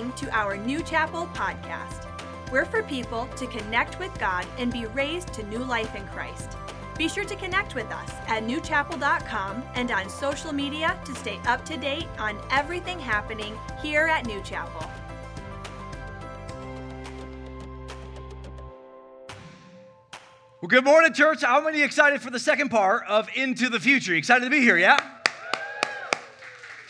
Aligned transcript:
listening 0.00 0.28
to 0.28 0.36
our 0.36 0.56
New 0.56 0.82
Chapel 0.82 1.26
podcast. 1.34 2.06
We're 2.50 2.64
for 2.64 2.82
people 2.82 3.26
to 3.36 3.46
connect 3.46 3.98
with 3.98 4.16
God 4.18 4.46
and 4.58 4.72
be 4.72 4.86
raised 4.86 5.32
to 5.34 5.42
new 5.44 5.58
life 5.58 5.94
in 5.94 6.06
Christ. 6.08 6.56
Be 6.96 7.08
sure 7.08 7.24
to 7.24 7.36
connect 7.36 7.74
with 7.74 7.86
us 7.86 8.10
at 8.26 8.44
newchapel.com 8.44 9.62
and 9.74 9.90
on 9.90 10.08
social 10.08 10.52
media 10.52 10.98
to 11.04 11.14
stay 11.14 11.38
up 11.46 11.64
to 11.66 11.76
date 11.76 12.06
on 12.18 12.38
everything 12.50 12.98
happening 12.98 13.58
here 13.82 14.06
at 14.06 14.26
New 14.26 14.42
Chapel. 14.42 14.90
Well, 20.60 20.68
good 20.68 20.84
morning, 20.84 21.12
church. 21.12 21.42
How 21.42 21.60
many 21.62 21.82
excited 21.82 22.20
for 22.20 22.30
the 22.30 22.38
second 22.38 22.70
part 22.70 23.04
of 23.06 23.28
Into 23.34 23.68
the 23.68 23.80
Future? 23.80 24.14
Excited 24.14 24.44
to 24.44 24.50
be 24.50 24.60
here, 24.60 24.76
yeah? 24.76 25.19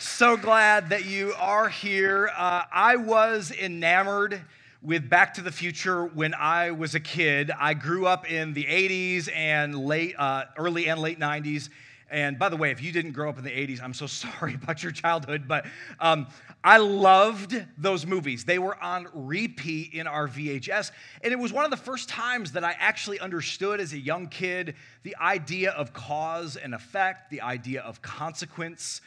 So 0.03 0.35
glad 0.35 0.89
that 0.89 1.05
you 1.05 1.35
are 1.37 1.69
here. 1.69 2.31
Uh, 2.35 2.63
I 2.73 2.95
was 2.95 3.51
enamored 3.51 4.41
with 4.81 5.07
Back 5.07 5.35
to 5.35 5.43
the 5.43 5.51
Future 5.51 6.07
when 6.07 6.33
I 6.33 6.71
was 6.71 6.95
a 6.95 6.99
kid. 6.99 7.51
I 7.51 7.75
grew 7.75 8.07
up 8.07 8.27
in 8.27 8.53
the 8.53 8.63
80s 8.63 9.29
and 9.31 9.75
late, 9.75 10.15
uh, 10.17 10.45
early 10.57 10.87
and 10.87 10.99
late 10.99 11.19
90s. 11.19 11.69
And 12.09 12.39
by 12.39 12.49
the 12.49 12.57
way, 12.57 12.71
if 12.71 12.81
you 12.81 12.91
didn't 12.91 13.11
grow 13.11 13.29
up 13.29 13.37
in 13.37 13.43
the 13.43 13.51
80s, 13.51 13.79
I'm 13.79 13.93
so 13.93 14.07
sorry 14.07 14.55
about 14.55 14.81
your 14.81 14.91
childhood, 14.91 15.47
but 15.47 15.67
um, 15.99 16.25
I 16.63 16.79
loved 16.79 17.63
those 17.77 18.07
movies. 18.07 18.43
They 18.43 18.57
were 18.57 18.83
on 18.83 19.07
repeat 19.13 19.93
in 19.93 20.07
our 20.07 20.27
VHS. 20.27 20.89
And 21.23 21.31
it 21.31 21.37
was 21.37 21.53
one 21.53 21.63
of 21.63 21.69
the 21.69 21.77
first 21.77 22.09
times 22.09 22.53
that 22.53 22.63
I 22.63 22.75
actually 22.79 23.19
understood 23.19 23.79
as 23.79 23.93
a 23.93 23.99
young 23.99 24.29
kid 24.29 24.73
the 25.03 25.15
idea 25.17 25.73
of 25.73 25.93
cause 25.93 26.55
and 26.55 26.73
effect, 26.73 27.29
the 27.29 27.41
idea 27.41 27.81
of 27.83 28.01
consequence 28.01 29.01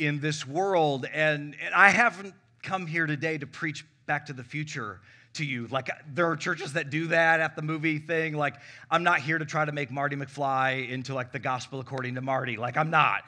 in 0.00 0.18
this 0.18 0.46
world. 0.46 1.06
And, 1.12 1.54
and 1.62 1.74
I 1.74 1.90
haven't 1.90 2.34
come 2.62 2.86
here 2.86 3.06
today 3.06 3.38
to 3.38 3.46
preach 3.46 3.84
Back 4.06 4.26
to 4.26 4.32
the 4.32 4.42
Future 4.42 5.00
to 5.34 5.44
you. 5.44 5.68
Like, 5.68 5.90
there 6.12 6.28
are 6.28 6.36
churches 6.36 6.72
that 6.72 6.90
do 6.90 7.08
that 7.08 7.40
at 7.40 7.54
the 7.54 7.62
movie 7.62 7.98
thing. 7.98 8.34
Like, 8.34 8.56
I'm 8.90 9.04
not 9.04 9.20
here 9.20 9.38
to 9.38 9.44
try 9.44 9.64
to 9.64 9.72
make 9.72 9.90
Marty 9.90 10.16
McFly 10.16 10.88
into 10.88 11.14
like 11.14 11.30
the 11.30 11.38
gospel 11.38 11.78
according 11.78 12.16
to 12.16 12.20
Marty. 12.20 12.56
Like, 12.56 12.76
I'm 12.76 12.90
not. 12.90 13.22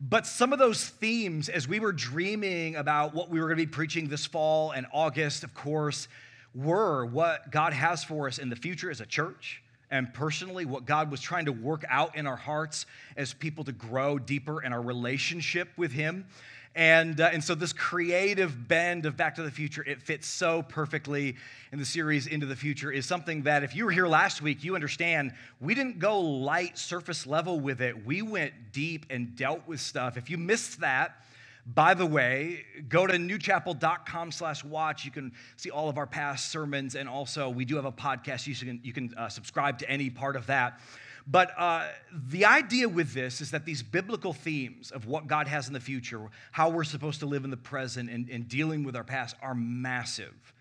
But 0.00 0.26
some 0.26 0.52
of 0.52 0.58
those 0.58 0.86
themes, 0.86 1.48
as 1.48 1.66
we 1.66 1.80
were 1.80 1.92
dreaming 1.92 2.76
about 2.76 3.14
what 3.14 3.30
we 3.30 3.40
were 3.40 3.46
going 3.46 3.58
to 3.58 3.66
be 3.66 3.70
preaching 3.72 4.08
this 4.08 4.26
fall 4.26 4.72
and 4.72 4.86
August, 4.92 5.42
of 5.42 5.54
course, 5.54 6.06
were 6.54 7.06
what 7.06 7.50
God 7.50 7.72
has 7.72 8.04
for 8.04 8.28
us 8.28 8.38
in 8.38 8.50
the 8.50 8.56
future 8.56 8.90
as 8.90 9.00
a 9.00 9.06
church 9.06 9.62
and 9.90 10.12
personally, 10.12 10.64
what 10.64 10.84
God 10.84 11.10
was 11.10 11.20
trying 11.20 11.44
to 11.44 11.52
work 11.52 11.84
out 11.88 12.16
in 12.16 12.26
our 12.26 12.36
hearts 12.36 12.86
as 13.16 13.32
people 13.32 13.64
to 13.64 13.72
grow 13.72 14.18
deeper 14.18 14.62
in 14.62 14.72
our 14.72 14.82
relationship 14.82 15.68
with 15.76 15.92
Him. 15.92 16.26
And, 16.74 17.20
uh, 17.20 17.30
and 17.32 17.42
so, 17.42 17.54
this 17.54 17.72
creative 17.72 18.68
bend 18.68 19.06
of 19.06 19.16
Back 19.16 19.36
to 19.36 19.42
the 19.42 19.50
Future, 19.50 19.82
it 19.84 20.02
fits 20.02 20.26
so 20.26 20.62
perfectly 20.62 21.36
in 21.72 21.78
the 21.78 21.86
series 21.86 22.26
Into 22.26 22.46
the 22.46 22.56
Future, 22.56 22.90
is 22.90 23.06
something 23.06 23.42
that 23.44 23.62
if 23.62 23.74
you 23.74 23.86
were 23.86 23.90
here 23.90 24.06
last 24.06 24.42
week, 24.42 24.62
you 24.62 24.74
understand 24.74 25.32
we 25.60 25.74
didn't 25.74 25.98
go 25.98 26.20
light 26.20 26.76
surface 26.76 27.26
level 27.26 27.60
with 27.60 27.80
it. 27.80 28.04
We 28.04 28.20
went 28.20 28.52
deep 28.72 29.06
and 29.08 29.34
dealt 29.36 29.66
with 29.66 29.80
stuff. 29.80 30.18
If 30.18 30.28
you 30.28 30.36
missed 30.36 30.80
that, 30.80 31.22
by 31.66 31.94
the 31.94 32.06
way, 32.06 32.64
go 32.88 33.06
to 33.06 33.14
newchapel.com 33.14 34.30
slash 34.30 34.62
watch. 34.62 35.04
You 35.04 35.10
can 35.10 35.32
see 35.56 35.70
all 35.70 35.88
of 35.88 35.98
our 35.98 36.06
past 36.06 36.50
sermons. 36.50 36.94
And 36.94 37.08
also, 37.08 37.48
we 37.48 37.64
do 37.64 37.74
have 37.74 37.84
a 37.84 37.92
podcast. 37.92 38.46
You 38.46 38.54
can, 38.54 38.80
you 38.84 38.92
can 38.92 39.12
uh, 39.16 39.28
subscribe 39.28 39.80
to 39.80 39.90
any 39.90 40.08
part 40.08 40.36
of 40.36 40.46
that. 40.46 40.80
But 41.26 41.50
uh, 41.58 41.88
the 42.12 42.44
idea 42.44 42.88
with 42.88 43.12
this 43.12 43.40
is 43.40 43.50
that 43.50 43.64
these 43.64 43.82
biblical 43.82 44.32
themes 44.32 44.92
of 44.92 45.06
what 45.06 45.26
God 45.26 45.48
has 45.48 45.66
in 45.66 45.74
the 45.74 45.80
future, 45.80 46.20
how 46.52 46.70
we're 46.70 46.84
supposed 46.84 47.18
to 47.20 47.26
live 47.26 47.42
in 47.42 47.50
the 47.50 47.56
present, 47.56 48.08
and, 48.08 48.28
and 48.28 48.48
dealing 48.48 48.84
with 48.84 48.94
our 48.94 49.02
past 49.02 49.34
are 49.42 49.54
massive. 49.54 50.54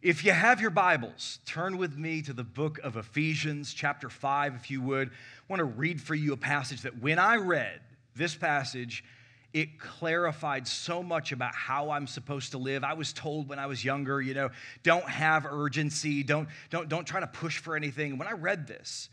If 0.00 0.24
you 0.24 0.32
have 0.32 0.62
your 0.62 0.70
Bibles, 0.70 1.40
turn 1.44 1.76
with 1.76 1.98
me 1.98 2.22
to 2.22 2.32
the 2.32 2.44
book 2.44 2.78
of 2.78 2.96
Ephesians, 2.96 3.74
chapter 3.74 4.08
5, 4.08 4.54
if 4.54 4.70
you 4.70 4.80
would. 4.80 5.08
I 5.08 5.12
want 5.48 5.60
to 5.60 5.64
read 5.64 6.00
for 6.00 6.14
you 6.14 6.32
a 6.32 6.38
passage 6.38 6.80
that 6.82 7.02
when 7.02 7.18
I 7.18 7.36
read 7.36 7.80
this 8.16 8.34
passage, 8.34 9.04
it 9.52 9.80
clarified 9.80 10.66
so 10.66 11.02
much 11.02 11.32
about 11.32 11.54
how 11.54 11.90
I'm 11.90 12.06
supposed 12.06 12.52
to 12.52 12.58
live. 12.58 12.84
I 12.84 12.94
was 12.94 13.12
told 13.12 13.48
when 13.48 13.58
I 13.58 13.66
was 13.66 13.84
younger, 13.84 14.20
you 14.20 14.34
know, 14.34 14.50
don't 14.82 15.08
have 15.08 15.44
urgency, 15.44 16.22
don't, 16.22 16.48
don't, 16.70 16.88
don't 16.88 17.04
try 17.04 17.20
to 17.20 17.26
push 17.26 17.58
for 17.58 17.76
anything. 17.76 18.16
When 18.16 18.28
I 18.28 18.32
read 18.32 18.66
this, 18.66 19.08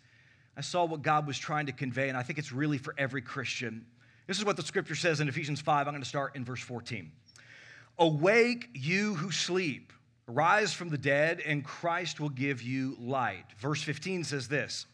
I 0.55 0.61
saw 0.61 0.85
what 0.85 1.01
God 1.01 1.27
was 1.27 1.37
trying 1.37 1.67
to 1.67 1.71
convey, 1.71 2.09
and 2.09 2.17
I 2.17 2.23
think 2.23 2.39
it's 2.39 2.51
really 2.51 2.77
for 2.77 2.93
every 2.97 3.21
Christian. 3.21 3.85
This 4.27 4.37
is 4.37 4.45
what 4.45 4.57
the 4.57 4.63
scripture 4.63 4.95
says 4.95 5.21
in 5.21 5.29
Ephesians 5.29 5.61
5. 5.61 5.87
I'm 5.87 5.93
going 5.93 6.03
to 6.03 6.09
start 6.09 6.35
in 6.35 6.45
verse 6.45 6.61
14. 6.61 7.11
Awake, 7.99 8.69
you 8.73 9.15
who 9.15 9.31
sleep, 9.31 9.91
rise 10.27 10.73
from 10.73 10.89
the 10.89 10.97
dead, 10.97 11.41
and 11.45 11.63
Christ 11.63 12.19
will 12.19 12.29
give 12.29 12.61
you 12.61 12.95
light. 12.99 13.45
Verse 13.57 13.81
15 13.81 14.23
says 14.23 14.47
this 14.47 14.85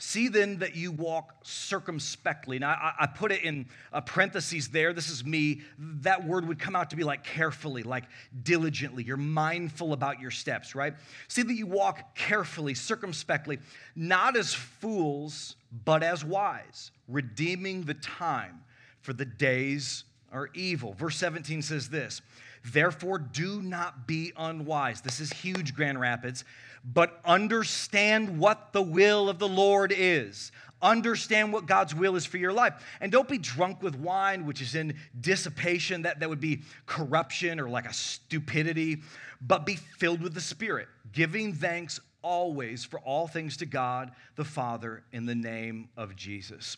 See 0.00 0.28
then 0.28 0.58
that 0.60 0.76
you 0.76 0.92
walk 0.92 1.34
circumspectly. 1.42 2.60
Now, 2.60 2.70
I, 2.70 2.92
I 3.00 3.06
put 3.06 3.32
it 3.32 3.42
in 3.42 3.66
parentheses 4.06 4.68
there. 4.68 4.92
This 4.92 5.10
is 5.10 5.24
me. 5.24 5.62
That 5.76 6.24
word 6.24 6.46
would 6.46 6.60
come 6.60 6.76
out 6.76 6.90
to 6.90 6.96
be 6.96 7.02
like 7.02 7.24
carefully, 7.24 7.82
like 7.82 8.04
diligently. 8.44 9.02
You're 9.02 9.16
mindful 9.16 9.92
about 9.92 10.20
your 10.20 10.30
steps, 10.30 10.76
right? 10.76 10.94
See 11.26 11.42
that 11.42 11.52
you 11.52 11.66
walk 11.66 12.14
carefully, 12.14 12.74
circumspectly, 12.74 13.58
not 13.96 14.36
as 14.36 14.54
fools, 14.54 15.56
but 15.84 16.04
as 16.04 16.24
wise, 16.24 16.92
redeeming 17.08 17.82
the 17.82 17.94
time, 17.94 18.62
for 19.00 19.12
the 19.12 19.24
days 19.24 20.04
are 20.30 20.48
evil. 20.54 20.92
Verse 20.92 21.16
17 21.16 21.60
says 21.60 21.88
this 21.88 22.22
Therefore, 22.64 23.18
do 23.18 23.62
not 23.62 24.06
be 24.06 24.32
unwise. 24.36 25.00
This 25.00 25.18
is 25.18 25.32
huge, 25.32 25.74
Grand 25.74 26.00
Rapids 26.00 26.44
but 26.84 27.20
understand 27.24 28.38
what 28.38 28.72
the 28.72 28.82
will 28.82 29.28
of 29.28 29.38
the 29.38 29.48
Lord 29.48 29.92
is. 29.96 30.52
Understand 30.80 31.52
what 31.52 31.66
God's 31.66 31.94
will 31.94 32.14
is 32.14 32.24
for 32.24 32.38
your 32.38 32.52
life. 32.52 32.74
And 33.00 33.10
don't 33.10 33.28
be 33.28 33.38
drunk 33.38 33.82
with 33.82 33.96
wine, 33.96 34.46
which 34.46 34.62
is 34.62 34.74
in 34.74 34.96
dissipation, 35.20 36.02
that, 36.02 36.20
that 36.20 36.28
would 36.28 36.40
be 36.40 36.62
corruption 36.86 37.58
or 37.58 37.68
like 37.68 37.86
a 37.86 37.92
stupidity, 37.92 39.02
but 39.40 39.66
be 39.66 39.76
filled 39.76 40.22
with 40.22 40.34
the 40.34 40.40
Spirit, 40.40 40.88
giving 41.12 41.52
thanks 41.52 41.98
always 42.22 42.84
for 42.84 43.00
all 43.00 43.26
things 43.26 43.56
to 43.56 43.66
God 43.66 44.12
the 44.36 44.44
Father 44.44 45.02
in 45.12 45.26
the 45.26 45.34
name 45.34 45.88
of 45.96 46.14
Jesus. 46.14 46.76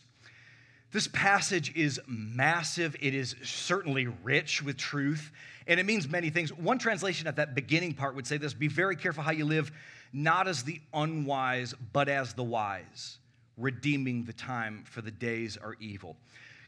This 0.91 1.07
passage 1.07 1.73
is 1.75 2.01
massive. 2.05 2.95
It 2.99 3.13
is 3.13 3.35
certainly 3.43 4.07
rich 4.07 4.61
with 4.61 4.75
truth, 4.77 5.31
and 5.65 5.79
it 5.79 5.85
means 5.85 6.09
many 6.09 6.29
things. 6.29 6.51
One 6.51 6.77
translation 6.77 7.27
at 7.27 7.37
that 7.37 7.55
beginning 7.55 7.93
part 7.93 8.15
would 8.15 8.27
say 8.27 8.37
this 8.37 8.53
Be 8.53 8.67
very 8.67 8.95
careful 8.95 9.23
how 9.23 9.31
you 9.31 9.45
live, 9.45 9.71
not 10.11 10.47
as 10.47 10.63
the 10.63 10.81
unwise, 10.93 11.73
but 11.93 12.09
as 12.09 12.33
the 12.33 12.43
wise, 12.43 13.19
redeeming 13.57 14.25
the 14.25 14.33
time, 14.33 14.83
for 14.85 15.01
the 15.01 15.11
days 15.11 15.55
are 15.55 15.77
evil. 15.79 16.17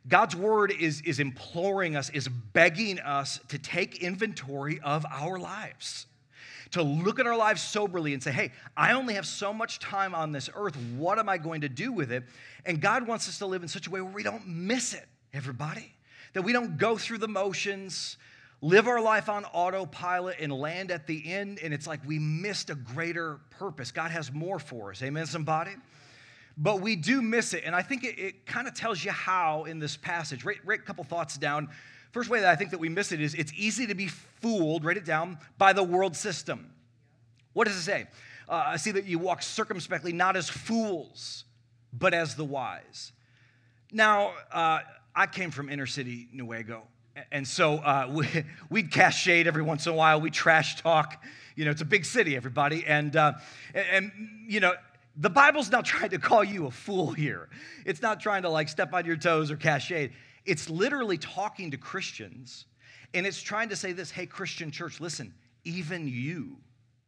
God's 0.07 0.35
word 0.35 0.71
is, 0.71 1.01
is 1.01 1.19
imploring 1.19 1.95
us, 1.95 2.09
is 2.09 2.27
begging 2.27 2.99
us 2.99 3.39
to 3.49 3.57
take 3.57 4.01
inventory 4.01 4.79
of 4.81 5.05
our 5.09 5.39
lives 5.39 6.07
to 6.73 6.81
look 6.81 7.19
at 7.19 7.27
our 7.27 7.37
lives 7.37 7.61
soberly 7.61 8.13
and 8.13 8.21
say, 8.21 8.31
hey, 8.31 8.51
I 8.75 8.93
only 8.93 9.13
have 9.13 9.27
so 9.27 9.53
much 9.53 9.79
time 9.79 10.15
on 10.15 10.31
this 10.31 10.49
earth. 10.55 10.75
What 10.97 11.19
am 11.19 11.29
I 11.29 11.37
going 11.37 11.61
to 11.61 11.69
do 11.69 11.91
with 11.91 12.11
it? 12.11 12.23
And 12.65 12.81
God 12.81 13.07
wants 13.07 13.29
us 13.29 13.37
to 13.39 13.45
live 13.45 13.61
in 13.61 13.67
such 13.67 13.87
a 13.87 13.91
way 13.91 14.01
where 14.01 14.11
we 14.11 14.23
don't 14.23 14.47
miss 14.47 14.93
it, 14.93 15.07
everybody. 15.33 15.93
That 16.33 16.41
we 16.41 16.51
don't 16.51 16.77
go 16.77 16.97
through 16.97 17.19
the 17.19 17.27
motions, 17.27 18.17
live 18.61 18.87
our 18.87 18.99
life 18.99 19.29
on 19.29 19.45
autopilot, 19.45 20.37
and 20.39 20.51
land 20.51 20.89
at 20.89 21.05
the 21.05 21.31
end, 21.31 21.59
and 21.61 21.75
it's 21.75 21.85
like 21.85 21.99
we 22.07 22.17
missed 22.17 22.71
a 22.71 22.75
greater 22.75 23.39
purpose. 23.51 23.91
God 23.91 24.09
has 24.09 24.31
more 24.31 24.57
for 24.57 24.89
us. 24.89 25.03
Amen, 25.03 25.27
somebody? 25.27 25.73
But 26.57 26.81
we 26.81 26.95
do 26.95 27.21
miss 27.21 27.53
it. 27.53 27.63
And 27.65 27.75
I 27.75 27.83
think 27.83 28.03
it, 28.03 28.17
it 28.19 28.45
kind 28.47 28.67
of 28.67 28.73
tells 28.73 29.03
you 29.03 29.11
how 29.11 29.65
in 29.65 29.77
this 29.77 29.95
passage. 29.95 30.43
Write, 30.43 30.57
write 30.65 30.79
a 30.79 30.83
couple 30.83 31.03
thoughts 31.03 31.37
down 31.37 31.69
First 32.13 32.29
way 32.29 32.41
that 32.41 32.49
I 32.49 32.55
think 32.55 32.69
that 32.69 32.79
we 32.79 32.89
miss 32.89 33.11
it 33.11 33.19
is 33.19 33.33
it's 33.33 33.51
easy 33.55 33.87
to 33.87 33.95
be 33.95 34.07
fooled, 34.07 34.85
write 34.85 34.97
it 34.97 35.05
down, 35.05 35.39
by 35.57 35.73
the 35.73 35.81
world 35.81 36.15
system. 36.15 36.71
What 37.53 37.67
does 37.67 37.75
it 37.75 37.81
say? 37.81 38.05
Uh, 38.47 38.63
I 38.67 38.77
see 38.77 38.91
that 38.91 39.05
you 39.05 39.17
walk 39.17 39.41
circumspectly, 39.41 40.13
not 40.13 40.37
as 40.37 40.47
fools, 40.47 41.45
but 41.91 42.13
as 42.13 42.35
the 42.35 42.45
wise. 42.45 43.13
Now, 43.91 44.33
uh, 44.51 44.81
I 45.15 45.25
came 45.25 45.49
from 45.49 45.69
inner 45.69 45.87
city 45.87 46.27
Newaygo, 46.35 46.81
and 47.31 47.47
so 47.47 47.77
uh, 47.77 48.07
we, 48.13 48.27
we'd 48.69 48.91
cast 48.91 49.19
shade 49.19 49.47
every 49.47 49.63
once 49.63 49.87
in 49.87 49.93
a 49.93 49.95
while. 49.95 50.21
We 50.21 50.29
trash 50.29 50.79
talk. 50.79 51.23
You 51.55 51.65
know, 51.65 51.71
it's 51.71 51.81
a 51.81 51.85
big 51.85 52.05
city, 52.05 52.35
everybody. 52.35 52.85
And, 52.85 53.15
uh, 53.15 53.33
and, 53.73 54.11
you 54.47 54.59
know, 54.59 54.73
the 55.17 55.31
Bible's 55.31 55.71
not 55.71 55.85
trying 55.85 56.11
to 56.11 56.19
call 56.19 56.43
you 56.43 56.67
a 56.67 56.71
fool 56.71 57.11
here. 57.11 57.49
It's 57.87 58.03
not 58.03 58.19
trying 58.19 58.43
to 58.43 58.49
like 58.49 58.69
step 58.69 58.93
on 58.93 59.05
your 59.05 59.17
toes 59.17 59.49
or 59.49 59.55
cast 59.55 59.87
shade. 59.87 60.11
It's 60.45 60.69
literally 60.69 61.17
talking 61.17 61.71
to 61.71 61.77
Christians, 61.77 62.65
and 63.13 63.25
it's 63.25 63.41
trying 63.41 63.69
to 63.69 63.75
say 63.75 63.91
this 63.91 64.11
hey, 64.11 64.25
Christian 64.25 64.71
church, 64.71 64.99
listen, 64.99 65.33
even 65.63 66.07
you 66.07 66.57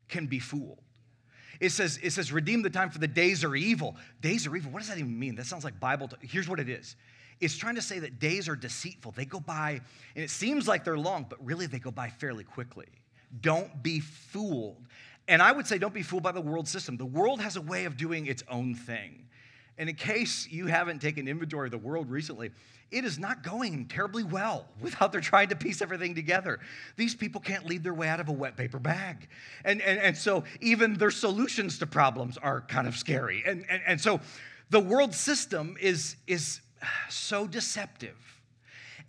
can 0.07 0.27
be 0.27 0.39
fooled. 0.39 0.81
It 1.59 1.69
says, 1.69 1.99
it 2.03 2.11
says, 2.11 2.31
redeem 2.31 2.61
the 2.61 2.69
time 2.69 2.89
for 2.89 2.99
the 2.99 3.07
days 3.07 3.43
are 3.43 3.55
evil. 3.55 3.95
Days 4.21 4.45
are 4.45 4.55
evil. 4.55 4.71
What 4.71 4.79
does 4.79 4.89
that 4.89 4.97
even 4.97 5.17
mean? 5.17 5.35
That 5.35 5.45
sounds 5.45 5.63
like 5.63 5.79
Bible. 5.79 6.09
T- 6.09 6.27
Here's 6.27 6.49
what 6.49 6.59
it 6.59 6.69
is 6.69 6.95
It's 7.39 7.57
trying 7.57 7.75
to 7.75 7.81
say 7.81 7.99
that 7.99 8.19
days 8.19 8.49
are 8.49 8.55
deceitful. 8.55 9.13
They 9.13 9.25
go 9.25 9.39
by, 9.39 9.81
and 10.15 10.23
it 10.23 10.29
seems 10.29 10.67
like 10.67 10.83
they're 10.83 10.97
long, 10.97 11.25
but 11.29 11.43
really 11.45 11.65
they 11.65 11.79
go 11.79 11.91
by 11.91 12.09
fairly 12.09 12.43
quickly. 12.43 12.87
Don't 13.41 13.81
be 13.81 13.99
fooled. 13.99 14.85
And 15.27 15.41
I 15.41 15.51
would 15.51 15.65
say, 15.65 15.77
don't 15.77 15.93
be 15.93 16.03
fooled 16.03 16.23
by 16.23 16.31
the 16.31 16.41
world 16.41 16.67
system. 16.67 16.97
The 16.97 17.05
world 17.05 17.41
has 17.41 17.55
a 17.55 17.61
way 17.61 17.85
of 17.85 17.97
doing 17.97 18.27
its 18.27 18.43
own 18.49 18.75
thing. 18.75 19.27
And 19.77 19.89
in 19.89 19.95
case 19.95 20.47
you 20.49 20.67
haven't 20.67 21.01
taken 21.01 21.27
inventory 21.27 21.67
of 21.67 21.71
the 21.71 21.77
world 21.77 22.09
recently, 22.09 22.51
it 22.91 23.03
is 23.03 23.19
not 23.19 23.43
going 23.43 23.87
terribly 23.87 24.23
well 24.23 24.67
without 24.81 25.11
they're 25.11 25.21
trying 25.21 25.49
to 25.49 25.55
piece 25.55 25.81
everything 25.81 26.15
together. 26.15 26.59
These 26.95 27.15
people 27.15 27.41
can't 27.41 27.65
lead 27.65 27.83
their 27.83 27.93
way 27.93 28.07
out 28.07 28.19
of 28.19 28.29
a 28.29 28.33
wet 28.33 28.55
paper 28.55 28.79
bag. 28.79 29.27
And, 29.63 29.81
and, 29.81 29.99
and 29.99 30.17
so 30.17 30.43
even 30.61 30.93
their 30.93 31.11
solutions 31.11 31.79
to 31.79 31.87
problems 31.87 32.37
are 32.37 32.61
kind 32.61 32.87
of 32.87 32.95
scary. 32.95 33.43
And, 33.45 33.65
and, 33.69 33.81
and 33.85 34.01
so 34.01 34.21
the 34.69 34.79
world 34.79 35.13
system 35.13 35.75
is, 35.79 36.15
is 36.27 36.61
so 37.09 37.47
deceptive. 37.47 38.17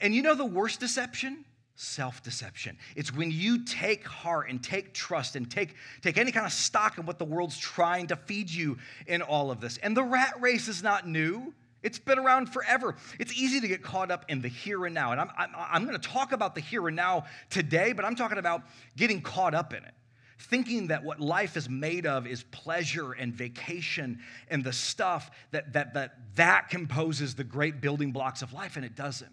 And 0.01 0.15
you 0.15 0.23
know 0.23 0.35
the 0.35 0.45
worst 0.45 0.81
deception? 0.81 1.45
Self 1.79 2.23
deception. 2.23 2.79
It's 2.97 3.15
when 3.15 3.31
you 3.31 3.63
take 3.63 4.07
heart 4.07 4.49
and 4.49 4.65
take 4.65 4.95
trust 4.95 5.37
and 5.37 5.51
take, 5.51 5.75
take 6.01 6.17
any 6.17 6.33
kind 6.33 6.47
of 6.47 6.53
stock 6.53 6.97
in 6.97 7.05
what 7.05 7.19
the 7.19 7.27
world's 7.27 7.59
trying 7.59 8.07
to 8.07 8.17
feed 8.17 8.51
you 8.51 8.79
in 9.07 9.21
all 9.21 9.51
of 9.51 9.61
this. 9.61 9.77
And 9.79 9.95
the 9.95 10.03
rat 10.03 10.41
race 10.41 10.69
is 10.69 10.83
not 10.83 11.07
new. 11.07 11.53
It's 11.83 11.99
been 11.99 12.19
around 12.19 12.47
forever. 12.47 12.97
It's 13.21 13.35
easy 13.35 13.61
to 13.61 13.69
get 13.69 13.83
caught 13.83 14.11
up 14.11 14.25
in 14.29 14.41
the 14.41 14.49
here 14.49 14.87
and 14.87 14.95
now. 14.95 15.13
And 15.13 15.21
I'm, 15.21 15.31
I'm, 15.37 15.51
I'm 15.55 15.87
going 15.87 16.01
to 16.01 16.09
talk 16.09 16.33
about 16.33 16.55
the 16.55 16.63
here 16.63 16.89
and 16.89 16.97
now 16.97 17.27
today, 17.51 17.93
but 17.93 18.07
I'm 18.07 18.17
talking 18.17 18.39
about 18.39 18.63
getting 18.97 19.21
caught 19.21 19.55
up 19.55 19.75
in 19.75 19.85
it. 19.85 19.93
Thinking 20.39 20.87
that 20.87 21.05
what 21.05 21.21
life 21.21 21.59
is 21.59 21.69
made 21.69 22.07
of 22.07 22.27
is 22.27 22.43
pleasure 22.45 23.13
and 23.13 23.35
vacation 23.35 24.21
and 24.49 24.65
the 24.65 24.73
stuff 24.73 25.31
that, 25.51 25.75
that, 25.75 25.93
that, 25.93 26.17
that 26.37 26.71
composes 26.71 27.35
the 27.35 27.45
great 27.45 27.83
building 27.83 28.13
blocks 28.13 28.41
of 28.41 28.55
life, 28.55 28.77
and 28.77 28.85
it 28.85 28.97
doesn't. 28.97 29.33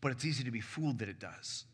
But 0.00 0.12
it's 0.12 0.24
easy 0.24 0.44
to 0.44 0.50
be 0.50 0.60
fooled 0.60 0.98
that 1.00 1.08
it 1.08 1.18
does. 1.18 1.64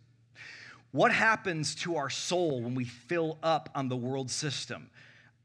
What 0.92 1.12
happens 1.12 1.74
to 1.76 1.96
our 1.96 2.10
soul 2.10 2.62
when 2.62 2.74
we 2.74 2.84
fill 2.84 3.38
up 3.42 3.68
on 3.74 3.88
the 3.88 3.96
world 3.96 4.30
system? 4.30 4.90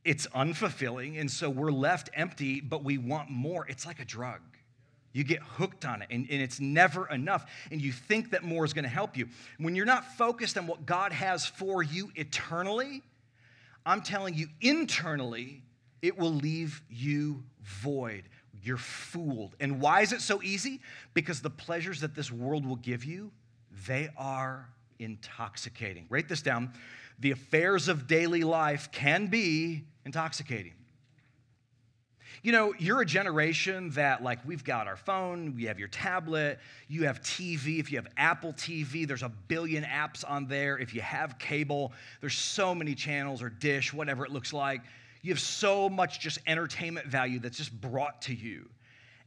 It's 0.03 0.25
unfulfilling, 0.27 1.19
and 1.19 1.29
so 1.29 1.49
we're 1.49 1.71
left 1.71 2.09
empty, 2.13 2.59
but 2.59 2.83
we 2.83 2.97
want 2.97 3.29
more. 3.29 3.67
It's 3.67 3.85
like 3.85 3.99
a 3.99 4.05
drug. 4.05 4.39
You 5.13 5.23
get 5.23 5.41
hooked 5.41 5.85
on 5.85 6.01
it, 6.01 6.07
and, 6.09 6.25
and 6.29 6.41
it's 6.41 6.59
never 6.59 7.07
enough. 7.09 7.45
And 7.69 7.81
you 7.81 7.91
think 7.91 8.31
that 8.31 8.43
more 8.43 8.65
is 8.65 8.73
to 8.73 8.87
help 8.87 9.17
you. 9.17 9.27
When 9.57 9.75
you're 9.75 9.85
not 9.85 10.05
focused 10.13 10.57
on 10.57 10.67
what 10.67 10.85
God 10.85 11.11
has 11.11 11.45
for 11.45 11.83
you 11.83 12.11
eternally, 12.15 13.03
I'm 13.85 14.01
telling 14.01 14.33
you, 14.35 14.47
internally, 14.61 15.63
it 16.01 16.17
will 16.17 16.33
leave 16.33 16.81
you 16.89 17.43
void. 17.61 18.23
You're 18.63 18.77
fooled. 18.77 19.55
And 19.59 19.81
why 19.81 20.01
is 20.01 20.13
it 20.13 20.21
so 20.21 20.41
easy? 20.41 20.81
Because 21.13 21.41
the 21.41 21.49
pleasures 21.49 22.01
that 22.01 22.15
this 22.15 22.31
world 22.31 22.65
will 22.65 22.75
give 22.75 23.03
you, 23.03 23.31
they 23.87 24.09
are 24.17 24.69
intoxicating. 24.99 26.05
Write 26.09 26.29
this 26.29 26.41
down. 26.41 26.71
The 27.19 27.31
affairs 27.31 27.87
of 27.87 28.07
daily 28.07 28.43
life 28.43 28.91
can 28.91 29.27
be 29.27 29.83
intoxicating. 30.05 30.73
You 32.43 32.51
know, 32.51 32.73
you're 32.79 33.01
a 33.01 33.05
generation 33.05 33.91
that, 33.91 34.23
like, 34.23 34.39
we've 34.45 34.63
got 34.63 34.87
our 34.87 34.95
phone, 34.95 35.55
we 35.55 35.65
have 35.65 35.77
your 35.77 35.89
tablet, 35.89 36.59
you 36.87 37.05
have 37.05 37.21
TV. 37.21 37.79
If 37.79 37.91
you 37.91 37.99
have 37.99 38.07
Apple 38.17 38.53
TV, 38.53 39.07
there's 39.07 39.21
a 39.21 39.29
billion 39.29 39.83
apps 39.83 40.23
on 40.27 40.47
there. 40.47 40.79
If 40.79 40.95
you 40.95 41.01
have 41.01 41.37
cable, 41.37 41.93
there's 42.19 42.35
so 42.35 42.73
many 42.73 42.95
channels 42.95 43.43
or 43.43 43.49
dish, 43.49 43.93
whatever 43.93 44.25
it 44.25 44.31
looks 44.31 44.53
like. 44.53 44.81
You 45.21 45.31
have 45.31 45.39
so 45.39 45.89
much 45.89 46.19
just 46.19 46.39
entertainment 46.47 47.07
value 47.07 47.39
that's 47.39 47.57
just 47.57 47.79
brought 47.79 48.21
to 48.23 48.33
you. 48.33 48.69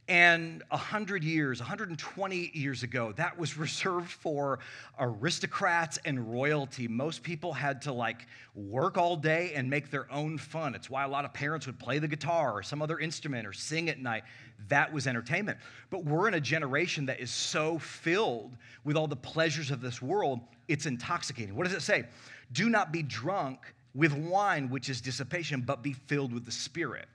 And 0.07 0.61
100 0.69 1.23
years, 1.23 1.59
120 1.59 2.51
years 2.53 2.83
ago, 2.83 3.11
that 3.13 3.39
was 3.39 3.57
reserved 3.57 4.11
for 4.11 4.59
aristocrats 4.99 5.97
and 6.05 6.31
royalty. 6.31 6.87
Most 6.87 7.23
people 7.23 7.53
had 7.53 7.81
to 7.83 7.91
like 7.91 8.27
work 8.53 8.97
all 8.97 9.15
day 9.15 9.53
and 9.55 9.67
make 9.67 9.89
their 9.89 10.11
own 10.11 10.37
fun. 10.37 10.75
It's 10.75 10.91
why 10.91 11.03
a 11.05 11.07
lot 11.07 11.25
of 11.25 11.33
parents 11.33 11.65
would 11.65 11.79
play 11.79 11.97
the 11.97 12.07
guitar 12.07 12.53
or 12.53 12.61
some 12.61 12.83
other 12.83 12.99
instrument 12.99 13.47
or 13.47 13.53
sing 13.53 13.89
at 13.89 13.99
night. 13.99 14.23
That 14.67 14.93
was 14.93 15.07
entertainment. 15.07 15.57
But 15.89 16.05
we're 16.05 16.27
in 16.27 16.35
a 16.35 16.41
generation 16.41 17.07
that 17.07 17.19
is 17.19 17.31
so 17.31 17.79
filled 17.79 18.55
with 18.83 18.97
all 18.97 19.07
the 19.07 19.15
pleasures 19.15 19.71
of 19.71 19.81
this 19.81 20.03
world, 20.03 20.39
it's 20.67 20.85
intoxicating. 20.85 21.55
What 21.55 21.65
does 21.65 21.75
it 21.75 21.81
say? 21.81 22.05
Do 22.51 22.69
not 22.69 22.91
be 22.91 23.01
drunk 23.01 23.73
with 23.95 24.13
wine, 24.13 24.69
which 24.69 24.89
is 24.89 25.01
dissipation, 25.01 25.61
but 25.61 25.81
be 25.81 25.93
filled 25.93 26.33
with 26.33 26.45
the 26.45 26.51
Spirit. 26.51 27.07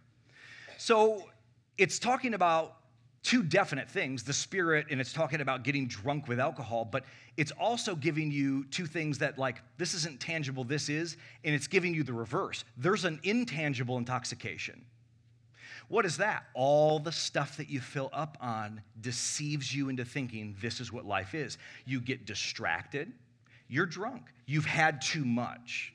So 0.78 1.28
it's 1.76 1.98
talking 1.98 2.34
about 2.34 2.76
two 3.22 3.42
definite 3.42 3.90
things 3.90 4.22
the 4.22 4.32
spirit 4.32 4.86
and 4.90 4.98
it's 4.98 5.12
talking 5.12 5.42
about 5.42 5.62
getting 5.62 5.86
drunk 5.86 6.26
with 6.26 6.40
alcohol 6.40 6.88
but 6.90 7.04
it's 7.36 7.52
also 7.52 7.94
giving 7.94 8.30
you 8.30 8.64
two 8.70 8.86
things 8.86 9.18
that 9.18 9.38
like 9.38 9.60
this 9.76 9.92
isn't 9.92 10.18
tangible 10.18 10.64
this 10.64 10.88
is 10.88 11.18
and 11.44 11.54
it's 11.54 11.66
giving 11.66 11.92
you 11.92 12.02
the 12.02 12.14
reverse. 12.14 12.64
There's 12.78 13.04
an 13.04 13.20
intangible 13.22 13.98
intoxication. 13.98 14.82
What 15.88 16.06
is 16.06 16.16
that? 16.16 16.44
All 16.54 16.98
the 16.98 17.12
stuff 17.12 17.58
that 17.58 17.68
you 17.68 17.80
fill 17.80 18.08
up 18.14 18.38
on 18.40 18.80
deceives 19.02 19.74
you 19.74 19.90
into 19.90 20.06
thinking 20.06 20.56
this 20.62 20.80
is 20.80 20.90
what 20.90 21.04
life 21.04 21.34
is. 21.34 21.58
You 21.84 22.00
get 22.00 22.24
distracted 22.24 23.12
you're 23.70 23.86
drunk 23.86 24.22
you've 24.46 24.66
had 24.66 25.00
too 25.00 25.24
much 25.24 25.94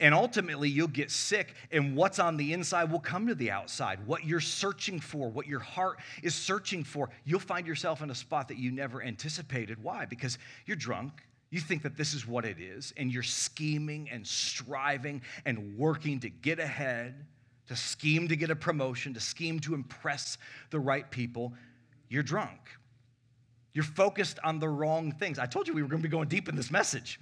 and 0.00 0.14
ultimately, 0.14 0.68
you'll 0.68 0.88
get 0.88 1.10
sick, 1.10 1.54
and 1.70 1.96
what's 1.96 2.18
on 2.18 2.36
the 2.36 2.52
inside 2.52 2.90
will 2.90 3.00
come 3.00 3.26
to 3.26 3.34
the 3.34 3.50
outside. 3.50 4.06
What 4.06 4.24
you're 4.24 4.40
searching 4.40 5.00
for, 5.00 5.28
what 5.28 5.46
your 5.46 5.60
heart 5.60 5.98
is 6.22 6.34
searching 6.34 6.84
for, 6.84 7.10
you'll 7.24 7.40
find 7.40 7.66
yourself 7.66 8.02
in 8.02 8.10
a 8.10 8.14
spot 8.14 8.48
that 8.48 8.58
you 8.58 8.70
never 8.70 9.02
anticipated. 9.02 9.82
Why? 9.82 10.04
Because 10.04 10.38
you're 10.66 10.76
drunk. 10.76 11.22
You 11.50 11.60
think 11.60 11.82
that 11.82 11.96
this 11.96 12.14
is 12.14 12.26
what 12.26 12.44
it 12.44 12.58
is, 12.58 12.92
and 12.96 13.12
you're 13.12 13.22
scheming 13.22 14.08
and 14.10 14.26
striving 14.26 15.22
and 15.44 15.78
working 15.78 16.18
to 16.20 16.28
get 16.28 16.58
ahead, 16.58 17.26
to 17.68 17.76
scheme 17.76 18.28
to 18.28 18.36
get 18.36 18.50
a 18.50 18.56
promotion, 18.56 19.14
to 19.14 19.20
scheme 19.20 19.60
to 19.60 19.74
impress 19.74 20.36
the 20.70 20.80
right 20.80 21.08
people. 21.10 21.52
You're 22.08 22.24
drunk. 22.24 22.58
You're 23.72 23.84
focused 23.84 24.38
on 24.42 24.58
the 24.58 24.68
wrong 24.68 25.12
things. 25.12 25.38
I 25.38 25.46
told 25.46 25.68
you 25.68 25.74
we 25.74 25.82
were 25.82 25.88
going 25.88 26.02
to 26.02 26.08
be 26.08 26.12
going 26.12 26.28
deep 26.28 26.48
in 26.48 26.56
this 26.56 26.70
message. 26.70 27.20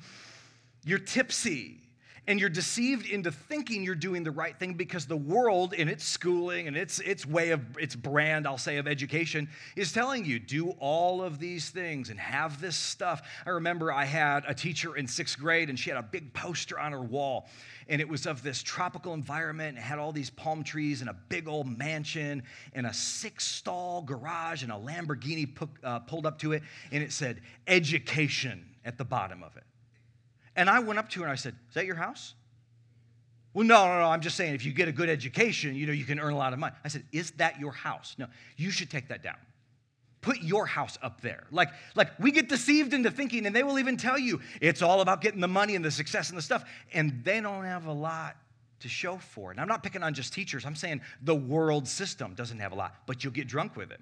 You're 0.84 0.98
tipsy 0.98 1.80
and 2.26 2.38
you're 2.38 2.48
deceived 2.48 3.06
into 3.06 3.32
thinking 3.32 3.82
you're 3.82 3.94
doing 3.94 4.22
the 4.22 4.30
right 4.30 4.56
thing 4.58 4.74
because 4.74 5.06
the 5.06 5.16
world 5.16 5.72
in 5.72 5.88
its 5.88 6.04
schooling 6.04 6.68
and 6.68 6.76
its, 6.76 7.00
its 7.00 7.26
way 7.26 7.50
of 7.50 7.60
its 7.78 7.96
brand 7.96 8.46
i'll 8.46 8.58
say 8.58 8.76
of 8.76 8.86
education 8.86 9.48
is 9.76 9.92
telling 9.92 10.24
you 10.24 10.38
do 10.38 10.70
all 10.78 11.22
of 11.22 11.38
these 11.38 11.70
things 11.70 12.10
and 12.10 12.18
have 12.18 12.60
this 12.60 12.76
stuff. 12.76 13.22
I 13.46 13.50
remember 13.50 13.92
i 13.92 14.04
had 14.04 14.44
a 14.46 14.54
teacher 14.54 14.96
in 14.96 15.06
sixth 15.06 15.38
grade 15.38 15.68
and 15.68 15.78
she 15.78 15.90
had 15.90 15.98
a 15.98 16.02
big 16.02 16.32
poster 16.32 16.78
on 16.78 16.92
her 16.92 17.02
wall 17.02 17.48
and 17.88 18.00
it 18.00 18.08
was 18.08 18.26
of 18.26 18.42
this 18.42 18.62
tropical 18.62 19.12
environment. 19.12 19.70
And 19.70 19.78
it 19.78 19.82
had 19.82 19.98
all 19.98 20.12
these 20.12 20.30
palm 20.30 20.62
trees 20.62 21.00
and 21.00 21.10
a 21.10 21.16
big 21.28 21.48
old 21.48 21.66
mansion 21.78 22.42
and 22.74 22.86
a 22.86 22.94
six 22.94 23.46
stall 23.46 24.02
garage 24.02 24.62
and 24.62 24.72
a 24.72 24.76
lamborghini 24.76 25.48
uh, 25.82 25.98
pulled 26.00 26.26
up 26.26 26.38
to 26.40 26.52
it 26.52 26.62
and 26.90 27.02
it 27.02 27.12
said 27.12 27.40
education 27.66 28.64
at 28.84 28.98
the 28.98 29.04
bottom 29.04 29.42
of 29.42 29.56
it 29.56 29.64
and 30.56 30.68
I 30.68 30.80
went 30.80 30.98
up 30.98 31.08
to 31.10 31.20
her 31.20 31.26
and 31.26 31.32
I 31.32 31.36
said, 31.36 31.54
Is 31.68 31.74
that 31.74 31.86
your 31.86 31.96
house? 31.96 32.34
Well, 33.54 33.66
no, 33.66 33.86
no, 33.86 34.00
no. 34.00 34.06
I'm 34.06 34.22
just 34.22 34.36
saying 34.36 34.54
if 34.54 34.64
you 34.64 34.72
get 34.72 34.88
a 34.88 34.92
good 34.92 35.10
education, 35.10 35.74
you 35.74 35.86
know, 35.86 35.92
you 35.92 36.04
can 36.04 36.18
earn 36.18 36.32
a 36.32 36.36
lot 36.36 36.52
of 36.52 36.58
money. 36.58 36.74
I 36.84 36.88
said, 36.88 37.04
Is 37.12 37.32
that 37.32 37.58
your 37.58 37.72
house? 37.72 38.14
No, 38.18 38.26
you 38.56 38.70
should 38.70 38.90
take 38.90 39.08
that 39.08 39.22
down. 39.22 39.36
Put 40.20 40.40
your 40.40 40.66
house 40.66 40.98
up 41.02 41.20
there. 41.20 41.44
Like, 41.50 41.70
like 41.96 42.08
we 42.20 42.30
get 42.30 42.48
deceived 42.48 42.94
into 42.94 43.10
thinking, 43.10 43.44
and 43.46 43.54
they 43.54 43.62
will 43.62 43.78
even 43.78 43.96
tell 43.96 44.18
you 44.18 44.40
it's 44.60 44.80
all 44.80 45.00
about 45.00 45.20
getting 45.20 45.40
the 45.40 45.48
money 45.48 45.74
and 45.74 45.84
the 45.84 45.90
success 45.90 46.28
and 46.28 46.38
the 46.38 46.42
stuff, 46.42 46.64
and 46.92 47.24
they 47.24 47.40
don't 47.40 47.64
have 47.64 47.86
a 47.86 47.92
lot 47.92 48.36
to 48.80 48.88
show 48.88 49.16
for 49.16 49.50
it. 49.50 49.54
And 49.54 49.60
I'm 49.60 49.68
not 49.68 49.82
picking 49.82 50.02
on 50.02 50.14
just 50.14 50.32
teachers. 50.32 50.64
I'm 50.64 50.76
saying 50.76 51.00
the 51.22 51.34
world 51.34 51.88
system 51.88 52.34
doesn't 52.34 52.58
have 52.58 52.72
a 52.72 52.74
lot, 52.74 52.94
but 53.06 53.24
you'll 53.24 53.32
get 53.32 53.48
drunk 53.48 53.76
with 53.76 53.90
it. 53.90 54.00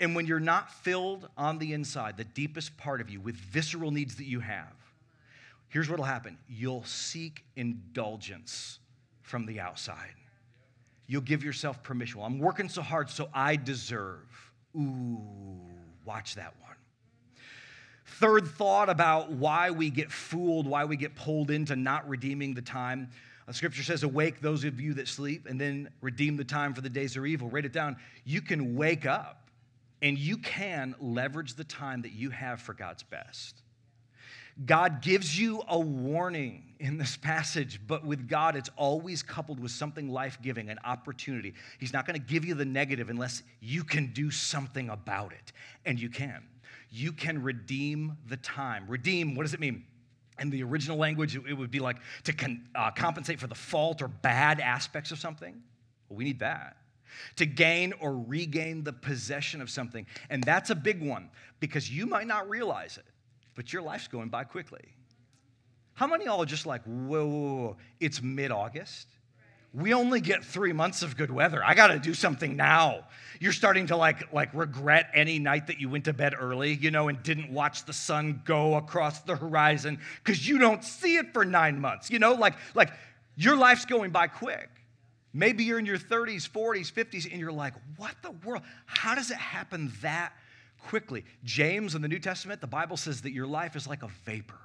And 0.00 0.14
when 0.14 0.26
you're 0.26 0.40
not 0.40 0.72
filled 0.72 1.28
on 1.36 1.58
the 1.58 1.72
inside, 1.72 2.16
the 2.16 2.24
deepest 2.24 2.76
part 2.76 3.00
of 3.00 3.10
you 3.10 3.20
with 3.20 3.36
visceral 3.36 3.90
needs 3.90 4.16
that 4.16 4.24
you 4.24 4.40
have, 4.40 4.72
here's 5.72 5.88
what'll 5.88 6.04
happen 6.04 6.38
you'll 6.48 6.84
seek 6.84 7.44
indulgence 7.56 8.78
from 9.22 9.46
the 9.46 9.58
outside. 9.58 10.14
You'll 11.06 11.22
give 11.22 11.42
yourself 11.42 11.82
permission. 11.82 12.18
Well, 12.18 12.26
I'm 12.26 12.38
working 12.38 12.68
so 12.68 12.82
hard, 12.82 13.10
so 13.10 13.28
I 13.34 13.56
deserve. 13.56 14.52
Ooh, 14.76 15.20
watch 16.04 16.36
that 16.36 16.54
one. 16.62 16.76
Third 18.06 18.46
thought 18.46 18.88
about 18.88 19.32
why 19.32 19.70
we 19.70 19.90
get 19.90 20.12
fooled, 20.12 20.66
why 20.66 20.84
we 20.84 20.96
get 20.96 21.16
pulled 21.16 21.50
into 21.50 21.76
not 21.76 22.08
redeeming 22.08 22.54
the 22.54 22.62
time. 22.62 23.08
The 23.46 23.54
scripture 23.54 23.82
says, 23.82 24.02
Awake 24.02 24.40
those 24.40 24.64
of 24.64 24.80
you 24.80 24.94
that 24.94 25.08
sleep, 25.08 25.46
and 25.48 25.60
then 25.60 25.88
redeem 26.00 26.36
the 26.36 26.44
time 26.44 26.74
for 26.74 26.80
the 26.80 26.90
days 26.90 27.16
are 27.16 27.26
evil. 27.26 27.48
Write 27.48 27.64
it 27.64 27.72
down. 27.72 27.96
You 28.24 28.40
can 28.40 28.76
wake 28.76 29.06
up 29.06 29.50
and 30.02 30.18
you 30.18 30.36
can 30.36 30.94
leverage 31.00 31.54
the 31.54 31.64
time 31.64 32.02
that 32.02 32.12
you 32.12 32.30
have 32.30 32.60
for 32.60 32.74
God's 32.74 33.02
best. 33.02 33.61
God 34.66 35.00
gives 35.00 35.38
you 35.38 35.62
a 35.68 35.78
warning 35.78 36.74
in 36.78 36.98
this 36.98 37.16
passage, 37.16 37.80
but 37.86 38.04
with 38.04 38.28
God, 38.28 38.56
it's 38.56 38.70
always 38.76 39.22
coupled 39.22 39.60
with 39.60 39.70
something 39.70 40.10
life 40.10 40.38
giving, 40.42 40.68
an 40.68 40.78
opportunity. 40.84 41.54
He's 41.78 41.92
not 41.92 42.06
going 42.06 42.20
to 42.20 42.26
give 42.26 42.44
you 42.44 42.54
the 42.54 42.64
negative 42.64 43.08
unless 43.08 43.42
you 43.60 43.84
can 43.84 44.12
do 44.12 44.30
something 44.30 44.90
about 44.90 45.32
it. 45.32 45.52
And 45.86 45.98
you 45.98 46.10
can. 46.10 46.42
You 46.90 47.12
can 47.12 47.42
redeem 47.42 48.18
the 48.26 48.36
time. 48.36 48.84
Redeem, 48.88 49.34
what 49.34 49.44
does 49.44 49.54
it 49.54 49.60
mean? 49.60 49.84
In 50.38 50.50
the 50.50 50.62
original 50.62 50.98
language, 50.98 51.36
it 51.36 51.54
would 51.56 51.70
be 51.70 51.78
like 51.78 51.96
to 52.24 52.32
con- 52.32 52.66
uh, 52.74 52.90
compensate 52.90 53.38
for 53.38 53.46
the 53.46 53.54
fault 53.54 54.02
or 54.02 54.08
bad 54.08 54.60
aspects 54.60 55.12
of 55.12 55.18
something. 55.18 55.62
Well, 56.08 56.16
we 56.16 56.24
need 56.24 56.40
that. 56.40 56.76
To 57.36 57.46
gain 57.46 57.94
or 58.00 58.18
regain 58.18 58.82
the 58.82 58.92
possession 58.92 59.62
of 59.62 59.70
something. 59.70 60.04
And 60.30 60.42
that's 60.42 60.70
a 60.70 60.74
big 60.74 61.00
one 61.00 61.30
because 61.60 61.90
you 61.90 62.06
might 62.06 62.26
not 62.26 62.48
realize 62.48 62.96
it 62.96 63.04
but 63.54 63.72
your 63.72 63.82
life's 63.82 64.08
going 64.08 64.28
by 64.28 64.44
quickly. 64.44 64.94
How 65.94 66.06
many 66.06 66.24
of 66.24 66.28
y'all 66.28 66.42
are 66.42 66.46
just 66.46 66.66
like, 66.66 66.82
whoa, 66.84 67.26
whoa, 67.26 67.56
whoa. 67.56 67.76
it's 68.00 68.22
mid 68.22 68.50
August? 68.50 69.08
We 69.74 69.94
only 69.94 70.20
get 70.20 70.44
three 70.44 70.72
months 70.72 71.02
of 71.02 71.16
good 71.16 71.30
weather. 71.30 71.62
I 71.64 71.74
got 71.74 71.86
to 71.88 71.98
do 71.98 72.12
something 72.12 72.56
now. 72.56 73.06
You're 73.40 73.52
starting 73.52 73.86
to 73.86 73.96
like, 73.96 74.32
like 74.32 74.50
regret 74.52 75.10
any 75.14 75.38
night 75.38 75.68
that 75.68 75.80
you 75.80 75.88
went 75.88 76.04
to 76.04 76.12
bed 76.12 76.34
early, 76.38 76.74
you 76.74 76.90
know, 76.90 77.08
and 77.08 77.22
didn't 77.22 77.50
watch 77.50 77.86
the 77.86 77.92
sun 77.94 78.42
go 78.44 78.74
across 78.74 79.20
the 79.20 79.34
horizon 79.34 79.98
because 80.22 80.46
you 80.46 80.58
don't 80.58 80.84
see 80.84 81.16
it 81.16 81.32
for 81.32 81.46
nine 81.46 81.80
months. 81.80 82.10
You 82.10 82.18
know, 82.18 82.34
like, 82.34 82.54
like 82.74 82.92
your 83.34 83.56
life's 83.56 83.86
going 83.86 84.10
by 84.10 84.26
quick. 84.26 84.68
Maybe 85.32 85.64
you're 85.64 85.78
in 85.78 85.86
your 85.86 85.98
30s, 85.98 86.48
40s, 86.48 86.92
50s, 86.92 87.30
and 87.30 87.40
you're 87.40 87.52
like, 87.52 87.72
what 87.96 88.14
the 88.22 88.32
world? 88.44 88.62
How 88.84 89.14
does 89.14 89.30
it 89.30 89.38
happen 89.38 89.90
that 90.02 90.34
quickly. 90.82 91.24
James 91.44 91.94
in 91.94 92.02
the 92.02 92.08
New 92.08 92.18
Testament, 92.18 92.60
the 92.60 92.66
Bible 92.66 92.96
says 92.96 93.22
that 93.22 93.32
your 93.32 93.46
life 93.46 93.76
is 93.76 93.86
like 93.86 94.02
a 94.02 94.08
vapor. 94.24 94.58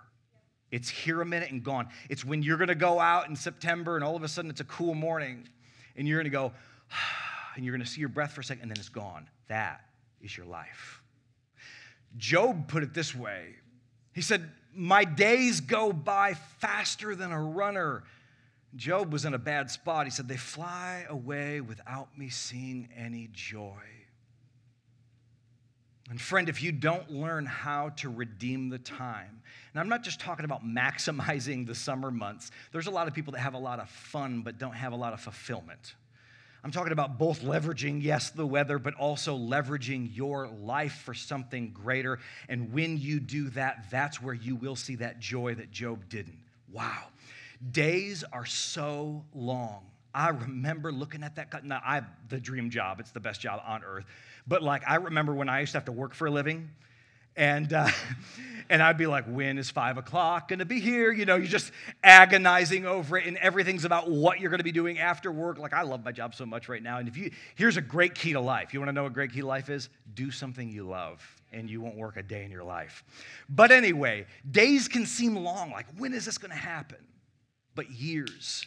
It's 0.71 0.89
here 0.89 1.21
a 1.21 1.25
minute 1.25 1.51
and 1.51 1.63
gone. 1.63 1.87
It's 2.09 2.25
when 2.25 2.43
you're 2.43 2.57
going 2.57 2.67
to 2.67 2.75
go 2.75 2.99
out 2.99 3.29
in 3.29 3.35
September 3.35 3.95
and 3.95 4.03
all 4.03 4.15
of 4.15 4.23
a 4.23 4.27
sudden 4.27 4.51
it's 4.51 4.59
a 4.59 4.65
cool 4.65 4.95
morning 4.95 5.47
and 5.95 6.07
you're 6.07 6.17
going 6.17 6.25
to 6.25 6.29
go, 6.29 6.51
and 7.55 7.63
you're 7.63 7.73
going 7.73 7.85
to 7.85 7.89
see 7.89 8.01
your 8.01 8.09
breath 8.09 8.33
for 8.33 8.41
a 8.41 8.43
second 8.43 8.63
and 8.63 8.71
then 8.71 8.77
it's 8.77 8.89
gone. 8.89 9.29
That 9.47 9.81
is 10.21 10.35
your 10.35 10.45
life. 10.45 11.01
Job 12.17 12.67
put 12.67 12.83
it 12.83 12.93
this 12.93 13.13
way 13.13 13.55
He 14.13 14.21
said, 14.21 14.49
My 14.73 15.03
days 15.03 15.61
go 15.61 15.93
by 15.93 16.33
faster 16.59 17.15
than 17.15 17.31
a 17.31 17.41
runner. 17.41 18.03
Job 18.75 19.13
was 19.13 19.25
in 19.25 19.33
a 19.33 19.39
bad 19.39 19.71
spot. 19.71 20.05
He 20.05 20.11
said, 20.11 20.27
They 20.27 20.37
fly 20.37 21.05
away 21.09 21.61
without 21.61 22.17
me 22.17 22.29
seeing 22.29 22.89
any 22.95 23.29
joy. 23.31 23.81
And 26.09 26.21
friend, 26.21 26.47
if 26.47 26.63
you 26.63 26.71
don't 26.71 27.09
learn 27.11 27.45
how 27.45 27.89
to 27.97 28.09
redeem 28.09 28.69
the 28.69 28.77
time, 28.77 29.41
and 29.73 29.81
I'm 29.81 29.89
not 29.89 30.03
just 30.03 30.19
talking 30.19 30.45
about 30.45 30.65
maximizing 30.65 31.67
the 31.67 31.75
summer 31.75 32.11
months, 32.11 32.49
there's 32.71 32.87
a 32.87 32.91
lot 32.91 33.07
of 33.07 33.13
people 33.13 33.33
that 33.33 33.39
have 33.39 33.55
a 33.55 33.59
lot 33.59 33.79
of 33.79 33.89
fun 33.89 34.41
but 34.41 34.57
don't 34.57 34.73
have 34.73 34.93
a 34.93 34.95
lot 34.95 35.13
of 35.13 35.19
fulfillment. 35.19 35.95
I'm 36.63 36.71
talking 36.71 36.91
about 36.91 37.17
both 37.17 37.43
leveraging, 37.43 38.01
yes, 38.01 38.29
the 38.31 38.45
weather, 38.45 38.79
but 38.79 38.93
also 38.95 39.37
leveraging 39.37 40.15
your 40.15 40.47
life 40.47 41.01
for 41.05 41.13
something 41.13 41.71
greater. 41.71 42.19
And 42.49 42.73
when 42.73 42.97
you 42.97 43.19
do 43.19 43.49
that, 43.51 43.85
that's 43.91 44.21
where 44.21 44.33
you 44.33 44.55
will 44.55 44.75
see 44.75 44.95
that 44.95 45.19
joy 45.19 45.55
that 45.55 45.71
Job 45.71 46.09
didn't. 46.09 46.39
Wow. 46.71 47.05
Days 47.71 48.23
are 48.33 48.45
so 48.45 49.23
long. 49.33 49.85
I 50.13 50.29
remember 50.29 50.91
looking 50.91 51.23
at 51.23 51.35
that. 51.35 51.63
Now, 51.63 51.81
I 51.85 51.95
have 51.95 52.07
the 52.27 52.39
dream 52.39 52.69
job. 52.69 52.99
It's 52.99 53.11
the 53.11 53.19
best 53.19 53.39
job 53.39 53.61
on 53.65 53.83
earth. 53.83 54.05
But 54.47 54.63
like, 54.63 54.83
I 54.87 54.95
remember 54.95 55.33
when 55.33 55.49
I 55.49 55.59
used 55.59 55.73
to 55.73 55.77
have 55.77 55.85
to 55.85 55.91
work 55.91 56.13
for 56.13 56.27
a 56.27 56.31
living, 56.31 56.69
and 57.35 57.71
uh, 57.73 57.89
and 58.69 58.81
I'd 58.81 58.97
be 58.97 59.05
like, 59.07 59.25
when 59.25 59.57
is 59.57 59.69
five 59.69 59.97
o'clock 59.97 60.49
to 60.49 60.65
be 60.65 60.79
here? 60.79 61.11
You 61.11 61.25
know, 61.25 61.35
you're 61.35 61.47
just 61.47 61.71
agonizing 62.03 62.85
over 62.85 63.17
it, 63.17 63.27
and 63.27 63.37
everything's 63.37 63.85
about 63.85 64.09
what 64.09 64.39
you're 64.39 64.49
to 64.59 64.63
be 64.63 64.71
doing 64.71 64.99
after 64.99 65.31
work. 65.31 65.57
Like, 65.57 65.73
I 65.73 65.83
love 65.83 66.03
my 66.03 66.11
job 66.11 66.33
so 66.35 66.45
much 66.45 66.69
right 66.69 66.81
now. 66.81 66.97
And 66.97 67.07
if 67.07 67.17
you 67.17 67.31
here's 67.55 67.77
a 67.77 67.81
great 67.81 68.15
key 68.15 68.33
to 68.33 68.39
life. 68.39 68.73
You 68.73 68.79
want 68.79 68.89
to 68.89 68.93
know 68.93 69.03
what 69.03 69.13
great 69.13 69.33
key 69.33 69.41
to 69.41 69.47
life 69.47 69.69
is? 69.69 69.89
Do 70.13 70.31
something 70.31 70.69
you 70.69 70.87
love, 70.87 71.21
and 71.51 71.69
you 71.69 71.81
won't 71.81 71.97
work 71.97 72.17
a 72.17 72.23
day 72.23 72.43
in 72.43 72.51
your 72.51 72.63
life. 72.63 73.03
But 73.49 73.71
anyway, 73.71 74.25
days 74.49 74.87
can 74.87 75.05
seem 75.05 75.35
long. 75.35 75.71
Like, 75.71 75.87
when 75.97 76.13
is 76.13 76.25
this 76.25 76.37
to 76.51 76.57
happen? 76.57 76.99
But 77.75 77.91
years 77.91 78.65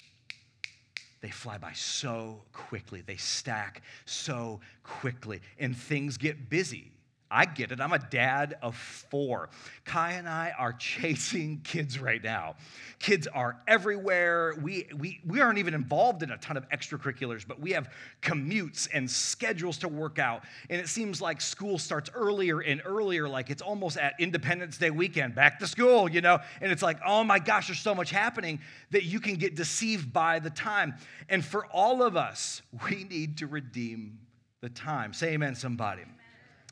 they 1.21 1.31
fly 1.31 1.59
by 1.59 1.73
so 1.73 2.43
quickly. 2.53 3.03
They 3.03 3.17
stack 3.17 3.83
so 4.05 4.61
quickly, 4.83 5.41
and 5.59 5.77
things 5.77 6.17
get 6.17 6.49
busy. 6.49 6.93
I 7.31 7.45
get 7.45 7.71
it. 7.71 7.81
I'm 7.81 7.93
a 7.93 7.99
dad 7.99 8.57
of 8.61 8.77
four. 8.77 9.51
Kai 9.85 10.13
and 10.13 10.29
I 10.29 10.53
are 10.59 10.73
chasing 10.79 11.61
kids 11.63 11.99
right 12.01 12.23
now. 12.23 12.57
Kids 12.99 13.29
are 13.29 13.57
everywhere. 13.69 14.55
We, 14.61 14.89
we, 14.97 15.21
we 15.25 15.41
aren't 15.41 15.59
even 15.59 15.75
involved 15.75 16.23
in 16.23 16.33
a 16.33 16.39
ton 16.39 16.57
of 16.57 16.69
extracurriculars, 16.71 17.47
but 17.47 17.61
we 17.61 17.71
have 17.73 17.89
commutes 18.21 18.89
and 18.93 19.09
schedules 19.09 19.79
to 19.79 19.89
work 19.89 20.19
out. 20.19 20.43
And 20.69 20.81
it 20.81 20.89
seems 20.89 21.21
like 21.21 21.41
school 21.41 21.79
starts 21.79 22.11
earlier 22.15 22.61
and 22.61 22.83
earlier, 22.85 23.29
like 23.29 23.49
it's 23.49 23.63
almost 23.63 23.97
at 23.97 24.15
Independence 24.19 24.77
Day 24.77 24.91
weekend, 24.91 25.35
back 25.37 25.61
to 25.61 25.67
school, 25.69 26.11
you 26.11 26.21
know? 26.21 26.41
And 26.61 26.73
it's 26.73 26.83
like, 26.83 26.99
oh 27.07 27.23
my 27.23 27.39
gosh, 27.39 27.69
there's 27.69 27.79
so 27.79 27.95
much 27.95 28.11
happening 28.11 28.61
that 28.91 29.05
you 29.05 29.21
can 29.21 29.37
get 29.37 29.55
deceived 29.55 30.13
by 30.13 30.41
the 30.41 30.51
time. 30.51 30.95
And 31.29 31.45
for 31.45 31.65
all 31.67 32.03
of 32.03 32.17
us, 32.17 32.63
we 32.89 33.05
need 33.05 33.39
to 33.39 33.47
redeem 33.47 34.19
the 34.61 34.69
time. 34.69 35.13
Say 35.13 35.35
amen, 35.35 35.55
somebody. 35.55 36.03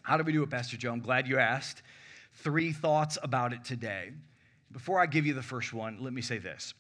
How 0.09 0.17
do 0.17 0.25
we 0.25 0.33
do 0.33 0.43
it, 0.43 0.49
Pastor 0.49 0.79
Joe? 0.79 0.91
I'm 0.91 1.01
glad 1.01 1.29
you 1.29 1.39
asked. 1.39 1.83
Three 2.37 2.73
thoughts 2.73 3.19
about 3.23 3.53
it 3.53 3.63
today. 3.63 4.13
Before 4.73 4.99
I 4.99 5.05
give 5.05 5.27
you 5.27 5.35
the 5.35 5.43
first 5.43 5.75
one, 5.75 5.99
let 6.01 6.15
me 6.15 6.23
say 6.23 6.39
this. 6.39 6.73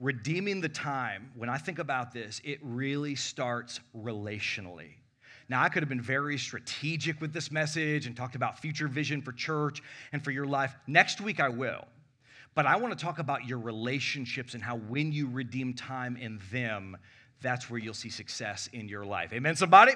Redeeming 0.00 0.60
the 0.60 0.68
time, 0.68 1.30
when 1.36 1.48
I 1.48 1.56
think 1.56 1.78
about 1.78 2.12
this, 2.12 2.40
it 2.42 2.58
really 2.64 3.14
starts 3.14 3.78
relationally. 3.96 4.94
Now, 5.48 5.62
I 5.62 5.68
could 5.68 5.84
have 5.84 5.88
been 5.88 6.00
very 6.00 6.36
strategic 6.36 7.20
with 7.20 7.32
this 7.32 7.52
message 7.52 8.08
and 8.08 8.16
talked 8.16 8.34
about 8.34 8.58
future 8.58 8.88
vision 8.88 9.22
for 9.22 9.30
church 9.30 9.80
and 10.10 10.24
for 10.24 10.32
your 10.32 10.46
life. 10.46 10.74
Next 10.88 11.20
week, 11.20 11.38
I 11.38 11.50
will. 11.50 11.84
But 12.56 12.66
I 12.66 12.74
want 12.74 12.98
to 12.98 13.00
talk 13.00 13.20
about 13.20 13.46
your 13.46 13.60
relationships 13.60 14.54
and 14.54 14.62
how 14.64 14.78
when 14.78 15.12
you 15.12 15.28
redeem 15.28 15.74
time 15.74 16.16
in 16.16 16.40
them, 16.50 16.96
that's 17.40 17.70
where 17.70 17.78
you'll 17.78 17.94
see 17.94 18.10
success 18.10 18.68
in 18.72 18.88
your 18.88 19.04
life. 19.04 19.32
Amen, 19.32 19.54
somebody? 19.54 19.92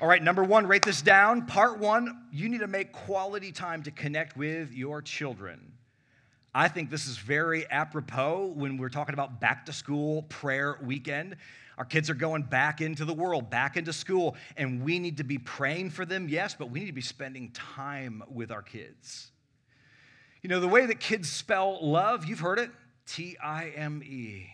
All 0.00 0.06
right, 0.06 0.22
number 0.22 0.44
one, 0.44 0.68
write 0.68 0.84
this 0.84 1.02
down. 1.02 1.46
Part 1.46 1.80
one, 1.80 2.28
you 2.30 2.48
need 2.48 2.60
to 2.60 2.68
make 2.68 2.92
quality 2.92 3.50
time 3.50 3.82
to 3.82 3.90
connect 3.90 4.36
with 4.36 4.72
your 4.72 5.02
children. 5.02 5.72
I 6.54 6.68
think 6.68 6.88
this 6.88 7.08
is 7.08 7.18
very 7.18 7.68
apropos 7.68 8.52
when 8.54 8.76
we're 8.76 8.90
talking 8.90 9.12
about 9.12 9.40
back 9.40 9.66
to 9.66 9.72
school 9.72 10.22
prayer 10.22 10.78
weekend. 10.84 11.36
Our 11.78 11.84
kids 11.84 12.10
are 12.10 12.14
going 12.14 12.44
back 12.44 12.80
into 12.80 13.04
the 13.04 13.12
world, 13.12 13.50
back 13.50 13.76
into 13.76 13.92
school, 13.92 14.36
and 14.56 14.84
we 14.84 15.00
need 15.00 15.16
to 15.16 15.24
be 15.24 15.38
praying 15.38 15.90
for 15.90 16.06
them, 16.06 16.28
yes, 16.28 16.54
but 16.56 16.70
we 16.70 16.78
need 16.78 16.86
to 16.86 16.92
be 16.92 17.00
spending 17.00 17.50
time 17.50 18.22
with 18.30 18.52
our 18.52 18.62
kids. 18.62 19.32
You 20.42 20.48
know, 20.48 20.60
the 20.60 20.68
way 20.68 20.86
that 20.86 21.00
kids 21.00 21.28
spell 21.28 21.84
love, 21.84 22.24
you've 22.24 22.38
heard 22.38 22.60
it 22.60 22.70
T 23.04 23.36
I 23.42 23.70
M 23.70 24.00
E. 24.04 24.48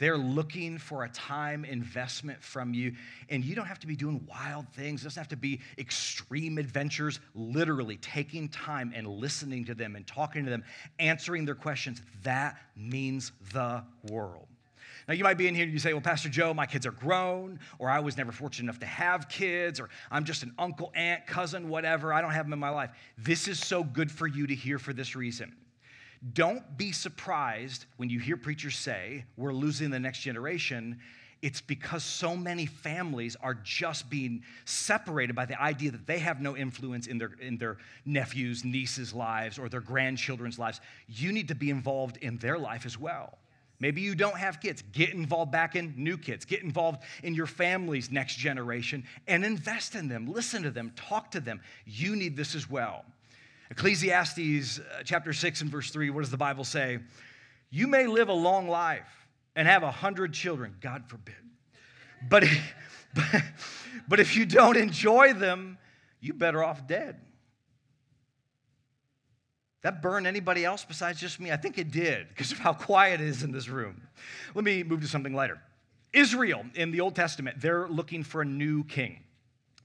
They're 0.00 0.16
looking 0.16 0.78
for 0.78 1.04
a 1.04 1.10
time 1.10 1.66
investment 1.66 2.42
from 2.42 2.72
you. 2.72 2.94
And 3.28 3.44
you 3.44 3.54
don't 3.54 3.66
have 3.66 3.78
to 3.80 3.86
be 3.86 3.94
doing 3.94 4.26
wild 4.26 4.66
things. 4.72 5.02
It 5.02 5.04
doesn't 5.04 5.20
have 5.20 5.28
to 5.28 5.36
be 5.36 5.60
extreme 5.76 6.56
adventures. 6.56 7.20
Literally 7.34 7.98
taking 7.98 8.48
time 8.48 8.92
and 8.96 9.06
listening 9.06 9.66
to 9.66 9.74
them 9.74 9.96
and 9.96 10.06
talking 10.06 10.42
to 10.44 10.50
them, 10.50 10.64
answering 10.98 11.44
their 11.44 11.54
questions. 11.54 12.00
That 12.22 12.56
means 12.74 13.32
the 13.52 13.84
world. 14.10 14.48
Now, 15.06 15.12
you 15.14 15.22
might 15.22 15.36
be 15.36 15.48
in 15.48 15.54
here 15.54 15.64
and 15.64 15.72
you 15.72 15.78
say, 15.78 15.92
Well, 15.92 16.00
Pastor 16.00 16.30
Joe, 16.30 16.54
my 16.54 16.66
kids 16.66 16.86
are 16.86 16.92
grown, 16.92 17.60
or 17.78 17.90
I 17.90 18.00
was 18.00 18.16
never 18.16 18.32
fortunate 18.32 18.64
enough 18.64 18.80
to 18.80 18.86
have 18.86 19.28
kids, 19.28 19.80
or 19.80 19.90
I'm 20.10 20.24
just 20.24 20.42
an 20.44 20.54
uncle, 20.58 20.92
aunt, 20.94 21.26
cousin, 21.26 21.68
whatever. 21.68 22.12
I 22.12 22.22
don't 22.22 22.30
have 22.30 22.46
them 22.46 22.54
in 22.54 22.58
my 22.58 22.70
life. 22.70 22.90
This 23.18 23.48
is 23.48 23.58
so 23.58 23.84
good 23.84 24.10
for 24.10 24.26
you 24.26 24.46
to 24.46 24.54
hear 24.54 24.78
for 24.78 24.94
this 24.94 25.14
reason. 25.14 25.54
Don't 26.34 26.76
be 26.76 26.92
surprised 26.92 27.86
when 27.96 28.10
you 28.10 28.20
hear 28.20 28.36
preachers 28.36 28.76
say, 28.76 29.24
we're 29.36 29.54
losing 29.54 29.90
the 29.90 29.98
next 29.98 30.20
generation. 30.20 31.00
It's 31.40 31.62
because 31.62 32.04
so 32.04 32.36
many 32.36 32.66
families 32.66 33.36
are 33.40 33.54
just 33.54 34.10
being 34.10 34.42
separated 34.66 35.34
by 35.34 35.46
the 35.46 35.60
idea 35.60 35.90
that 35.92 36.06
they 36.06 36.18
have 36.18 36.42
no 36.42 36.54
influence 36.56 37.06
in 37.06 37.16
their, 37.16 37.32
in 37.40 37.56
their 37.56 37.78
nephews, 38.04 38.66
nieces' 38.66 39.14
lives, 39.14 39.58
or 39.58 39.70
their 39.70 39.80
grandchildren's 39.80 40.58
lives. 40.58 40.82
You 41.08 41.32
need 41.32 41.48
to 41.48 41.54
be 41.54 41.70
involved 41.70 42.18
in 42.18 42.36
their 42.36 42.58
life 42.58 42.84
as 42.84 42.98
well. 42.98 43.38
Maybe 43.78 44.02
you 44.02 44.14
don't 44.14 44.36
have 44.36 44.60
kids. 44.60 44.82
Get 44.92 45.14
involved 45.14 45.50
back 45.50 45.74
in 45.74 45.94
new 45.96 46.18
kids. 46.18 46.44
Get 46.44 46.62
involved 46.62 47.02
in 47.22 47.34
your 47.34 47.46
family's 47.46 48.10
next 48.10 48.36
generation 48.36 49.04
and 49.26 49.42
invest 49.42 49.94
in 49.94 50.06
them. 50.06 50.30
Listen 50.30 50.62
to 50.64 50.70
them. 50.70 50.92
Talk 50.96 51.30
to 51.30 51.40
them. 51.40 51.62
You 51.86 52.14
need 52.14 52.36
this 52.36 52.54
as 52.54 52.68
well. 52.68 53.06
Ecclesiastes 53.70 54.80
uh, 54.80 55.02
chapter 55.04 55.32
6 55.32 55.60
and 55.62 55.70
verse 55.70 55.90
3, 55.90 56.10
what 56.10 56.20
does 56.20 56.30
the 56.30 56.36
Bible 56.36 56.64
say? 56.64 56.98
You 57.70 57.86
may 57.86 58.06
live 58.06 58.28
a 58.28 58.34
long 58.34 58.68
life 58.68 59.28
and 59.54 59.68
have 59.68 59.82
a 59.82 59.90
hundred 59.90 60.32
children, 60.32 60.74
God 60.80 61.04
forbid. 61.06 61.34
But, 62.28 62.44
but, 63.14 63.42
but 64.08 64.20
if 64.20 64.36
you 64.36 64.44
don't 64.44 64.76
enjoy 64.76 65.34
them, 65.34 65.78
you're 66.20 66.34
better 66.34 66.62
off 66.64 66.86
dead. 66.86 67.20
That 69.82 70.02
burn 70.02 70.26
anybody 70.26 70.64
else 70.64 70.84
besides 70.84 71.20
just 71.20 71.40
me? 71.40 71.50
I 71.50 71.56
think 71.56 71.78
it 71.78 71.90
did 71.90 72.28
because 72.28 72.52
of 72.52 72.58
how 72.58 72.74
quiet 72.74 73.20
it 73.20 73.28
is 73.28 73.42
in 73.42 73.52
this 73.52 73.68
room. 73.68 74.02
Let 74.54 74.64
me 74.64 74.82
move 74.82 75.00
to 75.00 75.08
something 75.08 75.32
lighter. 75.32 75.58
Israel 76.12 76.64
in 76.74 76.90
the 76.90 77.00
Old 77.00 77.14
Testament, 77.14 77.60
they're 77.60 77.88
looking 77.88 78.22
for 78.22 78.42
a 78.42 78.44
new 78.44 78.84
king. 78.84 79.20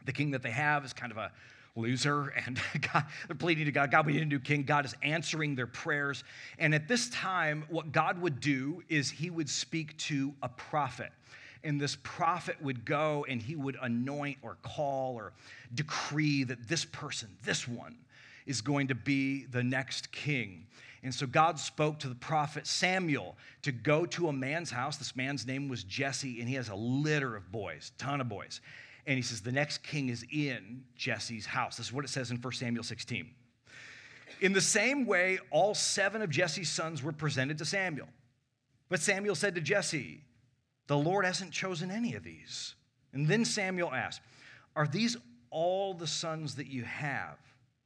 The 0.05 0.11
king 0.11 0.31
that 0.31 0.41
they 0.41 0.51
have 0.51 0.83
is 0.83 0.91
kind 0.91 1.11
of 1.11 1.17
a 1.17 1.31
loser, 1.75 2.33
and 2.45 2.59
God, 2.93 3.05
they're 3.27 3.35
pleading 3.35 3.65
to 3.65 3.71
God, 3.71 3.91
God, 3.91 4.05
we 4.05 4.13
need 4.13 4.23
a 4.23 4.25
new 4.25 4.39
king. 4.39 4.63
God 4.63 4.85
is 4.85 4.95
answering 5.03 5.55
their 5.55 5.67
prayers. 5.67 6.23
And 6.57 6.73
at 6.73 6.87
this 6.87 7.09
time, 7.09 7.65
what 7.69 7.91
God 7.91 8.21
would 8.21 8.39
do 8.39 8.83
is 8.89 9.09
he 9.09 9.29
would 9.29 9.49
speak 9.49 9.97
to 9.97 10.33
a 10.41 10.49
prophet. 10.49 11.11
And 11.63 11.81
this 11.81 11.97
prophet 12.03 12.61
would 12.61 12.85
go 12.85 13.25
and 13.27 13.41
he 13.41 13.55
would 13.55 13.77
anoint 13.81 14.37
or 14.43 14.57
call 14.61 15.15
or 15.15 15.33
decree 15.73 16.43
that 16.43 16.67
this 16.67 16.85
person, 16.85 17.29
this 17.43 17.67
one, 17.67 17.97
is 18.45 18.61
going 18.61 18.87
to 18.87 18.95
be 18.95 19.45
the 19.45 19.63
next 19.63 20.11
king. 20.11 20.67
And 21.01 21.13
so 21.13 21.27
God 21.27 21.59
spoke 21.59 21.99
to 21.99 22.07
the 22.07 22.15
prophet 22.15 22.65
Samuel 22.65 23.35
to 23.63 23.71
go 23.71 24.05
to 24.07 24.27
a 24.27 24.33
man's 24.33 24.71
house. 24.71 24.97
This 24.97 25.15
man's 25.15 25.45
name 25.45 25.67
was 25.67 25.83
Jesse, 25.83 26.39
and 26.39 26.49
he 26.49 26.55
has 26.55 26.69
a 26.69 26.75
litter 26.75 27.35
of 27.35 27.51
boys, 27.51 27.91
ton 27.97 28.21
of 28.21 28.29
boys. 28.29 28.61
And 29.07 29.15
he 29.15 29.21
says, 29.21 29.41
The 29.41 29.51
next 29.51 29.83
king 29.83 30.09
is 30.09 30.25
in 30.31 30.83
Jesse's 30.95 31.45
house. 31.45 31.77
This 31.77 31.87
is 31.87 31.93
what 31.93 32.05
it 32.05 32.09
says 32.09 32.31
in 32.31 32.37
1 32.37 32.53
Samuel 32.53 32.83
16. 32.83 33.29
In 34.41 34.53
the 34.53 34.61
same 34.61 35.05
way, 35.05 35.39
all 35.51 35.73
seven 35.73 36.21
of 36.21 36.29
Jesse's 36.29 36.69
sons 36.69 37.01
were 37.01 37.11
presented 37.11 37.57
to 37.59 37.65
Samuel. 37.65 38.07
But 38.89 38.99
Samuel 38.99 39.35
said 39.35 39.55
to 39.55 39.61
Jesse, 39.61 40.21
The 40.87 40.97
Lord 40.97 41.25
hasn't 41.25 41.51
chosen 41.51 41.91
any 41.91 42.15
of 42.15 42.23
these. 42.23 42.75
And 43.13 43.27
then 43.27 43.45
Samuel 43.45 43.93
asked, 43.93 44.21
Are 44.75 44.87
these 44.87 45.17
all 45.49 45.93
the 45.93 46.07
sons 46.07 46.55
that 46.55 46.67
you 46.67 46.83
have? 46.83 47.37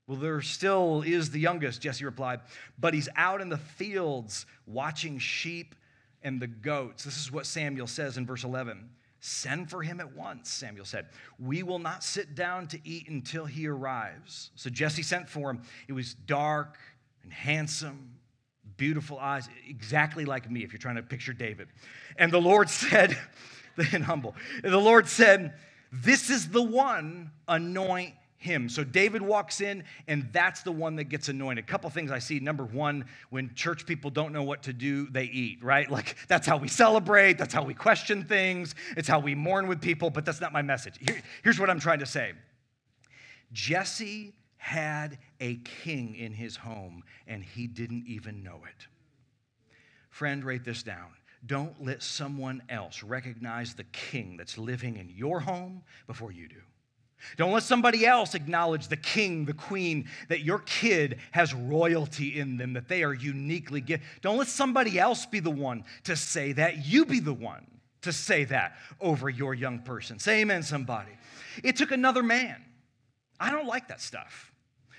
Well, 0.07 0.17
there 0.17 0.41
still 0.41 1.03
is 1.05 1.29
the 1.29 1.39
youngest, 1.39 1.81
Jesse 1.81 2.03
replied, 2.03 2.39
but 2.79 2.95
he's 2.95 3.09
out 3.15 3.41
in 3.41 3.49
the 3.49 3.59
fields 3.59 4.47
watching 4.65 5.19
sheep 5.19 5.75
and 6.23 6.41
the 6.41 6.47
goats. 6.47 7.03
This 7.03 7.19
is 7.19 7.31
what 7.31 7.45
Samuel 7.45 7.85
says 7.85 8.17
in 8.17 8.25
verse 8.25 8.43
11. 8.43 8.89
Send 9.21 9.69
for 9.69 9.83
him 9.83 9.99
at 9.99 10.15
once, 10.15 10.49
Samuel 10.49 10.85
said. 10.85 11.07
We 11.37 11.63
will 11.63 11.79
not 11.79 12.03
sit 12.03 12.35
down 12.35 12.67
to 12.67 12.79
eat 12.87 13.09
until 13.09 13.45
he 13.45 13.67
arrives. 13.67 14.51
So 14.55 14.69
Jesse 14.69 15.03
sent 15.03 15.27
for 15.27 15.49
him. 15.49 15.61
It 15.87 15.93
was 15.93 16.13
dark 16.13 16.77
and 17.23 17.33
handsome, 17.33 18.15
beautiful 18.77 19.19
eyes, 19.19 19.49
exactly 19.67 20.23
like 20.23 20.49
me, 20.49 20.63
if 20.63 20.71
you're 20.71 20.79
trying 20.79 20.95
to 20.95 21.03
picture 21.03 21.33
David. 21.33 21.67
And 22.17 22.31
the 22.31 22.39
Lord 22.39 22.69
said, 22.69 23.17
and 23.91 24.03
humble, 24.03 24.35
the 24.63 24.77
Lord 24.77 25.07
said, 25.07 25.53
This 25.91 26.29
is 26.29 26.49
the 26.49 26.63
one, 26.63 27.31
anoint 27.47 28.13
him. 28.39 28.69
So 28.69 28.85
David 28.85 29.21
walks 29.21 29.59
in, 29.59 29.83
and 30.07 30.27
that's 30.31 30.63
the 30.63 30.71
one 30.71 30.95
that 30.95 31.05
gets 31.05 31.27
anointed. 31.27 31.65
A 31.65 31.67
couple 31.67 31.89
things 31.89 32.09
I 32.09 32.19
see. 32.19 32.39
Number 32.39 32.63
one, 32.65 33.05
when 33.29 33.53
church 33.53 33.85
people 33.85 34.09
don't 34.09 34.31
know 34.31 34.43
what 34.43 34.63
to 34.63 34.73
do, 34.73 35.07
they 35.07 35.25
eat, 35.25 35.63
right? 35.63 35.87
Like 35.99 36.15
that's 36.29 36.47
how 36.47 36.55
we 36.55 36.69
celebrate, 36.69 37.37
that's 37.37 37.53
how 37.53 37.63
we 37.63 37.73
question 37.73 38.23
things, 38.23 38.73
it's 38.95 39.07
how 39.07 39.19
we 39.19 39.35
mourn 39.35 39.67
with 39.67 39.81
people, 39.81 40.09
but 40.09 40.23
that's 40.23 40.39
not 40.39 40.53
my 40.53 40.61
message. 40.61 40.97
Here, 41.01 41.21
here's 41.43 41.59
what 41.59 41.69
I'm 41.69 41.79
trying 41.79 41.99
to 41.99 42.05
say 42.05 42.33
Jesse 43.51 44.33
had 44.55 45.17
a 45.41 45.57
king 45.57 46.15
in 46.15 46.31
his 46.31 46.55
home, 46.55 47.03
and 47.27 47.43
he 47.43 47.67
didn't 47.67 48.05
even 48.07 48.43
know 48.43 48.61
it. 48.65 48.87
Friend, 50.09 50.43
write 50.45 50.63
this 50.63 50.83
down. 50.83 51.09
Don't 51.45 51.83
let 51.83 52.01
someone 52.01 52.61
else 52.69 53.03
recognize 53.03 53.73
the 53.73 53.85
king 53.85 54.37
that's 54.37 54.57
living 54.57 54.95
in 54.95 55.09
your 55.09 55.41
home 55.41 55.81
before 56.07 56.31
you 56.31 56.47
do. 56.47 56.61
Don't 57.37 57.51
let 57.51 57.63
somebody 57.63 58.05
else 58.05 58.35
acknowledge 58.35 58.87
the 58.87 58.97
king, 58.97 59.45
the 59.45 59.53
queen, 59.53 60.07
that 60.29 60.41
your 60.41 60.59
kid 60.59 61.19
has 61.31 61.53
royalty 61.53 62.39
in 62.39 62.57
them, 62.57 62.73
that 62.73 62.87
they 62.87 63.03
are 63.03 63.13
uniquely 63.13 63.81
gifted. 63.81 64.07
Don't 64.21 64.37
let 64.37 64.47
somebody 64.47 64.99
else 64.99 65.25
be 65.25 65.39
the 65.39 65.49
one 65.49 65.83
to 66.03 66.15
say 66.15 66.53
that. 66.53 66.85
You 66.85 67.05
be 67.05 67.19
the 67.19 67.33
one 67.33 67.65
to 68.01 68.13
say 68.13 68.45
that 68.45 68.77
over 69.01 69.29
your 69.29 69.53
young 69.53 69.79
person. 69.79 70.19
Say 70.19 70.41
amen, 70.41 70.63
somebody. 70.63 71.11
It 71.63 71.75
took 71.75 71.91
another 71.91 72.23
man. 72.23 72.63
I 73.39 73.51
don't 73.51 73.67
like 73.67 73.87
that 73.89 74.01
stuff. 74.01 74.51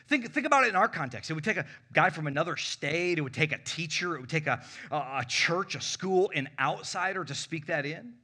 Think, 0.09 0.33
think 0.33 0.45
about 0.45 0.65
it 0.65 0.71
in 0.71 0.77
our 0.77 0.89
context. 0.89 1.31
It 1.31 1.35
would 1.35 1.45
take 1.45 1.57
a 1.57 1.67
guy 1.93 2.11
from 2.11 2.27
another 2.27 2.57
state, 2.57 3.19
it 3.19 3.21
would 3.21 3.33
take 3.33 3.53
a 3.53 3.59
teacher, 3.59 4.17
it 4.17 4.21
would 4.21 4.31
take 4.31 4.49
a, 4.49 4.61
a, 4.91 4.97
a 4.97 5.25
church, 5.29 5.77
a 5.77 5.81
school, 5.81 6.33
an 6.35 6.49
outsider 6.59 7.25
to 7.25 7.35
speak 7.35 7.67
that 7.67 7.87
in. 7.87 8.15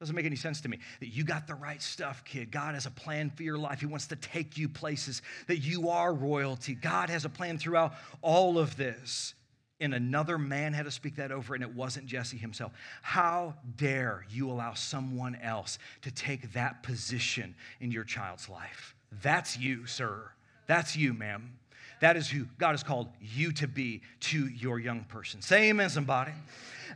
Doesn't 0.00 0.16
make 0.16 0.26
any 0.26 0.36
sense 0.36 0.60
to 0.62 0.68
me. 0.68 0.80
That 1.00 1.08
you 1.08 1.24
got 1.24 1.46
the 1.46 1.54
right 1.54 1.80
stuff, 1.80 2.24
kid. 2.24 2.50
God 2.50 2.74
has 2.74 2.86
a 2.86 2.90
plan 2.90 3.30
for 3.30 3.42
your 3.42 3.56
life. 3.56 3.80
He 3.80 3.86
wants 3.86 4.08
to 4.08 4.16
take 4.16 4.58
you 4.58 4.68
places, 4.68 5.22
that 5.46 5.58
you 5.58 5.88
are 5.88 6.12
royalty. 6.12 6.74
God 6.74 7.10
has 7.10 7.24
a 7.24 7.28
plan 7.28 7.58
throughout 7.58 7.94
all 8.20 8.58
of 8.58 8.76
this. 8.76 9.34
And 9.80 9.92
another 9.94 10.38
man 10.38 10.72
had 10.72 10.84
to 10.84 10.90
speak 10.90 11.16
that 11.16 11.32
over, 11.32 11.54
and 11.54 11.62
it 11.62 11.74
wasn't 11.74 12.06
Jesse 12.06 12.36
himself. 12.36 12.72
How 13.02 13.54
dare 13.76 14.24
you 14.30 14.50
allow 14.50 14.74
someone 14.74 15.36
else 15.36 15.78
to 16.02 16.10
take 16.10 16.52
that 16.52 16.82
position 16.82 17.54
in 17.80 17.90
your 17.90 18.04
child's 18.04 18.48
life? 18.48 18.94
That's 19.22 19.58
you, 19.58 19.86
sir. 19.86 20.30
That's 20.66 20.96
you, 20.96 21.12
ma'am. 21.12 21.58
That 22.00 22.16
is 22.16 22.28
who 22.28 22.46
God 22.58 22.72
has 22.72 22.82
called 22.82 23.08
you 23.20 23.52
to 23.52 23.68
be 23.68 24.02
to 24.20 24.46
your 24.48 24.78
young 24.78 25.04
person. 25.04 25.40
Say 25.40 25.70
amen, 25.70 25.90
somebody. 25.90 26.32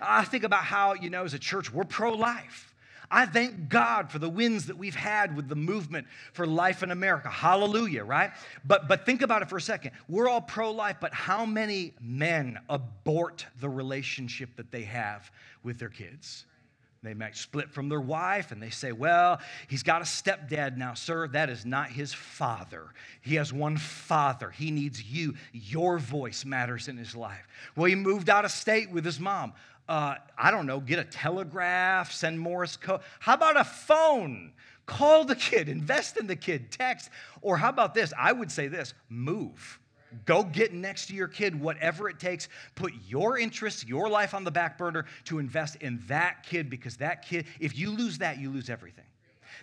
I 0.00 0.24
think 0.24 0.44
about 0.44 0.64
how, 0.64 0.94
you 0.94 1.10
know, 1.10 1.24
as 1.24 1.34
a 1.34 1.38
church, 1.38 1.72
we're 1.72 1.84
pro 1.84 2.12
life. 2.12 2.67
I 3.10 3.26
thank 3.26 3.68
God 3.68 4.10
for 4.10 4.18
the 4.18 4.28
wins 4.28 4.66
that 4.66 4.76
we've 4.76 4.94
had 4.94 5.34
with 5.34 5.48
the 5.48 5.56
movement 5.56 6.06
for 6.32 6.46
life 6.46 6.82
in 6.82 6.90
America. 6.90 7.30
Hallelujah, 7.30 8.04
right? 8.04 8.32
But, 8.64 8.86
but 8.86 9.06
think 9.06 9.22
about 9.22 9.42
it 9.42 9.48
for 9.48 9.56
a 9.56 9.62
second. 9.62 9.92
We're 10.08 10.28
all 10.28 10.42
pro 10.42 10.70
life, 10.70 10.96
but 11.00 11.14
how 11.14 11.46
many 11.46 11.94
men 12.00 12.58
abort 12.68 13.46
the 13.60 13.68
relationship 13.68 14.56
that 14.56 14.70
they 14.70 14.82
have 14.82 15.30
with 15.62 15.78
their 15.78 15.88
kids? 15.88 16.44
They 17.02 17.14
might 17.14 17.36
split 17.36 17.70
from 17.70 17.88
their 17.88 18.00
wife 18.00 18.50
and 18.50 18.60
they 18.60 18.70
say, 18.70 18.90
Well, 18.90 19.40
he's 19.68 19.84
got 19.84 20.02
a 20.02 20.04
stepdad 20.04 20.76
now, 20.76 20.94
sir. 20.94 21.28
That 21.28 21.48
is 21.48 21.64
not 21.64 21.90
his 21.90 22.12
father. 22.12 22.88
He 23.20 23.36
has 23.36 23.52
one 23.52 23.76
father. 23.76 24.50
He 24.50 24.72
needs 24.72 25.02
you. 25.02 25.34
Your 25.52 25.98
voice 25.98 26.44
matters 26.44 26.88
in 26.88 26.96
his 26.96 27.14
life. 27.14 27.46
Well, 27.76 27.86
he 27.86 27.94
moved 27.94 28.28
out 28.28 28.44
of 28.44 28.50
state 28.50 28.90
with 28.90 29.04
his 29.04 29.20
mom 29.20 29.52
uh, 29.88 30.16
I 30.36 30.50
don't 30.50 30.66
know, 30.66 30.80
get 30.80 30.98
a 30.98 31.04
telegraph, 31.04 32.12
send 32.12 32.38
Morse 32.38 32.76
code. 32.76 33.00
How 33.20 33.34
about 33.34 33.56
a 33.56 33.64
phone? 33.64 34.52
Call 34.86 35.24
the 35.24 35.36
kid, 35.36 35.68
invest 35.68 36.16
in 36.16 36.26
the 36.26 36.36
kid, 36.36 36.70
text. 36.70 37.10
Or 37.42 37.56
how 37.56 37.68
about 37.68 37.94
this? 37.94 38.12
I 38.16 38.32
would 38.32 38.50
say 38.50 38.68
this 38.68 38.94
move. 39.08 39.78
Go 40.24 40.42
get 40.42 40.72
next 40.72 41.06
to 41.08 41.14
your 41.14 41.28
kid, 41.28 41.58
whatever 41.58 42.08
it 42.08 42.18
takes. 42.18 42.48
Put 42.74 42.92
your 43.06 43.38
interests, 43.38 43.84
your 43.84 44.08
life 44.08 44.32
on 44.32 44.44
the 44.44 44.50
back 44.50 44.78
burner 44.78 45.04
to 45.24 45.38
invest 45.38 45.76
in 45.76 46.02
that 46.06 46.42
kid 46.44 46.70
because 46.70 46.96
that 46.96 47.22
kid, 47.22 47.44
if 47.60 47.76
you 47.78 47.90
lose 47.90 48.18
that, 48.18 48.38
you 48.38 48.50
lose 48.50 48.70
everything. 48.70 49.04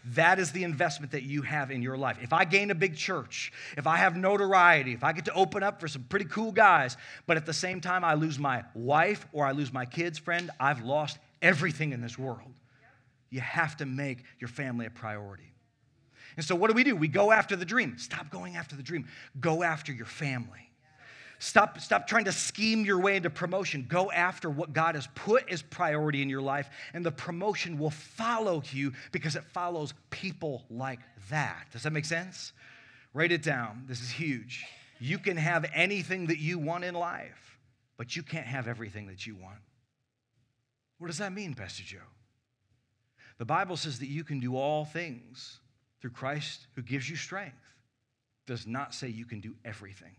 That 0.05 0.39
is 0.39 0.51
the 0.51 0.63
investment 0.63 1.11
that 1.11 1.23
you 1.23 1.41
have 1.41 1.71
in 1.71 1.81
your 1.81 1.97
life. 1.97 2.17
If 2.21 2.33
I 2.33 2.45
gain 2.45 2.71
a 2.71 2.75
big 2.75 2.95
church, 2.95 3.51
if 3.77 3.87
I 3.87 3.97
have 3.97 4.15
notoriety, 4.15 4.93
if 4.93 5.03
I 5.03 5.13
get 5.13 5.25
to 5.25 5.33
open 5.33 5.63
up 5.63 5.79
for 5.79 5.87
some 5.87 6.03
pretty 6.03 6.25
cool 6.25 6.51
guys, 6.51 6.97
but 7.25 7.37
at 7.37 7.45
the 7.45 7.53
same 7.53 7.81
time 7.81 8.03
I 8.03 8.13
lose 8.13 8.39
my 8.39 8.63
wife 8.73 9.25
or 9.31 9.45
I 9.45 9.51
lose 9.51 9.71
my 9.71 9.85
kids, 9.85 10.17
friend, 10.17 10.51
I've 10.59 10.83
lost 10.83 11.17
everything 11.41 11.91
in 11.91 12.01
this 12.01 12.17
world. 12.17 12.53
You 13.29 13.41
have 13.41 13.77
to 13.77 13.85
make 13.85 14.23
your 14.39 14.47
family 14.47 14.85
a 14.85 14.89
priority. 14.89 15.51
And 16.37 16.45
so, 16.45 16.55
what 16.55 16.69
do 16.69 16.73
we 16.73 16.83
do? 16.83 16.95
We 16.95 17.07
go 17.07 17.31
after 17.31 17.55
the 17.55 17.65
dream. 17.65 17.97
Stop 17.97 18.29
going 18.29 18.55
after 18.55 18.75
the 18.75 18.83
dream, 18.83 19.07
go 19.39 19.63
after 19.63 19.91
your 19.91 20.05
family. 20.05 20.69
Stop, 21.39 21.79
stop 21.79 22.07
trying 22.07 22.25
to 22.25 22.31
scheme 22.31 22.85
your 22.85 22.99
way 22.99 23.17
into 23.17 23.29
promotion. 23.29 23.85
Go 23.87 24.11
after 24.11 24.49
what 24.49 24.73
God 24.73 24.95
has 24.95 25.07
put 25.15 25.49
as 25.49 25.61
priority 25.61 26.21
in 26.21 26.29
your 26.29 26.41
life, 26.41 26.69
and 26.93 27.05
the 27.05 27.11
promotion 27.11 27.77
will 27.77 27.89
follow 27.89 28.63
you 28.71 28.93
because 29.11 29.35
it 29.35 29.43
follows 29.53 29.93
people 30.09 30.65
like 30.69 30.99
that. 31.29 31.67
Does 31.71 31.83
that 31.83 31.93
make 31.93 32.05
sense? 32.05 32.53
Write 33.13 33.31
it 33.31 33.43
down. 33.43 33.83
This 33.87 34.01
is 34.01 34.09
huge. 34.09 34.65
You 34.99 35.19
can 35.19 35.37
have 35.37 35.65
anything 35.73 36.27
that 36.27 36.39
you 36.39 36.57
want 36.57 36.83
in 36.83 36.95
life, 36.95 37.59
but 37.97 38.15
you 38.15 38.23
can't 38.23 38.47
have 38.47 38.67
everything 38.67 39.07
that 39.07 39.27
you 39.27 39.35
want. 39.35 39.59
What 40.97 41.07
does 41.07 41.17
that 41.17 41.33
mean, 41.33 41.53
Pastor 41.53 41.83
Joe? 41.83 41.97
The 43.37 43.45
Bible 43.45 43.75
says 43.75 43.99
that 43.99 44.07
you 44.07 44.23
can 44.23 44.39
do 44.39 44.55
all 44.55 44.85
things 44.85 45.59
through 45.99 46.11
Christ 46.11 46.67
who 46.75 46.81
gives 46.81 47.09
you 47.09 47.17
strength. 47.17 47.57
Does 48.47 48.65
not 48.65 48.93
say 48.93 49.09
you 49.09 49.25
can 49.25 49.41
do 49.41 49.55
everything. 49.65 50.15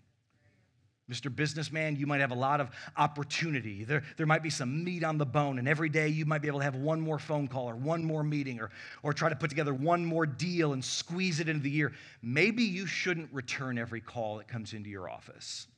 Mr. 1.10 1.34
Businessman, 1.34 1.94
you 1.94 2.06
might 2.06 2.20
have 2.20 2.32
a 2.32 2.36
lot 2.36 2.60
of 2.60 2.70
opportunity. 2.96 3.84
There, 3.84 4.02
there 4.16 4.26
might 4.26 4.42
be 4.42 4.50
some 4.50 4.82
meat 4.82 5.04
on 5.04 5.18
the 5.18 5.26
bone, 5.26 5.60
and 5.60 5.68
every 5.68 5.88
day 5.88 6.08
you 6.08 6.24
might 6.24 6.42
be 6.42 6.48
able 6.48 6.58
to 6.58 6.64
have 6.64 6.74
one 6.74 7.00
more 7.00 7.18
phone 7.18 7.46
call 7.46 7.70
or 7.70 7.76
one 7.76 8.04
more 8.04 8.24
meeting 8.24 8.60
or, 8.60 8.70
or 9.04 9.12
try 9.12 9.28
to 9.28 9.36
put 9.36 9.48
together 9.48 9.72
one 9.72 10.04
more 10.04 10.26
deal 10.26 10.72
and 10.72 10.84
squeeze 10.84 11.38
it 11.38 11.48
into 11.48 11.62
the 11.62 11.70
year. 11.70 11.92
Maybe 12.22 12.64
you 12.64 12.86
shouldn't 12.86 13.32
return 13.32 13.78
every 13.78 14.00
call 14.00 14.38
that 14.38 14.48
comes 14.48 14.72
into 14.72 14.90
your 14.90 15.08
office. 15.08 15.68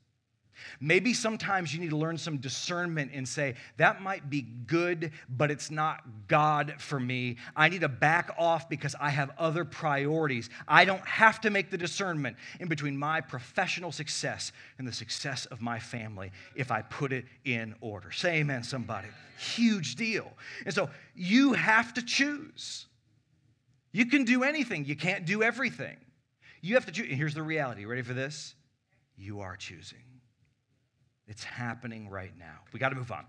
Maybe 0.80 1.14
sometimes 1.14 1.72
you 1.72 1.80
need 1.80 1.90
to 1.90 1.96
learn 1.96 2.18
some 2.18 2.38
discernment 2.38 3.10
and 3.14 3.26
say, 3.26 3.54
that 3.76 4.02
might 4.02 4.28
be 4.30 4.42
good, 4.42 5.12
but 5.28 5.50
it's 5.50 5.70
not 5.70 6.02
God 6.28 6.74
for 6.78 6.98
me. 7.00 7.36
I 7.56 7.68
need 7.68 7.80
to 7.82 7.88
back 7.88 8.34
off 8.38 8.68
because 8.68 8.94
I 9.00 9.10
have 9.10 9.30
other 9.38 9.64
priorities. 9.64 10.50
I 10.66 10.84
don't 10.84 11.06
have 11.06 11.40
to 11.42 11.50
make 11.50 11.70
the 11.70 11.78
discernment 11.78 12.36
in 12.60 12.68
between 12.68 12.96
my 12.96 13.20
professional 13.20 13.92
success 13.92 14.52
and 14.78 14.86
the 14.86 14.92
success 14.92 15.46
of 15.46 15.60
my 15.60 15.78
family 15.78 16.32
if 16.54 16.70
I 16.70 16.82
put 16.82 17.12
it 17.12 17.24
in 17.44 17.74
order. 17.80 18.12
Say 18.12 18.36
amen, 18.36 18.62
somebody. 18.62 19.08
Huge 19.38 19.96
deal. 19.96 20.32
And 20.64 20.74
so 20.74 20.90
you 21.14 21.52
have 21.52 21.94
to 21.94 22.02
choose. 22.02 22.86
You 23.92 24.06
can 24.06 24.24
do 24.24 24.44
anything, 24.44 24.84
you 24.84 24.96
can't 24.96 25.24
do 25.24 25.42
everything. 25.42 25.96
You 26.60 26.74
have 26.74 26.86
to 26.86 26.92
choose. 26.92 27.08
And 27.08 27.16
here's 27.16 27.34
the 27.34 27.42
reality. 27.42 27.84
Ready 27.84 28.02
for 28.02 28.14
this? 28.14 28.54
You 29.16 29.40
are 29.40 29.56
choosing. 29.56 29.98
It's 31.28 31.44
happening 31.44 32.08
right 32.08 32.32
now. 32.38 32.60
We 32.72 32.80
got 32.80 32.88
to 32.88 32.96
move 32.96 33.12
on. 33.12 33.24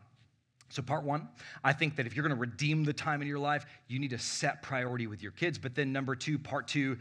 So, 0.69 0.81
part 0.81 1.03
one, 1.03 1.27
I 1.63 1.73
think 1.73 1.95
that 1.95 2.05
if 2.05 2.15
you're 2.15 2.23
going 2.23 2.35
to 2.35 2.39
redeem 2.39 2.83
the 2.83 2.93
time 2.93 3.21
in 3.21 3.27
your 3.27 3.39
life, 3.39 3.65
you 3.87 3.99
need 3.99 4.11
to 4.11 4.19
set 4.19 4.61
priority 4.61 5.07
with 5.07 5.21
your 5.21 5.31
kids. 5.31 5.57
But 5.57 5.75
then, 5.75 5.91
number 5.91 6.15
two, 6.15 6.37
part 6.37 6.67
two, 6.67 6.97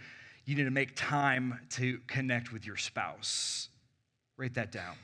you 0.46 0.54
need 0.54 0.64
to 0.64 0.70
make 0.70 0.96
time 0.96 1.60
to 1.70 2.00
connect 2.06 2.52
with 2.52 2.66
your 2.66 2.76
spouse. 2.76 3.68
Write 4.38 4.54
that 4.54 4.72
down. 4.72 4.94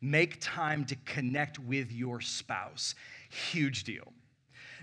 Make 0.00 0.38
time 0.40 0.84
to 0.86 0.96
connect 1.04 1.58
with 1.58 1.92
your 1.92 2.20
spouse. 2.20 2.94
Huge 3.30 3.84
deal. 3.84 4.12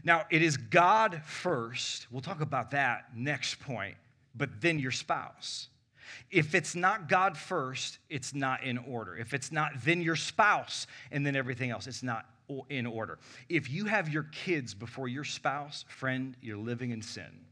Now, 0.04 0.26
it 0.30 0.41
is 0.41 0.58
God 0.58 1.22
first. 1.26 2.08
We'll 2.12 2.22
talk 2.22 2.41
about 2.41 2.72
that 2.72 3.06
next 3.15 3.60
point, 3.60 3.96
but 4.36 4.62
then 4.62 4.80
your 4.80 4.91
spouse. 4.91 5.67
If 6.30 6.56
it's 6.56 6.76
not 6.76 7.10
God 7.10 7.38
first, 7.38 8.00
it's 8.10 8.34
not 8.34 8.63
in 8.63 8.78
order. 8.78 9.15
If 9.15 9.34
it's 9.34 9.52
not 9.52 9.71
then 9.84 10.02
your 10.02 10.15
spouse 10.15 10.88
and 11.12 11.26
then 11.26 11.36
everything 11.36 11.69
else, 11.71 11.88
it's 11.88 12.04
not 12.04 12.26
in 12.69 12.86
order. 12.86 13.19
If 13.50 13.69
you 13.69 13.86
have 13.86 14.10
your 14.10 14.24
kids 14.24 14.74
before 14.74 15.08
your 15.08 15.24
spouse, 15.24 15.86
friend, 15.88 16.36
you're 16.41 16.58
living 16.58 16.91
in 16.91 17.02
sin. 17.02 17.45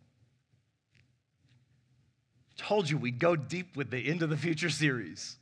Told 2.57 2.89
you 2.89 2.97
we'd 2.97 3.19
go 3.19 3.35
deep 3.35 3.77
with 3.77 3.89
the 3.89 4.05
Into 4.05 4.27
the 4.27 4.35
Future 4.35 4.69
series. 4.69 5.37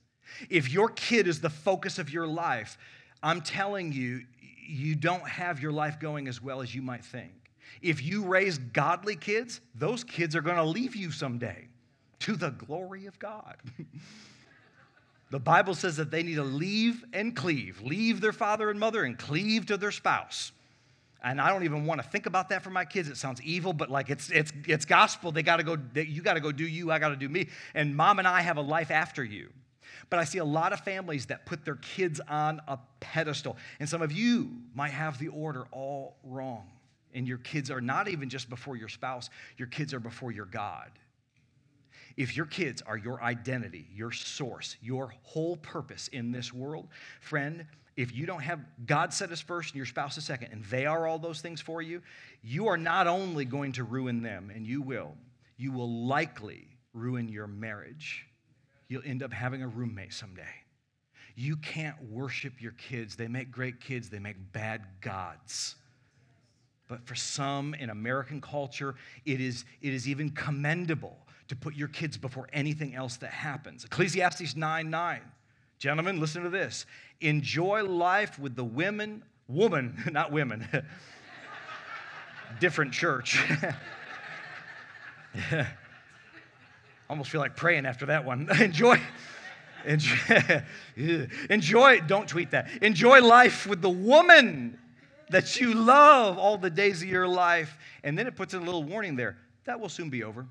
If 0.50 0.72
your 0.72 0.90
kid 0.90 1.28
is 1.28 1.42
the 1.42 1.50
focus 1.50 1.98
of 1.98 2.12
your 2.12 2.28
life, 2.28 2.78
I'm 3.24 3.42
telling 3.42 3.92
you, 3.92 4.22
you 4.68 4.96
don't 4.96 5.28
have 5.28 5.62
your 5.62 5.72
life 5.72 6.00
going 6.00 6.28
as 6.28 6.42
well 6.42 6.62
as 6.62 6.76
you 6.76 6.82
might 6.82 7.04
think. 7.04 7.32
If 7.82 8.04
you 8.04 8.26
raise 8.26 8.58
godly 8.58 9.16
kids, 9.16 9.62
those 9.74 10.04
kids 10.04 10.36
are 10.36 10.42
going 10.42 10.58
to 10.58 10.64
leave 10.64 10.96
you 10.96 11.12
someday 11.12 11.68
to 12.20 12.36
the 12.36 12.50
glory 12.50 13.06
of 13.06 13.20
God. 13.20 13.56
the 15.32 15.40
Bible 15.40 15.74
says 15.74 15.98
that 15.98 16.12
they 16.12 16.24
need 16.24 16.36
to 16.36 16.44
leave 16.44 17.04
and 17.14 17.36
cleave, 17.36 17.82
leave 17.82 18.22
their 18.22 18.34
father 18.34 18.70
and 18.70 18.80
mother 18.80 19.04
and 19.04 19.18
cleave 19.18 19.66
to 19.68 19.78
their 19.78 19.92
spouse. 19.92 20.52
And 21.24 21.42
I 21.42 21.50
don't 21.50 21.64
even 21.64 21.86
want 21.86 22.02
to 22.02 22.08
think 22.08 22.26
about 22.26 22.50
that 22.50 22.64
for 22.64 22.70
my 22.70 22.86
kids. 22.86 23.10
It 23.10 23.18
sounds 23.18 23.42
evil, 23.42 23.74
but 23.74 23.90
like 23.90 24.10
it's 24.10 24.30
it's 24.30 24.54
it's 24.68 24.86
gospel. 24.86 25.32
They 25.32 25.42
got 25.42 25.58
to 25.58 25.64
go. 25.64 25.78
You 25.96 26.22
got 26.22 26.36
to 26.36 26.40
go 26.40 26.52
do 26.52 26.66
you. 26.66 26.92
I 26.92 27.00
got 27.00 27.10
to 27.10 27.16
do 27.16 27.28
me. 27.28 27.50
And 27.74 27.96
mom 27.96 28.20
and 28.20 28.28
I 28.28 28.42
have 28.42 28.58
a 28.58 28.62
life 28.62 28.92
after 28.92 29.24
you. 29.24 29.50
But 30.10 30.20
I 30.20 30.24
see 30.24 30.38
a 30.38 30.46
lot 30.46 30.74
of 30.74 30.80
families 30.82 31.26
that 31.26 31.46
put 31.46 31.66
their 31.66 31.76
kids 31.76 32.22
on 32.30 32.62
a 32.68 32.80
pedestal. 33.00 33.58
And 33.80 33.90
some 33.90 34.02
of 34.02 34.12
you 34.12 34.52
might 34.74 34.92
have 34.92 35.20
the 35.20 35.28
order 35.30 35.66
all 35.72 36.16
wrong. 36.24 36.70
And 37.14 37.28
your 37.28 37.40
kids 37.40 37.72
are 37.72 37.82
not 37.82 38.08
even 38.08 38.30
just 38.30 38.50
before 38.50 38.78
your 38.78 38.90
spouse, 38.90 39.30
your 39.58 39.68
kids 39.68 39.94
are 39.94 40.00
before 40.00 40.32
your 40.32 40.46
God. 40.46 40.92
If 42.18 42.36
your 42.36 42.48
kids 42.48 42.82
are 42.82 42.98
your 42.98 43.22
identity, 43.22 43.88
your 43.94 44.12
source, 44.12 44.76
your 44.82 45.14
whole 45.22 45.56
purpose 45.58 46.08
in 46.08 46.32
this 46.32 46.52
world, 46.52 46.88
friend, 47.22 47.66
if 47.96 48.14
you 48.14 48.26
don't 48.26 48.42
have 48.42 48.60
God 48.88 49.14
set 49.14 49.32
us 49.32 49.40
first 49.40 49.70
and 49.70 49.78
your 49.78 49.86
spouse 49.86 50.18
is 50.18 50.26
second, 50.26 50.52
and 50.52 50.64
they 50.66 50.88
are 50.88 51.08
all 51.08 51.20
those 51.20 51.42
things 51.42 51.62
for 51.62 51.82
you, 51.82 52.02
you 52.42 52.68
are 52.68 52.78
not 52.78 53.06
only 53.06 53.46
going 53.46 53.72
to 53.74 53.84
ruin 53.84 54.24
them, 54.24 54.52
and 54.54 54.66
you 54.66 54.82
will, 54.82 55.14
you 55.58 55.72
will 55.72 56.08
likely 56.08 56.68
ruin 56.94 57.30
your 57.30 57.48
marriage. 57.48 58.26
You'll 58.88 59.04
end 59.06 59.22
up 59.22 59.32
having 59.32 59.62
a 59.62 59.68
roommate 59.68 60.14
someday. 60.14 60.44
You 61.36 61.56
can't 61.58 62.02
worship 62.10 62.54
your 62.60 62.72
kids. 62.74 63.16
They 63.16 63.28
make 63.28 63.52
great 63.52 63.80
kids, 63.80 64.10
they 64.10 64.20
make 64.20 64.38
bad 64.54 64.82
gods. 65.02 65.76
But 66.88 67.06
for 67.06 67.16
some 67.16 67.76
in 67.76 67.92
American 67.92 68.42
culture, 68.42 68.96
it 69.26 69.40
is, 69.40 69.66
it 69.82 69.94
is 69.94 70.08
even 70.08 70.32
commendable 70.32 71.27
to 71.48 71.56
put 71.56 71.76
your 71.76 71.88
kids 71.88 72.18
before 72.18 72.48
anything 72.52 72.96
else 72.96 73.18
that 73.18 73.32
happens. 73.32 73.86
Ecclesiastes 73.86 74.56
9 74.56 74.90
9. 74.90 75.22
Gentlemen, 75.80 76.20
listen 76.20 76.44
to 76.44 76.50
this. 76.50 76.86
Enjoy 77.22 77.84
life 77.84 78.40
with 78.40 78.56
the 78.56 78.64
women, 78.64 79.24
woman, 79.48 80.04
not 80.12 80.32
women, 80.32 80.68
different 82.60 82.92
church. 82.92 83.40
Almost 87.10 87.30
feel 87.30 87.42
like 87.42 87.56
praying 87.56 87.86
after 87.86 88.08
that 88.08 88.26
one. 88.26 88.50
Enjoy. 88.60 89.00
Enjoy, 89.86 90.62
enjoy, 91.50 92.02
don't 92.02 92.28
tweet 92.28 92.52
that. 92.52 92.68
Enjoy 92.82 93.22
life 93.22 93.66
with 93.68 93.82
the 93.82 93.90
woman 93.90 94.78
that 95.30 95.62
you 95.62 95.74
love 95.74 96.38
all 96.38 96.58
the 96.58 96.70
days 96.70 97.02
of 97.02 97.08
your 97.08 97.28
life. 97.28 97.78
And 98.04 98.18
then 98.18 98.28
it 98.28 98.36
puts 98.36 98.54
in 98.54 98.62
a 98.62 98.66
little 98.66 98.84
warning 98.84 99.16
there 99.16 99.38
that 99.64 99.80
will 99.80 99.90
soon 99.90 100.10
be 100.10 100.24
over. 100.24 100.46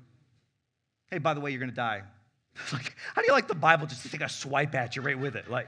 Hey, 1.11 1.19
by 1.19 1.33
the 1.33 1.39
way, 1.39 1.51
you're 1.51 1.59
going 1.59 1.69
to 1.69 1.75
die. 1.75 2.03
like, 2.73 2.95
how 3.13 3.21
do 3.21 3.27
you 3.27 3.33
like 3.33 3.47
the 3.47 3.55
Bible 3.55 3.87
just 3.87 4.03
to 4.03 4.09
take 4.09 4.21
a 4.21 4.29
swipe 4.29 4.75
at 4.75 4.95
you 4.95 5.01
right 5.01 5.17
with 5.17 5.35
it? 5.35 5.49
Like, 5.49 5.67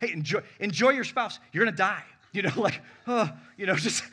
hey, 0.00 0.12
enjoy, 0.12 0.40
enjoy 0.60 0.90
your 0.90 1.04
spouse. 1.04 1.38
You're 1.52 1.64
going 1.64 1.74
to 1.74 1.78
die. 1.78 2.04
You 2.34 2.40
know, 2.40 2.52
like, 2.56 2.80
you 3.58 3.66
know, 3.66 3.76
just. 3.76 4.04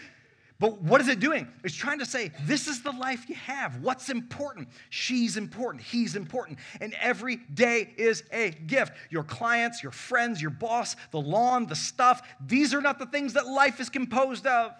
But 0.59 0.81
what 0.81 0.99
is 0.99 1.07
it 1.07 1.21
doing? 1.21 1.47
It's 1.63 1.73
trying 1.73 1.99
to 1.99 2.05
say, 2.05 2.31
this 2.43 2.67
is 2.67 2.83
the 2.83 2.91
life 2.91 3.29
you 3.29 3.35
have. 3.35 3.77
What's 3.77 4.09
important? 4.09 4.67
She's 4.89 5.37
important. 5.37 5.81
He's 5.81 6.17
important. 6.17 6.59
And 6.81 6.93
every 6.99 7.37
day 7.37 7.93
is 7.95 8.25
a 8.33 8.49
gift. 8.49 8.91
Your 9.09 9.23
clients, 9.23 9.81
your 9.81 9.93
friends, 9.93 10.41
your 10.41 10.51
boss, 10.51 10.97
the 11.11 11.21
lawn, 11.21 11.65
the 11.65 11.77
stuff, 11.77 12.21
these 12.45 12.73
are 12.73 12.81
not 12.81 12.99
the 12.99 13.05
things 13.05 13.31
that 13.33 13.47
life 13.47 13.79
is 13.79 13.89
composed 13.89 14.45
of 14.45 14.73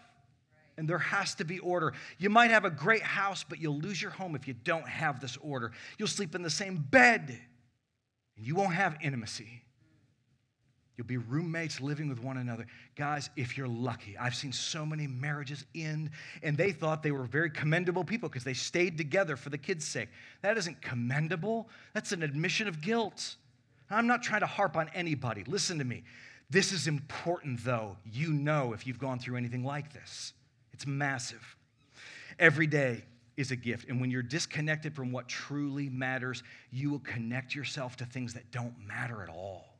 and 0.80 0.88
there 0.88 0.98
has 0.98 1.36
to 1.36 1.44
be 1.44 1.60
order. 1.60 1.94
You 2.18 2.30
might 2.30 2.52
have 2.52 2.64
a 2.64 2.70
great 2.70 3.04
house, 3.04 3.44
but 3.48 3.60
you'll 3.60 3.78
lose 3.78 4.02
your 4.02 4.12
home 4.12 4.34
if 4.34 4.48
you 4.48 4.54
don't 4.54 4.88
have 4.88 5.20
this 5.20 5.38
order. 5.38 5.74
You'll 5.98 6.08
sleep 6.08 6.34
in 6.34 6.42
the 6.42 6.50
same 6.50 6.78
bed, 6.78 7.38
and 8.38 8.48
you 8.48 8.56
won't 8.56 8.74
have 8.74 8.98
intimacy. 9.02 9.62
You'll 10.96 11.06
be 11.06 11.18
roommates 11.18 11.82
living 11.82 12.08
with 12.08 12.22
one 12.22 12.38
another. 12.38 12.66
Guys, 12.96 13.30
if 13.36 13.58
you're 13.58 13.68
lucky, 13.68 14.18
I've 14.18 14.36
seen 14.36 14.54
so 14.54 14.86
many 14.86 15.06
marriages 15.06 15.66
end, 15.76 16.12
and 16.44 16.58
they 16.58 16.72
thought 16.72 17.04
they 17.04 17.12
were 17.12 17.26
very 17.26 17.50
commendable 17.50 18.06
people 18.06 18.30
because 18.30 18.46
they 18.46 18.54
stayed 18.54 18.98
together 18.98 19.36
for 19.36 19.50
the 19.50 19.58
kids' 19.58 19.86
sake. 19.86 20.08
That 20.42 20.58
isn't 20.58 20.82
commendable, 20.82 21.70
that's 21.94 22.14
an 22.14 22.24
admission 22.24 22.70
of 22.70 22.82
guilt. 22.82 23.36
I'm 23.90 24.08
not 24.08 24.24
trying 24.24 24.42
to 24.42 24.48
harp 24.48 24.78
on 24.78 24.90
anybody. 24.94 25.44
Listen 25.46 25.78
to 25.80 25.86
me. 25.86 26.04
This 26.50 26.72
is 26.72 26.88
important, 26.88 27.64
though. 27.66 27.98
You 28.06 28.32
know 28.32 28.74
if 28.74 28.88
you've 28.88 29.00
gone 29.00 29.20
through 29.20 29.36
anything 29.38 29.64
like 29.64 29.94
this. 29.94 30.34
It's 30.80 30.88
massive. 30.88 31.58
Every 32.40 32.66
day 32.66 33.04
is 33.36 33.52
a 33.52 33.58
gift. 33.58 33.90
And 33.90 34.00
when 34.00 34.10
you're 34.10 34.22
disconnected 34.22 34.96
from 34.96 35.12
what 35.12 35.28
truly 35.28 35.90
matters, 35.90 36.42
you 36.72 36.90
will 36.90 37.00
connect 37.00 37.54
yourself 37.54 37.98
to 37.98 38.06
things 38.06 38.34
that 38.36 38.50
don't 38.52 38.74
matter 38.88 39.22
at 39.22 39.28
all. 39.28 39.78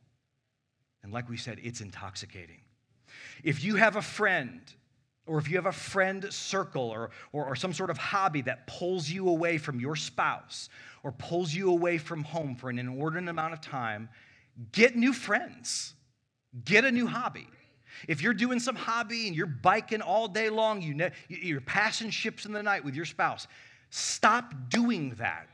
And 1.02 1.10
like 1.10 1.26
we 1.30 1.38
said, 1.38 1.58
it's 1.62 1.80
intoxicating. 1.80 2.60
If 3.42 3.64
you 3.64 3.76
have 3.76 3.96
a 3.96 4.02
friend, 4.02 4.60
or 5.24 5.38
if 5.38 5.48
you 5.48 5.56
have 5.56 5.64
a 5.64 5.72
friend 5.72 6.30
circle 6.30 6.90
or, 6.90 7.12
or, 7.32 7.46
or, 7.46 7.56
some 7.56 7.72
sort 7.72 7.88
of 7.88 7.96
hobby 7.96 8.42
that 8.42 8.66
pulls 8.66 9.08
you 9.08 9.30
away 9.30 9.56
from 9.56 9.80
your 9.80 9.96
spouse 9.96 10.68
or 11.02 11.12
pulls 11.12 11.54
you 11.54 11.70
away 11.70 11.96
from 11.96 12.24
home 12.24 12.54
for 12.54 12.68
an 12.68 12.78
inordinate 12.78 13.30
amount 13.30 13.54
of 13.54 13.62
time, 13.62 14.10
get 14.72 14.96
new 14.96 15.14
friends. 15.14 15.94
Get 16.66 16.84
a 16.84 16.92
new 16.92 17.06
hobby. 17.06 17.46
If 18.08 18.22
you're 18.22 18.34
doing 18.34 18.60
some 18.60 18.76
hobby 18.76 19.26
and 19.26 19.36
you're 19.36 19.46
biking 19.46 20.02
all 20.02 20.28
day 20.28 20.50
long, 20.50 20.82
you 20.82 20.94
know, 20.94 21.10
you're 21.28 21.60
passing 21.60 22.10
ships 22.10 22.46
in 22.46 22.52
the 22.52 22.62
night 22.62 22.84
with 22.84 22.94
your 22.94 23.04
spouse, 23.04 23.46
stop 23.90 24.54
doing 24.68 25.10
that. 25.18 25.48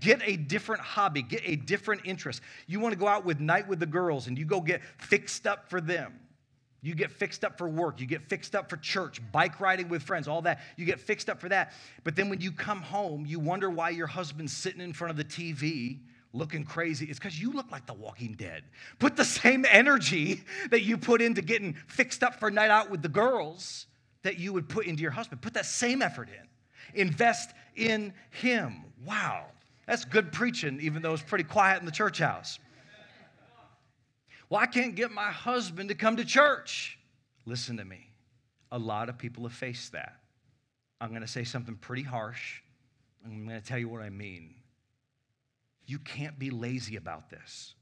Get 0.00 0.20
a 0.24 0.36
different 0.36 0.82
hobby, 0.82 1.22
get 1.22 1.42
a 1.44 1.56
different 1.56 2.02
interest. 2.04 2.42
You 2.66 2.78
want 2.80 2.92
to 2.92 2.98
go 2.98 3.08
out 3.08 3.24
with 3.24 3.40
night 3.40 3.66
with 3.66 3.80
the 3.80 3.86
girls 3.86 4.26
and 4.26 4.36
you 4.36 4.44
go 4.44 4.60
get 4.60 4.82
fixed 4.98 5.46
up 5.46 5.70
for 5.70 5.80
them. 5.80 6.12
You 6.80 6.94
get 6.94 7.10
fixed 7.10 7.44
up 7.44 7.58
for 7.58 7.68
work, 7.68 8.00
you 8.00 8.06
get 8.06 8.22
fixed 8.22 8.54
up 8.54 8.70
for 8.70 8.76
church, 8.76 9.20
bike 9.32 9.60
riding 9.60 9.88
with 9.88 10.02
friends, 10.02 10.28
all 10.28 10.42
that. 10.42 10.60
You 10.76 10.84
get 10.84 11.00
fixed 11.00 11.28
up 11.28 11.40
for 11.40 11.48
that. 11.48 11.72
But 12.04 12.14
then 12.14 12.28
when 12.28 12.40
you 12.40 12.52
come 12.52 12.82
home, 12.82 13.26
you 13.26 13.40
wonder 13.40 13.68
why 13.68 13.90
your 13.90 14.06
husband's 14.06 14.52
sitting 14.52 14.80
in 14.80 14.92
front 14.92 15.10
of 15.10 15.16
the 15.16 15.24
TV 15.24 15.98
looking 16.32 16.64
crazy, 16.64 17.06
it's 17.06 17.18
because 17.18 17.40
you 17.40 17.52
look 17.52 17.70
like 17.70 17.86
the 17.86 17.94
walking 17.94 18.34
dead. 18.34 18.64
Put 18.98 19.16
the 19.16 19.24
same 19.24 19.64
energy 19.68 20.42
that 20.70 20.82
you 20.82 20.98
put 20.98 21.22
into 21.22 21.42
getting 21.42 21.74
fixed 21.86 22.22
up 22.22 22.38
for 22.38 22.48
a 22.48 22.50
night 22.50 22.70
out 22.70 22.90
with 22.90 23.02
the 23.02 23.08
girls 23.08 23.86
that 24.22 24.38
you 24.38 24.52
would 24.52 24.68
put 24.68 24.86
into 24.86 25.02
your 25.02 25.10
husband. 25.10 25.40
Put 25.40 25.54
that 25.54 25.66
same 25.66 26.02
effort 26.02 26.28
in. 26.28 27.00
Invest 27.00 27.50
in 27.76 28.12
him. 28.30 28.84
Wow. 29.04 29.46
That's 29.86 30.04
good 30.04 30.32
preaching, 30.32 30.80
even 30.82 31.02
though 31.02 31.14
it's 31.14 31.22
pretty 31.22 31.44
quiet 31.44 31.80
in 31.80 31.86
the 31.86 31.92
church 31.92 32.18
house. 32.18 32.58
Well, 34.50 34.60
I 34.60 34.66
can't 34.66 34.94
get 34.94 35.10
my 35.10 35.30
husband 35.30 35.88
to 35.90 35.94
come 35.94 36.16
to 36.16 36.24
church. 36.24 36.98
Listen 37.46 37.76
to 37.78 37.84
me. 37.84 38.10
A 38.72 38.78
lot 38.78 39.08
of 39.08 39.18
people 39.18 39.44
have 39.44 39.52
faced 39.52 39.92
that. 39.92 40.20
I'm 41.00 41.10
going 41.10 41.22
to 41.22 41.28
say 41.28 41.44
something 41.44 41.76
pretty 41.76 42.02
harsh. 42.02 42.60
I'm 43.24 43.46
going 43.46 43.60
to 43.60 43.66
tell 43.66 43.78
you 43.78 43.88
what 43.88 44.02
I 44.02 44.10
mean. 44.10 44.54
You 45.88 45.98
can't 45.98 46.38
be 46.38 46.50
lazy 46.50 46.96
about 46.96 47.30
this. 47.30 47.74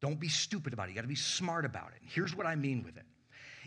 Don't 0.00 0.18
be 0.18 0.28
stupid 0.28 0.72
about 0.72 0.86
it. 0.86 0.90
You 0.90 0.94
got 0.94 1.02
to 1.02 1.08
be 1.08 1.14
smart 1.14 1.66
about 1.66 1.90
it. 1.94 2.00
Here's 2.00 2.34
what 2.34 2.46
I 2.46 2.56
mean 2.56 2.82
with 2.82 2.96
it. 2.96 3.04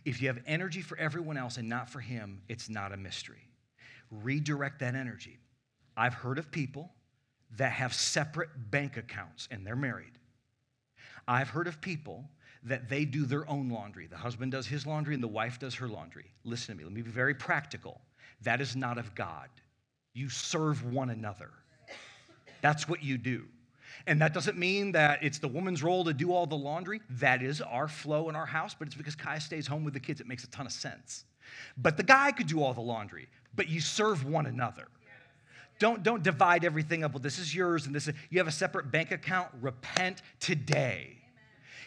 If 0.03 0.19
you 0.19 0.27
have 0.29 0.39
energy 0.47 0.81
for 0.81 0.97
everyone 0.97 1.37
else 1.37 1.57
and 1.57 1.69
not 1.69 1.87
for 1.87 1.99
him, 1.99 2.41
it's 2.49 2.69
not 2.69 2.91
a 2.91 2.97
mystery. 2.97 3.47
Redirect 4.09 4.79
that 4.79 4.95
energy. 4.95 5.37
I've 5.95 6.15
heard 6.15 6.39
of 6.39 6.51
people 6.51 6.91
that 7.57 7.71
have 7.71 7.93
separate 7.93 8.49
bank 8.71 8.97
accounts 8.97 9.47
and 9.51 9.65
they're 9.65 9.75
married. 9.75 10.17
I've 11.27 11.49
heard 11.49 11.67
of 11.67 11.81
people 11.81 12.25
that 12.63 12.89
they 12.89 13.05
do 13.05 13.25
their 13.25 13.47
own 13.47 13.69
laundry. 13.69 14.07
The 14.07 14.17
husband 14.17 14.53
does 14.53 14.65
his 14.65 14.87
laundry 14.87 15.13
and 15.13 15.21
the 15.21 15.27
wife 15.27 15.59
does 15.59 15.75
her 15.75 15.87
laundry. 15.87 16.31
Listen 16.45 16.73
to 16.73 16.79
me, 16.79 16.83
let 16.83 16.93
me 16.93 17.03
be 17.03 17.11
very 17.11 17.35
practical. 17.35 18.01
That 18.41 18.59
is 18.59 18.75
not 18.75 18.97
of 18.97 19.13
God. 19.13 19.49
You 20.13 20.29
serve 20.29 20.83
one 20.91 21.11
another. 21.11 21.51
That's 22.61 22.87
what 22.87 23.03
you 23.03 23.17
do. 23.17 23.45
And 24.07 24.21
that 24.21 24.33
doesn't 24.33 24.57
mean 24.57 24.93
that 24.93 25.23
it's 25.23 25.39
the 25.39 25.47
woman's 25.47 25.83
role 25.83 26.03
to 26.05 26.13
do 26.13 26.33
all 26.33 26.45
the 26.47 26.55
laundry. 26.55 27.01
That 27.09 27.43
is 27.43 27.61
our 27.61 27.87
flow 27.87 28.29
in 28.29 28.35
our 28.35 28.45
house, 28.45 28.75
but 28.77 28.87
it's 28.87 28.95
because 28.95 29.15
Kai 29.15 29.39
stays 29.39 29.67
home 29.67 29.83
with 29.83 29.93
the 29.93 29.99
kids. 29.99 30.21
It 30.21 30.27
makes 30.27 30.43
a 30.43 30.49
ton 30.49 30.65
of 30.65 30.71
sense. 30.71 31.25
But 31.77 31.97
the 31.97 32.03
guy 32.03 32.31
could 32.31 32.47
do 32.47 32.63
all 32.63 32.73
the 32.73 32.81
laundry, 32.81 33.27
but 33.55 33.67
you 33.67 33.81
serve 33.81 34.25
one 34.25 34.45
another. 34.45 34.87
Don't, 35.79 36.03
don't 36.03 36.21
divide 36.21 36.63
everything 36.63 37.03
up. 37.03 37.13
Well, 37.13 37.21
this 37.21 37.39
is 37.39 37.55
yours 37.55 37.87
and 37.87 37.95
this 37.95 38.07
is, 38.07 38.13
you 38.29 38.37
have 38.37 38.47
a 38.47 38.51
separate 38.51 38.91
bank 38.91 39.11
account. 39.11 39.49
Repent 39.61 40.21
today. 40.39 41.17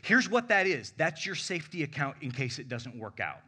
Here's 0.02 0.28
what 0.28 0.48
that 0.48 0.66
is 0.66 0.92
that's 0.96 1.24
your 1.24 1.34
safety 1.34 1.82
account 1.84 2.16
in 2.20 2.30
case 2.30 2.58
it 2.58 2.68
doesn't 2.68 2.98
work 2.98 3.20
out. 3.20 3.40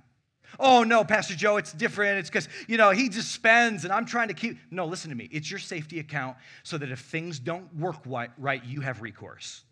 Oh, 0.59 0.83
no, 0.83 1.05
Pastor 1.05 1.35
Joe, 1.35 1.57
it's 1.57 1.73
different. 1.73 2.19
It's 2.19 2.29
because, 2.29 2.49
you 2.67 2.77
know, 2.77 2.91
he 2.91 3.09
just 3.09 3.33
spends 3.33 3.85
and 3.85 3.93
I'm 3.93 4.07
trying 4.07 4.29
to 4.29 4.35
keep. 4.35 4.59
No, 4.71 4.87
listen 4.87 5.11
to 5.11 5.17
me. 5.17 5.29
It's 5.31 5.51
your 5.51 5.61
safety 5.61 5.99
account 5.99 6.37
so 6.63 6.79
that 6.79 6.91
if 6.91 7.01
things 7.01 7.39
don't 7.39 7.75
work 7.75 7.97
right, 8.39 8.65
you 8.65 8.81
have 8.81 9.03
recourse. 9.03 9.63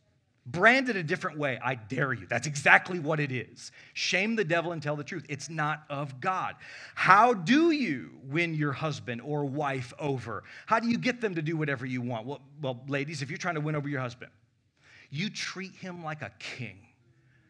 Brand 0.46 0.90
it 0.90 0.96
a 0.96 1.02
different 1.02 1.38
way, 1.38 1.58
I 1.62 1.74
dare 1.74 2.12
you. 2.12 2.26
That's 2.26 2.46
exactly 2.46 2.98
what 2.98 3.18
it 3.18 3.32
is. 3.32 3.72
Shame 3.94 4.36
the 4.36 4.44
devil 4.44 4.72
and 4.72 4.82
tell 4.82 4.94
the 4.94 5.04
truth. 5.04 5.24
It's 5.30 5.48
not 5.48 5.84
of 5.88 6.20
God. 6.20 6.56
How 6.94 7.32
do 7.32 7.70
you 7.70 8.10
win 8.24 8.52
your 8.52 8.72
husband 8.72 9.22
or 9.22 9.46
wife 9.46 9.94
over? 9.98 10.44
How 10.66 10.80
do 10.80 10.88
you 10.88 10.98
get 10.98 11.22
them 11.22 11.34
to 11.36 11.42
do 11.42 11.56
whatever 11.56 11.86
you 11.86 12.02
want? 12.02 12.26
Well, 12.26 12.42
well 12.60 12.84
ladies, 12.88 13.22
if 13.22 13.30
you're 13.30 13.38
trying 13.38 13.54
to 13.54 13.62
win 13.62 13.74
over 13.74 13.88
your 13.88 14.02
husband, 14.02 14.30
you 15.08 15.30
treat 15.30 15.74
him 15.76 16.04
like 16.04 16.20
a 16.20 16.30
king. 16.38 16.76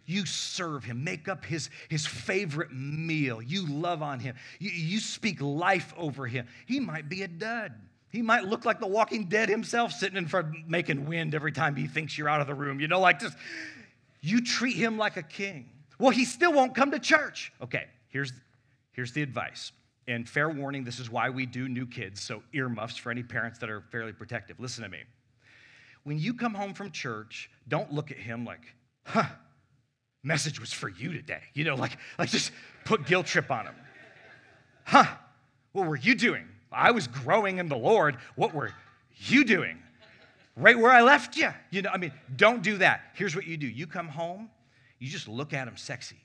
You 0.06 0.26
serve 0.26 0.84
him, 0.84 1.02
make 1.02 1.28
up 1.28 1.44
his, 1.44 1.70
his 1.88 2.06
favorite 2.06 2.72
meal. 2.72 3.40
You 3.40 3.66
love 3.66 4.02
on 4.02 4.20
him. 4.20 4.36
You, 4.58 4.70
you 4.70 5.00
speak 5.00 5.40
life 5.40 5.94
over 5.96 6.26
him. 6.26 6.46
He 6.66 6.80
might 6.80 7.08
be 7.08 7.22
a 7.22 7.28
dud. 7.28 7.72
He 8.10 8.22
might 8.22 8.44
look 8.44 8.64
like 8.64 8.80
the 8.80 8.86
walking 8.86 9.24
dead 9.24 9.48
himself, 9.48 9.92
sitting 9.92 10.16
in 10.16 10.28
front, 10.28 10.68
making 10.68 11.06
wind 11.06 11.34
every 11.34 11.52
time 11.52 11.74
he 11.74 11.86
thinks 11.86 12.16
you're 12.16 12.28
out 12.28 12.40
of 12.40 12.46
the 12.46 12.54
room. 12.54 12.78
You 12.80 12.86
know, 12.86 13.00
like 13.00 13.18
just, 13.18 13.36
you 14.20 14.40
treat 14.40 14.76
him 14.76 14.98
like 14.98 15.16
a 15.16 15.22
king. 15.22 15.68
Well, 15.98 16.10
he 16.10 16.24
still 16.24 16.52
won't 16.52 16.74
come 16.74 16.90
to 16.92 16.98
church. 16.98 17.52
Okay, 17.62 17.86
here's, 18.08 18.32
here's 18.92 19.12
the 19.12 19.22
advice. 19.22 19.72
And 20.06 20.28
fair 20.28 20.50
warning, 20.50 20.84
this 20.84 21.00
is 21.00 21.10
why 21.10 21.30
we 21.30 21.46
do 21.46 21.68
new 21.68 21.86
kids, 21.86 22.20
so 22.20 22.42
earmuffs 22.52 22.96
for 22.96 23.10
any 23.10 23.22
parents 23.22 23.58
that 23.60 23.70
are 23.70 23.80
fairly 23.80 24.12
protective. 24.12 24.60
Listen 24.60 24.84
to 24.84 24.90
me. 24.90 24.98
When 26.04 26.18
you 26.18 26.34
come 26.34 26.52
home 26.52 26.74
from 26.74 26.90
church, 26.90 27.50
don't 27.66 27.90
look 27.92 28.10
at 28.10 28.18
him 28.18 28.44
like, 28.44 28.60
huh, 29.04 29.24
message 30.24 30.58
was 30.58 30.72
for 30.72 30.88
you 30.88 31.12
today. 31.12 31.42
You 31.52 31.64
know, 31.64 31.76
like, 31.76 31.96
like 32.18 32.30
just 32.30 32.50
put 32.84 33.06
guilt 33.06 33.26
trip 33.26 33.50
on 33.50 33.66
him. 33.66 33.74
Huh, 34.84 35.06
what 35.72 35.86
were 35.86 35.96
you 35.96 36.14
doing? 36.14 36.48
I 36.72 36.90
was 36.90 37.06
growing 37.06 37.58
in 37.58 37.68
the 37.68 37.76
Lord. 37.76 38.16
What 38.34 38.52
were 38.52 38.72
you 39.18 39.44
doing? 39.44 39.78
Right 40.56 40.78
where 40.78 40.90
I 40.90 41.02
left 41.02 41.36
you. 41.36 41.50
You 41.70 41.82
know, 41.82 41.90
I 41.90 41.98
mean, 41.98 42.12
don't 42.36 42.62
do 42.62 42.78
that. 42.78 43.02
Here's 43.14 43.36
what 43.36 43.46
you 43.46 43.56
do 43.56 43.66
you 43.66 43.86
come 43.86 44.08
home, 44.08 44.50
you 44.98 45.08
just 45.08 45.28
look 45.28 45.52
at 45.52 45.68
him 45.68 45.76
sexy. 45.76 46.16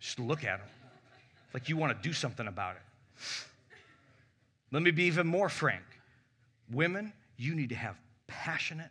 Just 0.00 0.18
look 0.18 0.44
at 0.44 0.60
him 0.60 0.66
like 1.52 1.68
you 1.68 1.76
want 1.76 1.96
to 1.96 2.08
do 2.08 2.12
something 2.12 2.46
about 2.46 2.76
it. 2.76 2.82
Let 4.72 4.82
me 4.82 4.90
be 4.92 5.04
even 5.04 5.26
more 5.26 5.48
frank. 5.48 5.82
Women, 6.70 7.12
you 7.36 7.54
need 7.54 7.70
to 7.70 7.74
have 7.74 7.96
passionate, 8.26 8.90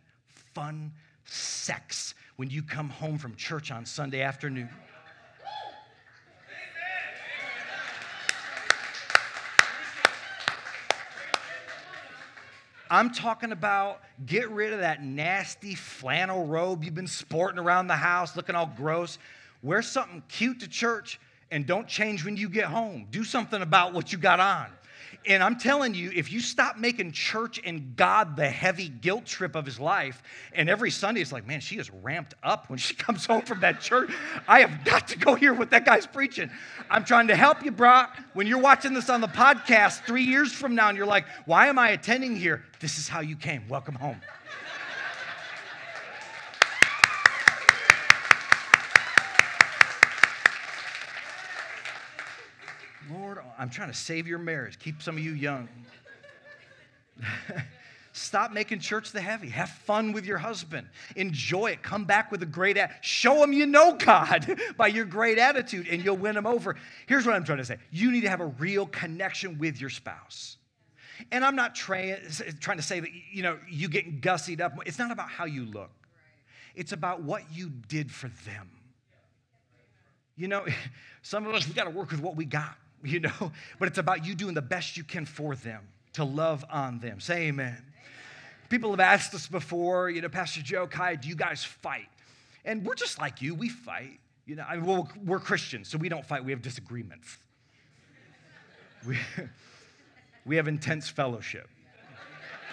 fun 0.54 0.92
sex 1.24 2.14
when 2.40 2.48
you 2.48 2.62
come 2.62 2.88
home 2.88 3.18
from 3.18 3.34
church 3.34 3.70
on 3.70 3.84
Sunday 3.84 4.22
afternoon. 4.22 4.70
I'm 12.90 13.10
talking 13.10 13.52
about 13.52 14.00
get 14.24 14.48
rid 14.48 14.72
of 14.72 14.78
that 14.78 15.04
nasty 15.04 15.74
flannel 15.74 16.46
robe 16.46 16.82
you've 16.82 16.94
been 16.94 17.06
sporting 17.06 17.58
around 17.58 17.88
the 17.88 17.96
house, 17.96 18.34
looking 18.34 18.54
all 18.54 18.72
gross. 18.74 19.18
Wear 19.62 19.82
something 19.82 20.22
cute 20.30 20.60
to 20.60 20.66
church 20.66 21.20
and 21.50 21.66
don't 21.66 21.86
change 21.86 22.24
when 22.24 22.38
you 22.38 22.48
get 22.48 22.64
home. 22.64 23.06
Do 23.10 23.22
something 23.22 23.60
about 23.60 23.92
what 23.92 24.12
you 24.12 24.18
got 24.18 24.40
on. 24.40 24.68
And 25.26 25.42
I'm 25.42 25.58
telling 25.58 25.94
you, 25.94 26.10
if 26.14 26.32
you 26.32 26.40
stop 26.40 26.78
making 26.78 27.12
church 27.12 27.60
and 27.62 27.94
God 27.94 28.36
the 28.36 28.48
heavy 28.48 28.88
guilt 28.88 29.26
trip 29.26 29.54
of 29.54 29.66
his 29.66 29.78
life, 29.78 30.22
and 30.54 30.70
every 30.70 30.90
Sunday 30.90 31.20
it's 31.20 31.30
like, 31.30 31.46
man, 31.46 31.60
she 31.60 31.76
is 31.76 31.90
ramped 31.90 32.34
up 32.42 32.70
when 32.70 32.78
she 32.78 32.94
comes 32.96 33.26
home 33.26 33.42
from 33.42 33.60
that 33.60 33.80
church. 33.80 34.10
I 34.48 34.60
have 34.60 34.84
got 34.84 35.08
to 35.08 35.18
go 35.18 35.34
hear 35.34 35.52
what 35.52 35.70
that 35.70 35.84
guy's 35.84 36.06
preaching. 36.06 36.50
I'm 36.88 37.04
trying 37.04 37.28
to 37.28 37.36
help 37.36 37.62
you, 37.64 37.70
bro. 37.70 38.04
When 38.32 38.46
you're 38.46 38.58
watching 38.58 38.94
this 38.94 39.10
on 39.10 39.20
the 39.20 39.28
podcast 39.28 40.06
three 40.06 40.24
years 40.24 40.52
from 40.52 40.74
now 40.74 40.88
and 40.88 40.96
you're 40.96 41.06
like, 41.06 41.26
why 41.44 41.66
am 41.66 41.78
I 41.78 41.90
attending 41.90 42.34
here? 42.34 42.64
This 42.80 42.98
is 42.98 43.06
how 43.06 43.20
you 43.20 43.36
came. 43.36 43.68
Welcome 43.68 43.96
home. 43.96 44.20
Lord, 53.12 53.38
I'm 53.60 53.68
trying 53.68 53.90
to 53.90 53.96
save 53.96 54.26
your 54.26 54.38
marriage, 54.38 54.78
keep 54.78 55.02
some 55.02 55.18
of 55.18 55.22
you 55.22 55.32
young. 55.32 55.68
Stop 58.12 58.52
making 58.52 58.80
church 58.80 59.12
the 59.12 59.20
heavy. 59.20 59.50
Have 59.50 59.68
fun 59.68 60.12
with 60.12 60.24
your 60.24 60.38
husband. 60.38 60.88
Enjoy 61.14 61.66
it. 61.66 61.82
Come 61.82 62.06
back 62.06 62.32
with 62.32 62.42
a 62.42 62.46
great 62.46 62.78
attitude. 62.78 63.04
Show 63.04 63.44
him 63.44 63.52
you 63.52 63.66
know 63.66 63.96
God 63.96 64.58
by 64.78 64.86
your 64.86 65.04
great 65.04 65.36
attitude 65.36 65.88
and 65.88 66.02
you'll 66.02 66.16
win 66.16 66.38
him 66.38 66.46
over. 66.46 66.74
Here's 67.06 67.26
what 67.26 67.34
I'm 67.34 67.44
trying 67.44 67.58
to 67.58 67.64
say 67.66 67.76
you 67.92 68.10
need 68.10 68.22
to 68.22 68.30
have 68.30 68.40
a 68.40 68.46
real 68.46 68.86
connection 68.86 69.58
with 69.58 69.78
your 69.78 69.90
spouse. 69.90 70.56
And 71.30 71.44
I'm 71.44 71.54
not 71.54 71.74
trying 71.74 72.16
to 72.16 72.82
say 72.82 73.00
that, 73.00 73.10
you 73.30 73.42
know, 73.42 73.58
you 73.68 73.88
get 73.88 74.22
gussied 74.22 74.62
up. 74.62 74.72
It's 74.86 74.98
not 74.98 75.10
about 75.10 75.28
how 75.28 75.44
you 75.44 75.66
look, 75.66 75.90
it's 76.74 76.92
about 76.92 77.22
what 77.22 77.42
you 77.52 77.70
did 77.88 78.10
for 78.10 78.28
them. 78.46 78.70
You 80.34 80.48
know, 80.48 80.64
some 81.22 81.46
of 81.46 81.54
us, 81.54 81.68
we 81.68 81.74
got 81.74 81.84
to 81.84 81.90
work 81.90 82.10
with 82.10 82.20
what 82.20 82.36
we 82.36 82.46
got. 82.46 82.74
You 83.02 83.20
know, 83.20 83.52
but 83.78 83.88
it's 83.88 83.98
about 83.98 84.24
you 84.24 84.34
doing 84.34 84.54
the 84.54 84.62
best 84.62 84.96
you 84.96 85.04
can 85.04 85.24
for 85.24 85.54
them 85.54 85.82
to 86.14 86.24
love 86.24 86.64
on 86.70 86.98
them. 86.98 87.20
Say 87.20 87.48
amen. 87.48 87.82
People 88.68 88.90
have 88.90 89.00
asked 89.00 89.34
us 89.34 89.48
before, 89.48 90.10
you 90.10 90.20
know, 90.20 90.28
Pastor 90.28 90.62
Joe, 90.62 90.86
Kai, 90.86 91.16
do 91.16 91.28
you 91.28 91.34
guys 91.34 91.64
fight? 91.64 92.08
And 92.64 92.84
we're 92.84 92.94
just 92.94 93.18
like 93.18 93.42
you, 93.42 93.54
we 93.54 93.68
fight. 93.68 94.20
You 94.46 94.56
know, 94.56 94.64
I 94.68 94.76
mean, 94.76 94.86
well, 94.86 95.08
we're 95.24 95.40
Christians, 95.40 95.88
so 95.88 95.98
we 95.98 96.08
don't 96.08 96.24
fight, 96.24 96.44
we 96.44 96.52
have 96.52 96.62
disagreements. 96.62 97.36
We, 99.06 99.16
we 100.44 100.56
have 100.56 100.68
intense 100.68 101.08
fellowship 101.08 101.66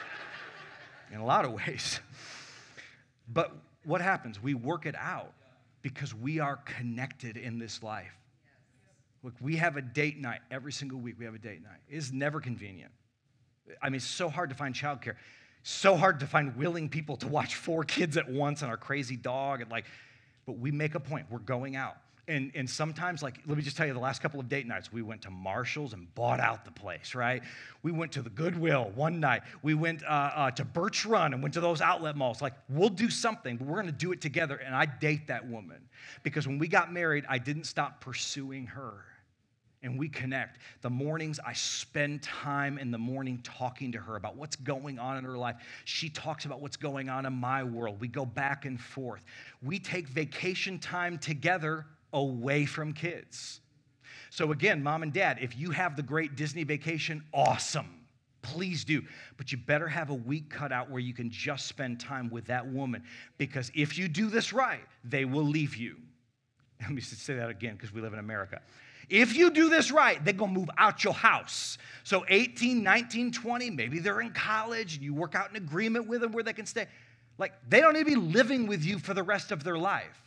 in 1.13 1.19
a 1.19 1.25
lot 1.25 1.45
of 1.45 1.53
ways. 1.53 2.01
But 3.29 3.55
what 3.85 4.01
happens? 4.01 4.43
We 4.43 4.53
work 4.53 4.85
it 4.85 4.95
out 4.95 5.31
because 5.81 6.13
we 6.13 6.41
are 6.41 6.57
connected 6.57 7.37
in 7.37 7.59
this 7.59 7.81
life. 7.81 8.11
Look, 9.23 9.33
we 9.41 9.57
have 9.57 9.77
a 9.77 9.81
date 9.81 10.19
night 10.19 10.41
every 10.51 10.71
single 10.71 10.99
week. 10.99 11.15
We 11.17 11.25
have 11.25 11.35
a 11.35 11.39
date 11.39 11.63
night. 11.63 11.79
It's 11.89 12.11
never 12.11 12.39
convenient. 12.39 12.91
I 13.81 13.89
mean, 13.89 13.97
it's 13.97 14.05
so 14.05 14.29
hard 14.29 14.49
to 14.49 14.55
find 14.55 14.73
childcare. 14.73 15.15
So 15.63 15.97
hard 15.97 16.21
to 16.21 16.27
find 16.27 16.55
willing 16.55 16.87
people 16.87 17.17
to 17.17 17.27
watch 17.27 17.55
four 17.55 17.83
kids 17.83 18.15
at 18.15 18.29
once 18.29 18.61
and 18.61 18.71
our 18.71 18.77
crazy 18.77 19.17
dog 19.17 19.61
and 19.61 19.69
like, 19.69 19.85
but 20.45 20.57
we 20.57 20.71
make 20.71 20.95
a 20.95 20.99
point. 20.99 21.25
We're 21.29 21.39
going 21.39 21.75
out. 21.75 21.97
And, 22.29 22.51
and 22.55 22.69
sometimes, 22.69 23.23
like, 23.23 23.39
let 23.47 23.57
me 23.57 23.63
just 23.63 23.77
tell 23.77 23.87
you, 23.87 23.93
the 23.93 23.99
last 23.99 24.21
couple 24.21 24.37
of 24.37 24.49
date 24.49 24.67
nights, 24.67 24.91
we 24.91 25.01
went 25.01 25.21
to 25.21 25.29
Marshall's 25.29 25.93
and 25.93 26.13
bought 26.13 26.41
out 26.41 26.65
the 26.65 26.71
place, 26.71 27.15
right? 27.15 27.41
We 27.83 27.93
went 27.93 28.11
to 28.13 28.21
the 28.21 28.29
Goodwill 28.29 28.91
one 28.95 29.21
night. 29.21 29.43
We 29.61 29.75
went 29.75 30.03
uh, 30.03 30.31
uh, 30.35 30.51
to 30.51 30.65
Birch 30.65 31.05
Run 31.05 31.33
and 31.33 31.41
went 31.41 31.53
to 31.53 31.61
those 31.61 31.79
outlet 31.79 32.17
malls. 32.17 32.41
Like, 32.41 32.51
we'll 32.67 32.89
do 32.89 33.09
something, 33.09 33.55
but 33.55 33.65
we're 33.65 33.81
going 33.81 33.85
to 33.85 33.91
do 33.93 34.11
it 34.11 34.19
together. 34.19 34.57
And 34.57 34.75
I 34.75 34.85
date 34.85 35.27
that 35.27 35.47
woman 35.47 35.77
because 36.23 36.45
when 36.45 36.59
we 36.59 36.67
got 36.67 36.91
married, 36.91 37.23
I 37.29 37.37
didn't 37.37 37.63
stop 37.63 38.01
pursuing 38.01 38.65
her. 38.65 39.05
and 39.83 39.97
we 39.97 40.09
connect. 40.09 40.59
The 40.81 40.89
mornings 40.89 41.39
I 41.45 41.53
spend 41.53 42.23
time 42.23 42.77
in 42.77 42.91
the 42.91 42.97
morning 42.97 43.39
talking 43.43 43.91
to 43.91 43.99
her 43.99 44.15
about 44.15 44.35
what's 44.35 44.55
going 44.55 44.97
on 44.99 45.17
in 45.17 45.23
her 45.23 45.37
life. 45.37 45.55
She 45.85 46.09
talks 46.09 46.45
about 46.45 46.61
what's 46.61 46.77
going 46.77 47.09
on 47.09 47.25
in 47.25 47.33
my 47.33 47.63
world. 47.63 47.99
We 48.01 48.07
go 48.07 48.25
back 48.25 48.65
and 48.65 48.79
forth. 48.79 49.23
We 49.61 49.79
take 49.79 50.07
vacation 50.07 50.79
time 50.79 51.17
together 51.17 51.85
away 52.13 52.65
from 52.65 52.93
kids. 52.93 53.61
So, 54.29 54.51
again, 54.51 54.83
mom 54.83 55.03
and 55.03 55.13
dad, 55.13 55.39
if 55.41 55.57
you 55.57 55.71
have 55.71 55.95
the 55.95 56.03
great 56.03 56.35
Disney 56.35 56.63
vacation, 56.63 57.23
awesome. 57.33 57.97
Please 58.41 58.83
do. 58.85 59.03
But 59.35 59.51
you 59.51 59.57
better 59.57 59.87
have 59.87 60.09
a 60.09 60.13
week 60.13 60.49
cut 60.49 60.71
out 60.71 60.89
where 60.89 60.99
you 60.99 61.13
can 61.13 61.29
just 61.29 61.67
spend 61.67 61.99
time 61.99 62.29
with 62.29 62.45
that 62.45 62.65
woman 62.67 63.03
because 63.37 63.71
if 63.73 63.97
you 63.97 64.07
do 64.07 64.29
this 64.29 64.53
right, 64.53 64.83
they 65.03 65.25
will 65.25 65.43
leave 65.43 65.75
you. 65.75 65.97
Let 66.81 66.91
me 66.91 67.01
say 67.01 67.35
that 67.35 67.49
again 67.49 67.75
because 67.75 67.91
we 67.91 68.01
live 68.01 68.13
in 68.13 68.19
America. 68.19 68.61
If 69.09 69.35
you 69.35 69.49
do 69.51 69.69
this 69.69 69.91
right, 69.91 70.23
they're 70.23 70.33
gonna 70.33 70.51
move 70.51 70.69
out 70.77 71.03
your 71.03 71.13
house. 71.13 71.77
So 72.03 72.25
18, 72.27 72.83
19, 72.83 73.31
20, 73.31 73.69
maybe 73.69 73.99
they're 73.99 74.21
in 74.21 74.31
college 74.31 74.95
and 74.95 75.03
you 75.03 75.13
work 75.13 75.33
out 75.33 75.49
an 75.49 75.55
agreement 75.55 76.07
with 76.07 76.21
them 76.21 76.31
where 76.31 76.43
they 76.43 76.53
can 76.53 76.65
stay. 76.65 76.87
Like, 77.37 77.53
they 77.69 77.81
don't 77.81 77.93
need 77.93 78.05
to 78.05 78.05
be 78.05 78.15
living 78.15 78.67
with 78.67 78.83
you 78.83 78.99
for 78.99 79.13
the 79.13 79.23
rest 79.23 79.51
of 79.51 79.63
their 79.63 79.77
life. 79.77 80.26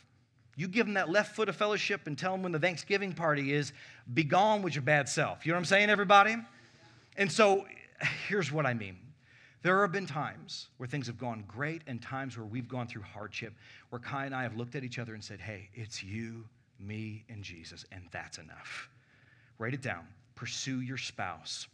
You 0.61 0.67
give 0.67 0.85
them 0.85 0.93
that 0.93 1.09
left 1.09 1.35
foot 1.35 1.49
of 1.49 1.55
fellowship 1.55 2.05
and 2.05 2.15
tell 2.15 2.33
them 2.33 2.43
when 2.43 2.51
the 2.51 2.59
Thanksgiving 2.59 3.13
party 3.13 3.51
is, 3.51 3.73
be 4.13 4.23
gone 4.23 4.61
with 4.61 4.75
your 4.75 4.83
bad 4.83 5.09
self. 5.09 5.43
You 5.43 5.51
know 5.51 5.55
what 5.55 5.61
I'm 5.61 5.65
saying, 5.65 5.89
everybody? 5.89 6.35
And 7.17 7.31
so 7.31 7.65
here's 8.27 8.51
what 8.51 8.67
I 8.67 8.75
mean. 8.75 8.95
There 9.63 9.81
have 9.81 9.91
been 9.91 10.05
times 10.05 10.67
where 10.77 10.85
things 10.85 11.07
have 11.07 11.17
gone 11.17 11.45
great 11.47 11.81
and 11.87 11.99
times 11.99 12.37
where 12.37 12.45
we've 12.45 12.67
gone 12.67 12.85
through 12.85 13.01
hardship, 13.01 13.55
where 13.89 13.99
Kai 13.99 14.27
and 14.27 14.35
I 14.35 14.43
have 14.43 14.55
looked 14.55 14.75
at 14.75 14.83
each 14.83 14.99
other 14.99 15.15
and 15.15 15.23
said, 15.23 15.39
hey, 15.41 15.67
it's 15.73 16.03
you, 16.03 16.45
me, 16.79 17.23
and 17.27 17.41
Jesus, 17.41 17.83
and 17.91 18.03
that's 18.11 18.37
enough. 18.37 18.87
Write 19.57 19.73
it 19.73 19.81
down. 19.81 20.05
Pursue 20.35 20.81
your 20.81 20.97
spouse 20.97 21.67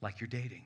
like 0.00 0.22
you're 0.22 0.28
dating. 0.28 0.62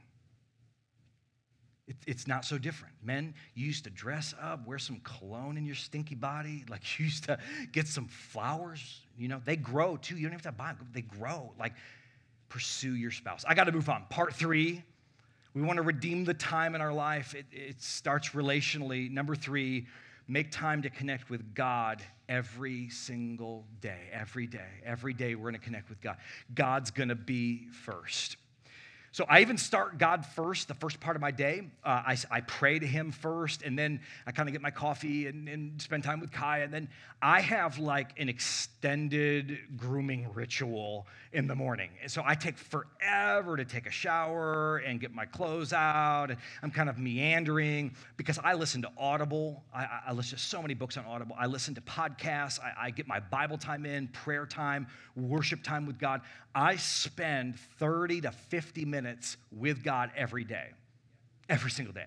It, 1.88 1.96
it's 2.06 2.26
not 2.26 2.44
so 2.44 2.58
different. 2.58 2.94
Men, 3.02 3.34
you 3.54 3.66
used 3.66 3.84
to 3.84 3.90
dress 3.90 4.34
up, 4.40 4.66
wear 4.66 4.78
some 4.78 5.00
cologne 5.02 5.56
in 5.56 5.64
your 5.64 5.74
stinky 5.74 6.14
body, 6.14 6.64
like 6.68 6.98
you 6.98 7.06
used 7.06 7.24
to 7.24 7.38
get 7.72 7.88
some 7.88 8.06
flowers. 8.06 9.00
You 9.16 9.28
know, 9.28 9.40
they 9.44 9.56
grow 9.56 9.96
too. 9.96 10.16
You 10.16 10.24
don't 10.24 10.32
have 10.32 10.42
to 10.42 10.52
buy 10.52 10.74
them, 10.74 10.88
they 10.92 11.02
grow. 11.02 11.52
Like, 11.58 11.72
pursue 12.48 12.94
your 12.94 13.10
spouse. 13.10 13.44
I 13.46 13.54
got 13.54 13.64
to 13.64 13.72
move 13.72 13.88
on. 13.88 14.04
Part 14.08 14.34
three, 14.34 14.82
we 15.54 15.62
want 15.62 15.76
to 15.78 15.82
redeem 15.82 16.24
the 16.24 16.34
time 16.34 16.74
in 16.74 16.80
our 16.80 16.92
life. 16.92 17.34
It, 17.34 17.46
it 17.50 17.82
starts 17.82 18.30
relationally. 18.30 19.10
Number 19.10 19.34
three, 19.34 19.86
make 20.28 20.50
time 20.50 20.82
to 20.82 20.90
connect 20.90 21.30
with 21.30 21.54
God 21.54 22.02
every 22.28 22.88
single 22.90 23.64
day. 23.80 24.08
Every 24.12 24.46
day. 24.46 24.68
Every 24.84 25.14
day, 25.14 25.34
we're 25.34 25.50
going 25.50 25.54
to 25.54 25.60
connect 25.60 25.88
with 25.88 26.00
God. 26.00 26.16
God's 26.54 26.90
going 26.90 27.08
to 27.08 27.14
be 27.14 27.66
first. 27.84 28.36
So 29.12 29.24
I 29.28 29.40
even 29.40 29.56
start 29.56 29.98
God 29.98 30.26
first, 30.26 30.68
the 30.68 30.74
first 30.74 31.00
part 31.00 31.16
of 31.16 31.22
my 31.22 31.30
day. 31.30 31.62
Uh, 31.82 32.02
I, 32.06 32.16
I 32.30 32.40
pray 32.42 32.78
to 32.78 32.86
Him 32.86 33.10
first, 33.10 33.62
and 33.62 33.78
then 33.78 34.00
I 34.26 34.32
kind 34.32 34.48
of 34.48 34.52
get 34.52 34.60
my 34.60 34.70
coffee 34.70 35.26
and, 35.26 35.48
and 35.48 35.80
spend 35.80 36.04
time 36.04 36.20
with 36.20 36.30
Kai. 36.30 36.58
And 36.58 36.72
then 36.72 36.88
I 37.22 37.40
have 37.40 37.78
like 37.78 38.10
an 38.20 38.28
extended 38.28 39.58
grooming 39.76 40.32
ritual 40.34 41.06
in 41.32 41.46
the 41.46 41.54
morning. 41.54 41.90
So 42.06 42.22
I 42.24 42.34
take 42.34 42.58
forever 42.58 43.56
to 43.56 43.64
take 43.64 43.86
a 43.86 43.90
shower 43.90 44.78
and 44.78 45.00
get 45.00 45.14
my 45.14 45.24
clothes 45.24 45.72
out. 45.72 46.28
I'm 46.62 46.70
kind 46.70 46.88
of 46.88 46.98
meandering 46.98 47.94
because 48.16 48.38
I 48.42 48.54
listen 48.54 48.82
to 48.82 48.90
Audible. 48.98 49.64
I, 49.74 49.86
I 50.08 50.12
listen 50.12 50.36
to 50.36 50.44
so 50.44 50.60
many 50.60 50.74
books 50.74 50.96
on 50.96 51.04
Audible. 51.06 51.34
I 51.38 51.46
listen 51.46 51.74
to 51.74 51.80
podcasts. 51.80 52.60
I, 52.60 52.86
I 52.86 52.90
get 52.90 53.08
my 53.08 53.20
Bible 53.20 53.58
time 53.58 53.86
in, 53.86 54.08
prayer 54.08 54.46
time, 54.46 54.86
worship 55.16 55.62
time 55.62 55.86
with 55.86 55.98
God. 55.98 56.20
I 56.54 56.76
spend 56.76 57.58
30 57.78 58.22
to 58.22 58.32
50 58.32 58.84
minutes 58.84 58.97
with 59.50 59.82
God 59.82 60.10
every 60.16 60.44
day, 60.44 60.68
every 61.48 61.70
single 61.70 61.94
day. 61.94 62.06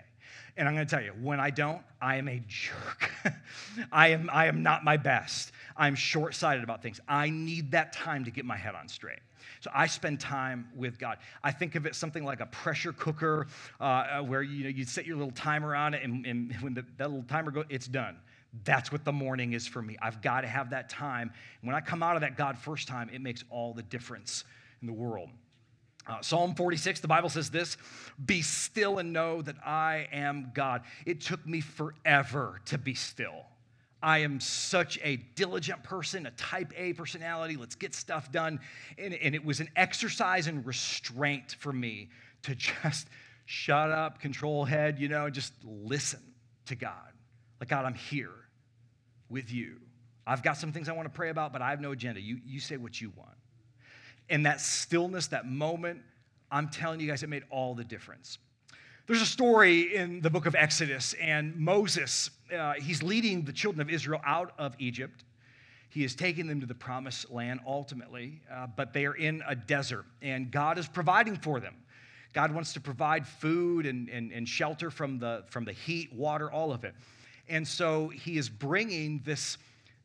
And 0.56 0.68
I'm 0.68 0.74
going 0.74 0.86
to 0.86 0.90
tell 0.90 1.02
you, 1.02 1.12
when 1.22 1.40
I 1.40 1.50
don't, 1.50 1.80
I 2.00 2.16
am 2.16 2.28
a 2.28 2.42
jerk. 2.46 3.10
I, 3.92 4.08
am, 4.08 4.28
I 4.30 4.46
am 4.46 4.62
not 4.62 4.84
my 4.84 4.98
best. 4.98 5.52
I'm 5.76 5.94
short 5.94 6.34
sighted 6.34 6.62
about 6.62 6.82
things. 6.82 7.00
I 7.08 7.30
need 7.30 7.70
that 7.72 7.92
time 7.94 8.24
to 8.24 8.30
get 8.30 8.44
my 8.44 8.56
head 8.56 8.74
on 8.74 8.88
straight. 8.88 9.20
So 9.60 9.70
I 9.72 9.86
spend 9.86 10.20
time 10.20 10.68
with 10.76 10.98
God. 10.98 11.18
I 11.42 11.52
think 11.52 11.74
of 11.74 11.86
it 11.86 11.94
something 11.94 12.24
like 12.24 12.40
a 12.40 12.46
pressure 12.46 12.92
cooker 12.92 13.46
uh, 13.80 13.84
uh 13.84 14.22
where 14.22 14.42
you 14.42 14.64
know 14.64 14.70
you 14.70 14.84
set 14.84 15.06
your 15.06 15.16
little 15.16 15.32
timer 15.32 15.74
on 15.74 15.94
it, 15.94 16.02
and, 16.02 16.26
and 16.26 16.52
when 16.60 16.74
the, 16.74 16.84
that 16.98 17.08
little 17.08 17.24
timer 17.24 17.50
goes, 17.50 17.64
it's 17.68 17.86
done. 17.86 18.18
That's 18.64 18.92
what 18.92 19.04
the 19.04 19.12
morning 19.12 19.54
is 19.54 19.66
for 19.66 19.80
me. 19.80 19.96
I've 20.02 20.20
got 20.20 20.42
to 20.42 20.48
have 20.48 20.70
that 20.70 20.90
time. 20.90 21.32
When 21.62 21.74
I 21.74 21.80
come 21.80 22.02
out 22.02 22.16
of 22.16 22.22
that 22.22 22.36
God 22.36 22.58
first 22.58 22.86
time, 22.86 23.08
it 23.12 23.20
makes 23.20 23.44
all 23.50 23.72
the 23.72 23.82
difference 23.82 24.44
in 24.80 24.86
the 24.86 24.92
world. 24.92 25.30
Uh, 26.06 26.20
Psalm 26.20 26.54
46, 26.54 27.00
the 27.00 27.08
Bible 27.08 27.28
says 27.28 27.50
this 27.50 27.76
Be 28.24 28.42
still 28.42 28.98
and 28.98 29.12
know 29.12 29.42
that 29.42 29.56
I 29.64 30.08
am 30.12 30.50
God. 30.54 30.82
It 31.06 31.20
took 31.20 31.46
me 31.46 31.60
forever 31.60 32.60
to 32.66 32.78
be 32.78 32.94
still. 32.94 33.46
I 34.02 34.18
am 34.18 34.40
such 34.40 34.98
a 35.04 35.16
diligent 35.36 35.84
person, 35.84 36.26
a 36.26 36.32
type 36.32 36.72
A 36.76 36.92
personality. 36.92 37.56
Let's 37.56 37.76
get 37.76 37.94
stuff 37.94 38.32
done. 38.32 38.58
And, 38.98 39.14
and 39.14 39.34
it 39.34 39.44
was 39.44 39.60
an 39.60 39.68
exercise 39.76 40.48
in 40.48 40.64
restraint 40.64 41.54
for 41.60 41.72
me 41.72 42.08
to 42.42 42.56
just 42.56 43.06
shut 43.44 43.90
up, 43.92 44.20
control 44.20 44.64
head, 44.64 44.98
you 44.98 45.08
know, 45.08 45.30
just 45.30 45.52
listen 45.64 46.20
to 46.66 46.74
God. 46.74 47.12
Like, 47.60 47.68
God, 47.68 47.84
I'm 47.84 47.94
here 47.94 48.32
with 49.28 49.52
you. 49.52 49.76
I've 50.26 50.42
got 50.42 50.56
some 50.56 50.72
things 50.72 50.88
I 50.88 50.92
want 50.92 51.06
to 51.06 51.16
pray 51.16 51.30
about, 51.30 51.52
but 51.52 51.62
I 51.62 51.70
have 51.70 51.80
no 51.80 51.92
agenda. 51.92 52.20
You, 52.20 52.38
you 52.44 52.58
say 52.58 52.76
what 52.76 53.00
you 53.00 53.12
want. 53.16 53.36
And 54.32 54.46
that 54.46 54.62
stillness, 54.62 55.26
that 55.26 55.46
moment, 55.46 56.00
I'm 56.50 56.70
telling 56.70 57.00
you 57.00 57.06
guys, 57.06 57.22
it 57.22 57.28
made 57.28 57.44
all 57.50 57.74
the 57.74 57.84
difference. 57.84 58.38
There's 59.06 59.20
a 59.20 59.26
story 59.26 59.94
in 59.94 60.22
the 60.22 60.30
book 60.30 60.46
of 60.46 60.54
Exodus, 60.54 61.14
and 61.20 61.54
Moses, 61.54 62.30
uh, 62.50 62.72
he's 62.72 63.02
leading 63.02 63.44
the 63.44 63.52
children 63.52 63.82
of 63.82 63.90
Israel 63.90 64.22
out 64.24 64.54
of 64.56 64.74
Egypt. 64.78 65.24
He 65.90 66.02
is 66.02 66.14
taking 66.14 66.46
them 66.46 66.60
to 66.60 66.66
the 66.66 66.74
promised 66.74 67.30
land 67.30 67.60
ultimately, 67.66 68.40
uh, 68.50 68.68
but 68.74 68.94
they 68.94 69.04
are 69.04 69.12
in 69.12 69.42
a 69.46 69.54
desert, 69.54 70.06
and 70.22 70.50
God 70.50 70.78
is 70.78 70.88
providing 70.88 71.36
for 71.36 71.60
them. 71.60 71.74
God 72.32 72.52
wants 72.52 72.72
to 72.72 72.80
provide 72.80 73.26
food 73.26 73.84
and, 73.84 74.08
and, 74.08 74.32
and 74.32 74.48
shelter 74.48 74.90
from 74.90 75.18
the, 75.18 75.44
from 75.50 75.66
the 75.66 75.74
heat, 75.74 76.10
water, 76.10 76.50
all 76.50 76.72
of 76.72 76.84
it. 76.84 76.94
And 77.50 77.68
so 77.68 78.08
he 78.08 78.38
is 78.38 78.48
bringing 78.48 79.20
this 79.26 79.58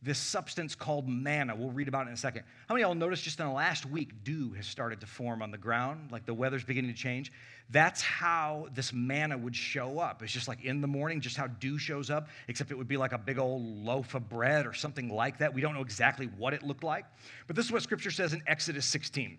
this 0.08 0.18
substance 0.18 0.74
called 0.74 1.08
manna. 1.08 1.54
We'll 1.54 1.70
read 1.70 1.88
about 1.88 2.06
it 2.06 2.10
in 2.10 2.14
a 2.14 2.18
second. 2.18 2.44
How 2.68 2.74
many 2.74 2.84
of 2.84 2.88
y'all 2.88 2.96
noticed 2.96 3.24
just 3.24 3.40
in 3.40 3.46
the 3.46 3.52
last 3.52 3.86
week, 3.86 4.24
dew 4.24 4.54
has 4.54 4.66
started 4.66 5.02
to 5.02 5.06
form 5.06 5.42
on 5.42 5.52
the 5.52 5.58
ground, 5.58 6.12
like 6.12 6.26
the 6.26 6.34
weather's 6.34 6.64
beginning 6.64 6.92
to 6.92 6.98
change? 6.98 7.32
That's 7.70 8.02
how 8.02 8.70
this 8.74 8.94
manna 8.94 9.38
would 9.38 9.56
show 9.56 10.00
up. 10.00 10.24
It's 10.24 10.32
just 10.32 10.48
like 10.48 10.64
in 10.64 10.80
the 10.80 10.88
morning, 10.88 11.20
just 11.20 11.36
how 11.36 11.48
dew 11.48 11.78
shows 11.78 12.10
up, 12.10 12.30
except 12.48 12.72
it 12.72 12.76
would 12.76 12.88
be 12.88 12.96
like 12.96 13.12
a 13.12 13.18
big 13.18 13.38
old 13.38 13.62
loaf 13.62 14.16
of 14.16 14.30
bread 14.30 14.66
or 14.66 14.74
something 14.74 15.10
like 15.10 15.40
that. 15.40 15.54
We 15.54 15.60
don't 15.60 15.76
know 15.76 15.82
exactly 15.82 16.28
what 16.38 16.54
it 16.54 16.64
looked 16.64 16.84
like. 16.84 17.06
But 17.46 17.58
this 17.58 17.66
is 17.66 17.72
what 17.72 17.84
scripture 17.84 18.12
says 18.12 18.34
in 18.34 18.42
Exodus 18.48 18.86
16. 18.86 19.38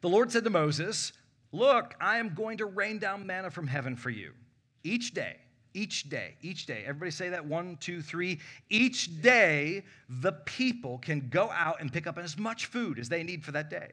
The 0.00 0.08
Lord 0.08 0.32
said 0.32 0.44
to 0.44 0.50
Moses, 0.50 1.12
Look, 1.52 1.94
I 2.00 2.18
am 2.18 2.34
going 2.34 2.58
to 2.58 2.66
rain 2.66 2.98
down 2.98 3.26
manna 3.26 3.50
from 3.50 3.68
heaven 3.68 3.96
for 3.96 4.10
you 4.10 4.32
each 4.82 5.14
day 5.14 5.36
each 5.74 6.08
day, 6.08 6.34
each 6.42 6.66
day. 6.66 6.82
Everybody 6.86 7.10
say 7.10 7.28
that 7.30 7.44
one, 7.44 7.76
two, 7.80 8.02
three. 8.02 8.40
Each 8.70 9.20
day, 9.20 9.84
the 10.08 10.32
people 10.32 10.98
can 10.98 11.28
go 11.28 11.50
out 11.50 11.80
and 11.80 11.92
pick 11.92 12.06
up 12.06 12.18
as 12.18 12.38
much 12.38 12.66
food 12.66 12.98
as 12.98 13.08
they 13.08 13.22
need 13.22 13.44
for 13.44 13.52
that 13.52 13.70
day. 13.70 13.92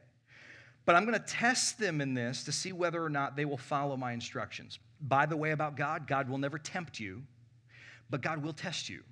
But 0.84 0.94
I'm 0.94 1.04
going 1.04 1.18
to 1.18 1.26
test 1.26 1.78
them 1.78 2.00
in 2.00 2.14
this 2.14 2.44
to 2.44 2.52
see 2.52 2.72
whether 2.72 3.02
or 3.02 3.10
not 3.10 3.36
they 3.36 3.44
will 3.44 3.56
follow 3.56 3.96
my 3.96 4.12
instructions. 4.12 4.78
By 5.00 5.26
the 5.26 5.36
way, 5.36 5.50
about 5.50 5.76
God, 5.76 6.06
God 6.06 6.28
will 6.28 6.38
never 6.38 6.58
tempt 6.58 7.00
you, 7.00 7.22
but 8.08 8.22
God 8.22 8.42
will 8.42 8.52
test 8.52 8.88
you. 8.88 9.02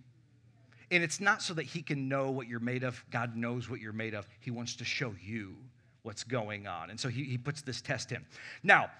And 0.90 1.02
it's 1.02 1.20
not 1.20 1.42
so 1.42 1.52
that 1.54 1.64
He 1.64 1.82
can 1.82 2.08
know 2.08 2.30
what 2.30 2.46
you're 2.46 2.60
made 2.60 2.84
of. 2.84 3.04
God 3.10 3.36
knows 3.36 3.68
what 3.68 3.80
you're 3.80 3.92
made 3.92 4.14
of. 4.14 4.28
He 4.40 4.52
wants 4.52 4.76
to 4.76 4.84
show 4.84 5.14
you 5.20 5.56
what's 6.02 6.22
going 6.22 6.66
on. 6.66 6.90
And 6.90 7.00
so 7.00 7.08
He, 7.08 7.24
he 7.24 7.36
puts 7.38 7.62
this 7.62 7.80
test 7.80 8.12
in. 8.12 8.24
Now, 8.62 8.90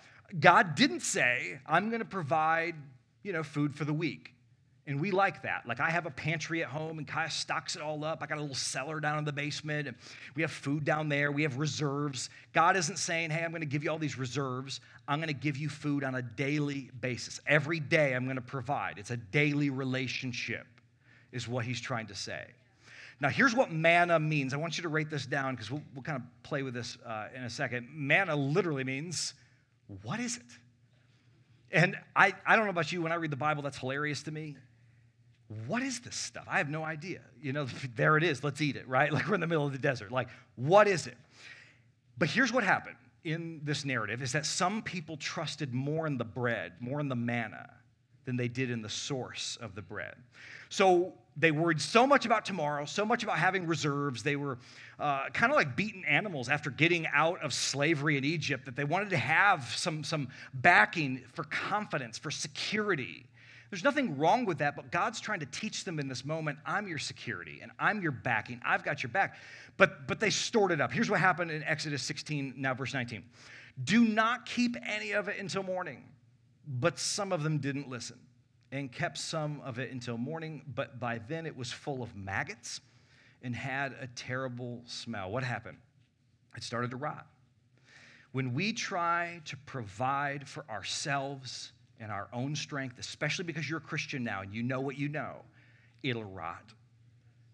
God 0.40 0.74
didn't 0.74 1.00
say, 1.00 1.60
I'm 1.66 1.90
going 1.90 2.00
to 2.00 2.06
provide 2.06 2.74
you 3.24 3.32
know, 3.32 3.42
food 3.42 3.74
for 3.74 3.84
the 3.84 3.92
week. 3.92 4.30
And 4.86 5.00
we 5.00 5.10
like 5.10 5.42
that. 5.42 5.66
Like 5.66 5.80
I 5.80 5.88
have 5.88 6.04
a 6.04 6.10
pantry 6.10 6.62
at 6.62 6.68
home 6.68 6.98
and 6.98 7.08
Kaya 7.08 7.30
stocks 7.30 7.74
it 7.74 7.80
all 7.80 8.04
up. 8.04 8.18
I 8.20 8.26
got 8.26 8.36
a 8.36 8.42
little 8.42 8.54
cellar 8.54 9.00
down 9.00 9.18
in 9.18 9.24
the 9.24 9.32
basement 9.32 9.88
and 9.88 9.96
we 10.34 10.42
have 10.42 10.50
food 10.50 10.84
down 10.84 11.08
there. 11.08 11.32
We 11.32 11.42
have 11.42 11.56
reserves. 11.56 12.28
God 12.52 12.76
isn't 12.76 12.98
saying, 12.98 13.30
hey, 13.30 13.42
I'm 13.42 13.50
going 13.50 13.62
to 13.62 13.66
give 13.66 13.82
you 13.82 13.90
all 13.90 13.98
these 13.98 14.18
reserves. 14.18 14.80
I'm 15.08 15.20
going 15.20 15.28
to 15.28 15.32
give 15.32 15.56
you 15.56 15.70
food 15.70 16.04
on 16.04 16.16
a 16.16 16.22
daily 16.22 16.90
basis. 17.00 17.40
Every 17.46 17.80
day 17.80 18.14
I'm 18.14 18.24
going 18.24 18.36
to 18.36 18.42
provide. 18.42 18.98
It's 18.98 19.10
a 19.10 19.16
daily 19.16 19.70
relationship, 19.70 20.66
is 21.32 21.48
what 21.48 21.64
he's 21.64 21.80
trying 21.80 22.08
to 22.08 22.14
say. 22.14 22.44
Now, 23.20 23.30
here's 23.30 23.54
what 23.54 23.72
manna 23.72 24.18
means. 24.18 24.52
I 24.52 24.58
want 24.58 24.76
you 24.76 24.82
to 24.82 24.88
write 24.90 25.08
this 25.08 25.24
down 25.24 25.54
because 25.54 25.70
we'll, 25.70 25.82
we'll 25.94 26.02
kind 26.02 26.18
of 26.18 26.24
play 26.42 26.62
with 26.62 26.74
this 26.74 26.98
uh, 27.06 27.28
in 27.34 27.44
a 27.44 27.50
second. 27.50 27.88
Manna 27.90 28.36
literally 28.36 28.84
means, 28.84 29.32
what 30.02 30.20
is 30.20 30.36
it? 30.36 30.42
And 31.74 31.96
I, 32.14 32.32
I 32.46 32.54
don't 32.54 32.66
know 32.66 32.70
about 32.70 32.92
you, 32.92 33.02
when 33.02 33.10
I 33.10 33.16
read 33.16 33.32
the 33.32 33.36
Bible, 33.36 33.62
that's 33.62 33.76
hilarious 33.76 34.22
to 34.22 34.30
me. 34.30 34.56
What 35.66 35.82
is 35.82 36.00
this 36.00 36.14
stuff? 36.14 36.44
I 36.48 36.58
have 36.58 36.70
no 36.70 36.84
idea. 36.84 37.20
You 37.42 37.52
know, 37.52 37.66
there 37.96 38.16
it 38.16 38.22
is. 38.22 38.42
Let's 38.44 38.60
eat 38.60 38.76
it, 38.76 38.88
right? 38.88 39.12
Like 39.12 39.28
we're 39.28 39.34
in 39.34 39.40
the 39.40 39.48
middle 39.48 39.66
of 39.66 39.72
the 39.72 39.78
desert. 39.78 40.12
Like, 40.12 40.28
what 40.54 40.86
is 40.86 41.08
it? 41.08 41.16
But 42.16 42.30
here's 42.30 42.52
what 42.52 42.62
happened 42.62 42.96
in 43.24 43.60
this 43.64 43.84
narrative 43.84 44.22
is 44.22 44.32
that 44.32 44.46
some 44.46 44.82
people 44.82 45.16
trusted 45.16 45.74
more 45.74 46.06
in 46.06 46.16
the 46.16 46.24
bread, 46.24 46.74
more 46.78 47.00
in 47.00 47.08
the 47.08 47.16
manna, 47.16 47.68
than 48.24 48.36
they 48.36 48.48
did 48.48 48.70
in 48.70 48.80
the 48.80 48.88
source 48.88 49.58
of 49.60 49.74
the 49.74 49.82
bread. 49.82 50.14
So 50.68 51.12
they 51.36 51.50
worried 51.50 51.80
so 51.80 52.06
much 52.06 52.26
about 52.26 52.44
tomorrow, 52.44 52.84
so 52.84 53.04
much 53.04 53.24
about 53.24 53.38
having 53.38 53.66
reserves. 53.66 54.22
They 54.22 54.36
were 54.36 54.58
uh, 54.98 55.28
kind 55.30 55.52
of 55.52 55.56
like 55.56 55.74
beaten 55.74 56.04
animals 56.04 56.48
after 56.48 56.70
getting 56.70 57.06
out 57.12 57.42
of 57.42 57.52
slavery 57.52 58.16
in 58.16 58.24
Egypt, 58.24 58.66
that 58.66 58.76
they 58.76 58.84
wanted 58.84 59.10
to 59.10 59.16
have 59.16 59.64
some, 59.76 60.04
some 60.04 60.28
backing 60.54 61.22
for 61.32 61.44
confidence, 61.44 62.18
for 62.18 62.30
security. 62.30 63.26
There's 63.70 63.82
nothing 63.82 64.16
wrong 64.16 64.44
with 64.44 64.58
that, 64.58 64.76
but 64.76 64.92
God's 64.92 65.20
trying 65.20 65.40
to 65.40 65.46
teach 65.46 65.84
them 65.84 65.98
in 65.98 66.06
this 66.06 66.24
moment 66.24 66.58
I'm 66.64 66.86
your 66.86 66.98
security 66.98 67.58
and 67.60 67.72
I'm 67.78 68.00
your 68.00 68.12
backing. 68.12 68.60
I've 68.64 68.84
got 68.84 69.02
your 69.02 69.10
back. 69.10 69.36
But, 69.76 70.06
but 70.06 70.20
they 70.20 70.30
stored 70.30 70.70
it 70.70 70.80
up. 70.80 70.92
Here's 70.92 71.10
what 71.10 71.18
happened 71.18 71.50
in 71.50 71.64
Exodus 71.64 72.02
16, 72.02 72.54
now 72.56 72.74
verse 72.74 72.94
19. 72.94 73.24
Do 73.82 74.04
not 74.04 74.46
keep 74.46 74.76
any 74.86 75.12
of 75.12 75.26
it 75.26 75.40
until 75.40 75.64
morning. 75.64 76.04
But 76.66 76.98
some 76.98 77.32
of 77.32 77.42
them 77.42 77.58
didn't 77.58 77.90
listen 77.90 78.18
and 78.74 78.90
kept 78.90 79.16
some 79.16 79.60
of 79.64 79.78
it 79.78 79.92
until 79.92 80.18
morning, 80.18 80.60
but 80.74 80.98
by 80.98 81.20
then 81.28 81.46
it 81.46 81.56
was 81.56 81.70
full 81.70 82.02
of 82.02 82.16
maggots 82.16 82.80
and 83.44 83.54
had 83.54 83.94
a 84.00 84.08
terrible 84.16 84.82
smell. 84.84 85.30
What 85.30 85.44
happened? 85.44 85.78
It 86.56 86.64
started 86.64 86.90
to 86.90 86.96
rot. 86.96 87.24
When 88.32 88.52
we 88.52 88.72
try 88.72 89.40
to 89.44 89.56
provide 89.58 90.48
for 90.48 90.64
ourselves 90.68 91.70
and 92.00 92.10
our 92.10 92.26
own 92.32 92.56
strength, 92.56 92.98
especially 92.98 93.44
because 93.44 93.70
you're 93.70 93.78
a 93.78 93.80
Christian 93.82 94.24
now 94.24 94.40
and 94.40 94.52
you 94.52 94.64
know 94.64 94.80
what 94.80 94.98
you 94.98 95.08
know, 95.08 95.36
it'll 96.02 96.24
rot. 96.24 96.64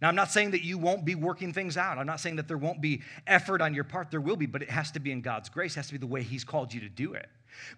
Now, 0.01 0.09
I'm 0.09 0.15
not 0.15 0.31
saying 0.31 0.53
that 0.53 0.65
you 0.65 0.79
won't 0.79 1.05
be 1.05 1.15
working 1.15 1.53
things 1.53 1.77
out. 1.77 1.99
I'm 1.99 2.07
not 2.07 2.21
saying 2.21 2.37
that 2.37 2.49
there 2.49 2.57
won't 2.57 2.81
be 2.81 3.03
effort 3.27 3.61
on 3.61 3.75
your 3.75 3.85
part. 3.85 4.11
There 4.11 4.21
will 4.21 4.37
be, 4.37 4.47
but 4.47 4.63
it 4.63 4.71
has 4.71 4.91
to 4.93 5.01
be 5.01 5.13
in 5.13 5.21
God's 5.21 5.49
grace, 5.49 5.73
it 5.73 5.77
has 5.77 5.87
to 5.89 5.93
be 5.93 5.99
the 5.99 6.07
way 6.07 6.23
He's 6.23 6.45
called 6.45 6.73
you 6.73 6.81
to 6.81 6.89
do 6.89 7.15
it. 7.15 7.29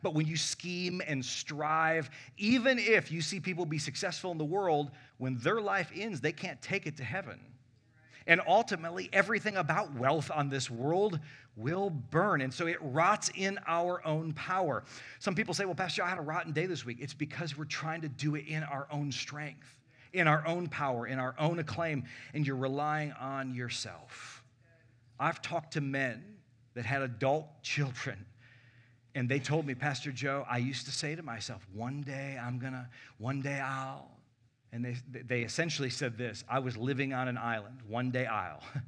But 0.03 0.15
when 0.15 0.27
you 0.27 0.37
scheme 0.37 1.03
and 1.07 1.25
strive, 1.25 2.11
even 2.37 2.79
if 2.79 3.11
you 3.11 3.23
see 3.23 3.41
people 3.41 3.67
be 3.67 3.79
successful 3.79 4.31
in 4.31 4.39
the 4.39 4.45
world, 4.45 4.91
when 5.19 5.37
their 5.39 5.61
life 5.61 5.91
ends, 5.95 6.21
they 6.21 6.33
can't 6.33 6.61
take 6.63 6.87
it 6.87 6.97
to 6.99 7.05
heaven. 7.05 7.41
And 8.27 8.41
ultimately, 8.47 9.09
everything 9.13 9.57
about 9.57 9.93
wealth 9.95 10.31
on 10.33 10.49
this 10.49 10.71
world 10.71 11.19
will 11.57 11.91
burn. 11.91 12.41
And 12.41 12.53
so 12.53 12.67
it 12.67 12.79
rots 12.81 13.31
in 13.35 13.59
our 13.67 14.07
own 14.07 14.33
power. 14.33 14.85
Some 15.19 15.35
people 15.35 15.55
say, 15.55 15.65
well, 15.65 15.75
Pastor, 15.75 16.05
I 16.05 16.09
had 16.09 16.19
a 16.19 16.23
rotten 16.23 16.53
day 16.53 16.67
this 16.67 16.87
week. 16.87 16.99
It's 17.01 17.15
because 17.15 17.59
we're 17.59 17.65
trying 17.65 18.01
to 18.03 18.09
do 18.09 18.37
it 18.37 18.47
in 18.47 18.63
our 18.63 18.87
own 18.91 19.11
strength, 19.11 19.77
in 20.13 20.29
our 20.29 20.47
own 20.47 20.69
power, 20.69 21.07
in 21.07 21.19
our 21.19 21.35
own 21.39 21.59
acclaim, 21.59 22.05
and 22.35 22.47
you're 22.47 22.57
relying 22.57 23.13
on 23.13 23.55
yourself. 23.55 24.43
I've 25.19 25.41
talked 25.41 25.75
to 25.75 25.81
men 25.81 26.23
that 26.75 26.85
had 26.85 27.03
adult 27.03 27.47
children 27.63 28.27
and 29.15 29.29
they 29.29 29.39
told 29.39 29.67
me, 29.67 29.75
Pastor 29.75 30.11
Joe, 30.11 30.47
I 30.49 30.59
used 30.59 30.87
to 30.87 30.93
say 30.93 31.15
to 31.15 31.23
myself, 31.23 31.67
one 31.75 32.03
day 32.03 32.39
I'm 32.43 32.59
gonna, 32.59 32.89
one 33.19 33.43
day 33.43 33.61
I'll. 33.61 34.11
And 34.73 34.83
they, 34.83 34.97
they 35.11 35.43
essentially 35.43 35.91
said 35.91 36.17
this 36.17 36.45
I 36.49 36.59
was 36.59 36.77
living 36.77 37.13
on 37.13 37.29
an 37.29 37.37
island, 37.37 37.81
one 37.87 38.11
day 38.11 38.27
I'll. 38.27 38.63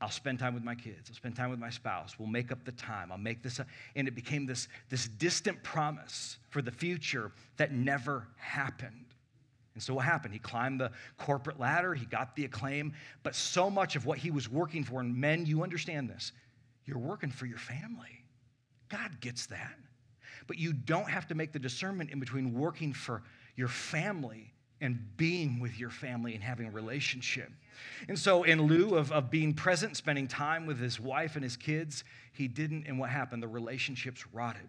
I'll 0.00 0.10
spend 0.10 0.38
time 0.38 0.54
with 0.54 0.62
my 0.62 0.76
kids. 0.76 1.10
I'll 1.10 1.16
spend 1.16 1.34
time 1.34 1.50
with 1.50 1.58
my 1.58 1.70
spouse. 1.70 2.20
We'll 2.20 2.28
make 2.28 2.52
up 2.52 2.64
the 2.64 2.70
time. 2.70 3.10
I'll 3.10 3.18
make 3.18 3.42
this. 3.42 3.58
up. 3.58 3.66
And 3.96 4.06
it 4.06 4.14
became 4.14 4.46
this, 4.46 4.68
this 4.90 5.08
distant 5.08 5.60
promise 5.64 6.38
for 6.50 6.62
the 6.62 6.70
future 6.70 7.32
that 7.56 7.72
never 7.72 8.28
happened. 8.36 9.06
And 9.78 9.82
so 9.84 9.94
what 9.94 10.04
happened? 10.04 10.34
He 10.34 10.40
climbed 10.40 10.80
the 10.80 10.90
corporate 11.18 11.60
ladder, 11.60 11.94
he 11.94 12.04
got 12.04 12.34
the 12.34 12.44
acclaim, 12.44 12.92
but 13.22 13.36
so 13.36 13.70
much 13.70 13.94
of 13.94 14.06
what 14.06 14.18
he 14.18 14.32
was 14.32 14.48
working 14.48 14.82
for, 14.82 15.00
and 15.00 15.16
men, 15.16 15.46
you 15.46 15.62
understand 15.62 16.10
this, 16.10 16.32
you're 16.84 16.98
working 16.98 17.30
for 17.30 17.46
your 17.46 17.58
family. 17.58 18.24
God 18.88 19.20
gets 19.20 19.46
that. 19.46 19.76
But 20.48 20.58
you 20.58 20.72
don't 20.72 21.08
have 21.08 21.28
to 21.28 21.36
make 21.36 21.52
the 21.52 21.60
discernment 21.60 22.10
in 22.10 22.18
between 22.18 22.52
working 22.52 22.92
for 22.92 23.22
your 23.54 23.68
family 23.68 24.52
and 24.80 24.98
being 25.16 25.60
with 25.60 25.78
your 25.78 25.90
family 25.90 26.34
and 26.34 26.42
having 26.42 26.66
a 26.66 26.72
relationship. 26.72 27.52
And 28.08 28.18
so, 28.18 28.42
in 28.42 28.62
lieu 28.62 28.96
of, 28.96 29.12
of 29.12 29.30
being 29.30 29.54
present, 29.54 29.96
spending 29.96 30.26
time 30.26 30.66
with 30.66 30.80
his 30.80 30.98
wife 30.98 31.36
and 31.36 31.44
his 31.44 31.56
kids, 31.56 32.02
he 32.32 32.48
didn't. 32.48 32.88
And 32.88 32.98
what 32.98 33.10
happened? 33.10 33.44
The 33.44 33.48
relationships 33.48 34.24
rotted. 34.32 34.68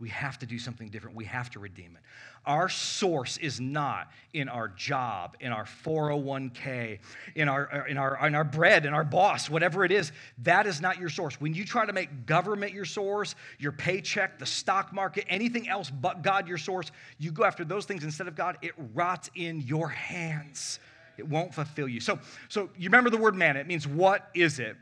We 0.00 0.08
have 0.08 0.38
to 0.38 0.46
do 0.46 0.58
something 0.58 0.88
different. 0.88 1.14
We 1.14 1.26
have 1.26 1.50
to 1.50 1.58
redeem 1.58 1.94
it. 1.94 2.02
Our 2.46 2.70
source 2.70 3.36
is 3.36 3.60
not 3.60 4.10
in 4.32 4.48
our 4.48 4.68
job, 4.68 5.36
in 5.40 5.52
our 5.52 5.66
401k, 5.84 7.00
in 7.34 7.48
our, 7.50 7.86
in 7.86 7.98
our, 7.98 8.26
in 8.26 8.34
our 8.34 8.44
bread, 8.44 8.86
in 8.86 8.94
our 8.94 9.04
boss, 9.04 9.50
whatever 9.50 9.84
it 9.84 9.92
is. 9.92 10.10
That 10.38 10.66
is 10.66 10.80
not 10.80 10.98
your 10.98 11.10
source. 11.10 11.38
When 11.38 11.52
you 11.52 11.66
try 11.66 11.84
to 11.84 11.92
make 11.92 12.24
government 12.24 12.72
your 12.72 12.86
source, 12.86 13.34
your 13.58 13.72
paycheck, 13.72 14.38
the 14.38 14.46
stock 14.46 14.94
market, 14.94 15.26
anything 15.28 15.68
else 15.68 15.90
but 15.90 16.22
God 16.22 16.48
your 16.48 16.58
source, 16.58 16.90
you 17.18 17.30
go 17.30 17.44
after 17.44 17.62
those 17.62 17.84
things 17.84 18.02
instead 18.02 18.26
of 18.26 18.34
God, 18.34 18.56
it 18.62 18.72
rots 18.94 19.30
in 19.34 19.60
your 19.60 19.88
hands. 19.88 20.80
It 21.18 21.28
won't 21.28 21.54
fulfill 21.54 21.88
you. 21.88 22.00
So, 22.00 22.18
so 22.48 22.70
you 22.78 22.88
remember 22.88 23.10
the 23.10 23.18
word 23.18 23.34
man, 23.34 23.58
it 23.58 23.66
means 23.66 23.86
what 23.86 24.30
is 24.34 24.58
it? 24.58 24.76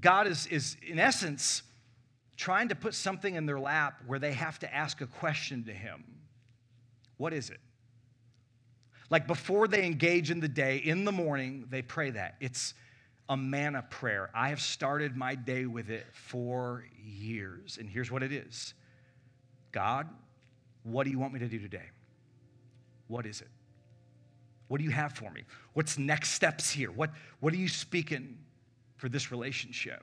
God 0.00 0.26
is, 0.26 0.48
is 0.48 0.76
in 0.84 0.98
essence, 0.98 1.62
trying 2.42 2.70
to 2.70 2.74
put 2.74 2.92
something 2.92 3.36
in 3.36 3.46
their 3.46 3.60
lap 3.60 4.00
where 4.04 4.18
they 4.18 4.32
have 4.32 4.58
to 4.58 4.74
ask 4.74 5.00
a 5.00 5.06
question 5.06 5.62
to 5.62 5.72
him. 5.72 6.02
What 7.16 7.32
is 7.32 7.50
it? 7.50 7.60
Like 9.10 9.28
before 9.28 9.68
they 9.68 9.86
engage 9.86 10.32
in 10.32 10.40
the 10.40 10.48
day, 10.48 10.78
in 10.78 11.04
the 11.04 11.12
morning, 11.12 11.66
they 11.70 11.82
pray 11.82 12.10
that. 12.10 12.34
It's 12.40 12.74
a 13.28 13.36
manna 13.36 13.86
prayer. 13.90 14.28
I 14.34 14.48
have 14.48 14.60
started 14.60 15.16
my 15.16 15.36
day 15.36 15.66
with 15.66 15.88
it 15.88 16.04
for 16.12 16.84
years. 17.00 17.78
And 17.78 17.88
here's 17.88 18.10
what 18.10 18.24
it 18.24 18.32
is 18.32 18.74
God, 19.70 20.08
what 20.82 21.04
do 21.04 21.10
you 21.10 21.20
want 21.20 21.32
me 21.32 21.38
to 21.38 21.48
do 21.48 21.60
today? 21.60 21.90
What 23.06 23.24
is 23.24 23.40
it? 23.40 23.48
What 24.66 24.78
do 24.78 24.84
you 24.84 24.90
have 24.90 25.12
for 25.12 25.30
me? 25.30 25.42
What's 25.74 25.96
next 25.96 26.30
steps 26.30 26.70
here? 26.70 26.90
What, 26.90 27.10
what 27.38 27.52
are 27.52 27.58
you 27.58 27.68
speaking 27.68 28.36
for 28.96 29.08
this 29.08 29.30
relationship? 29.30 30.02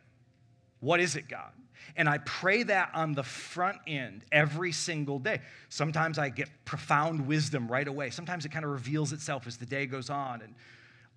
What 0.79 1.01
is 1.01 1.17
it, 1.17 1.27
God? 1.27 1.51
And 1.95 2.07
I 2.07 2.19
pray 2.19 2.63
that 2.63 2.91
on 2.93 3.13
the 3.13 3.23
front 3.23 3.77
end 3.87 4.23
every 4.31 4.71
single 4.71 5.19
day. 5.19 5.41
Sometimes 5.69 6.17
I 6.17 6.29
get 6.29 6.49
profound 6.65 7.27
wisdom 7.27 7.67
right 7.67 7.87
away. 7.87 8.09
Sometimes 8.09 8.45
it 8.45 8.49
kind 8.49 8.65
of 8.65 8.71
reveals 8.71 9.13
itself 9.13 9.47
as 9.47 9.57
the 9.57 9.65
day 9.65 9.85
goes 9.85 10.09
on. 10.09 10.41
And 10.41 10.55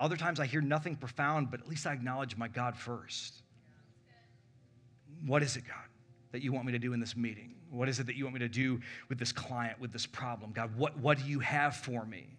other 0.00 0.16
times 0.16 0.40
I 0.40 0.46
hear 0.46 0.60
nothing 0.60 0.96
profound, 0.96 1.50
but 1.50 1.60
at 1.60 1.68
least 1.68 1.86
I 1.86 1.92
acknowledge 1.92 2.36
my 2.36 2.48
God 2.48 2.76
first. 2.76 3.34
What 5.24 5.42
is 5.42 5.56
it, 5.56 5.64
God, 5.66 5.76
that 6.32 6.42
you 6.42 6.52
want 6.52 6.66
me 6.66 6.72
to 6.72 6.78
do 6.78 6.92
in 6.92 7.00
this 7.00 7.16
meeting? 7.16 7.54
What 7.70 7.88
is 7.88 8.00
it 8.00 8.06
that 8.06 8.16
you 8.16 8.24
want 8.24 8.34
me 8.34 8.40
to 8.40 8.48
do 8.48 8.80
with 9.08 9.18
this 9.18 9.32
client, 9.32 9.80
with 9.80 9.92
this 9.92 10.06
problem? 10.06 10.52
God, 10.52 10.76
what, 10.76 10.98
what 10.98 11.18
do 11.18 11.24
you 11.24 11.40
have 11.40 11.76
for 11.76 12.04
me? 12.04 12.36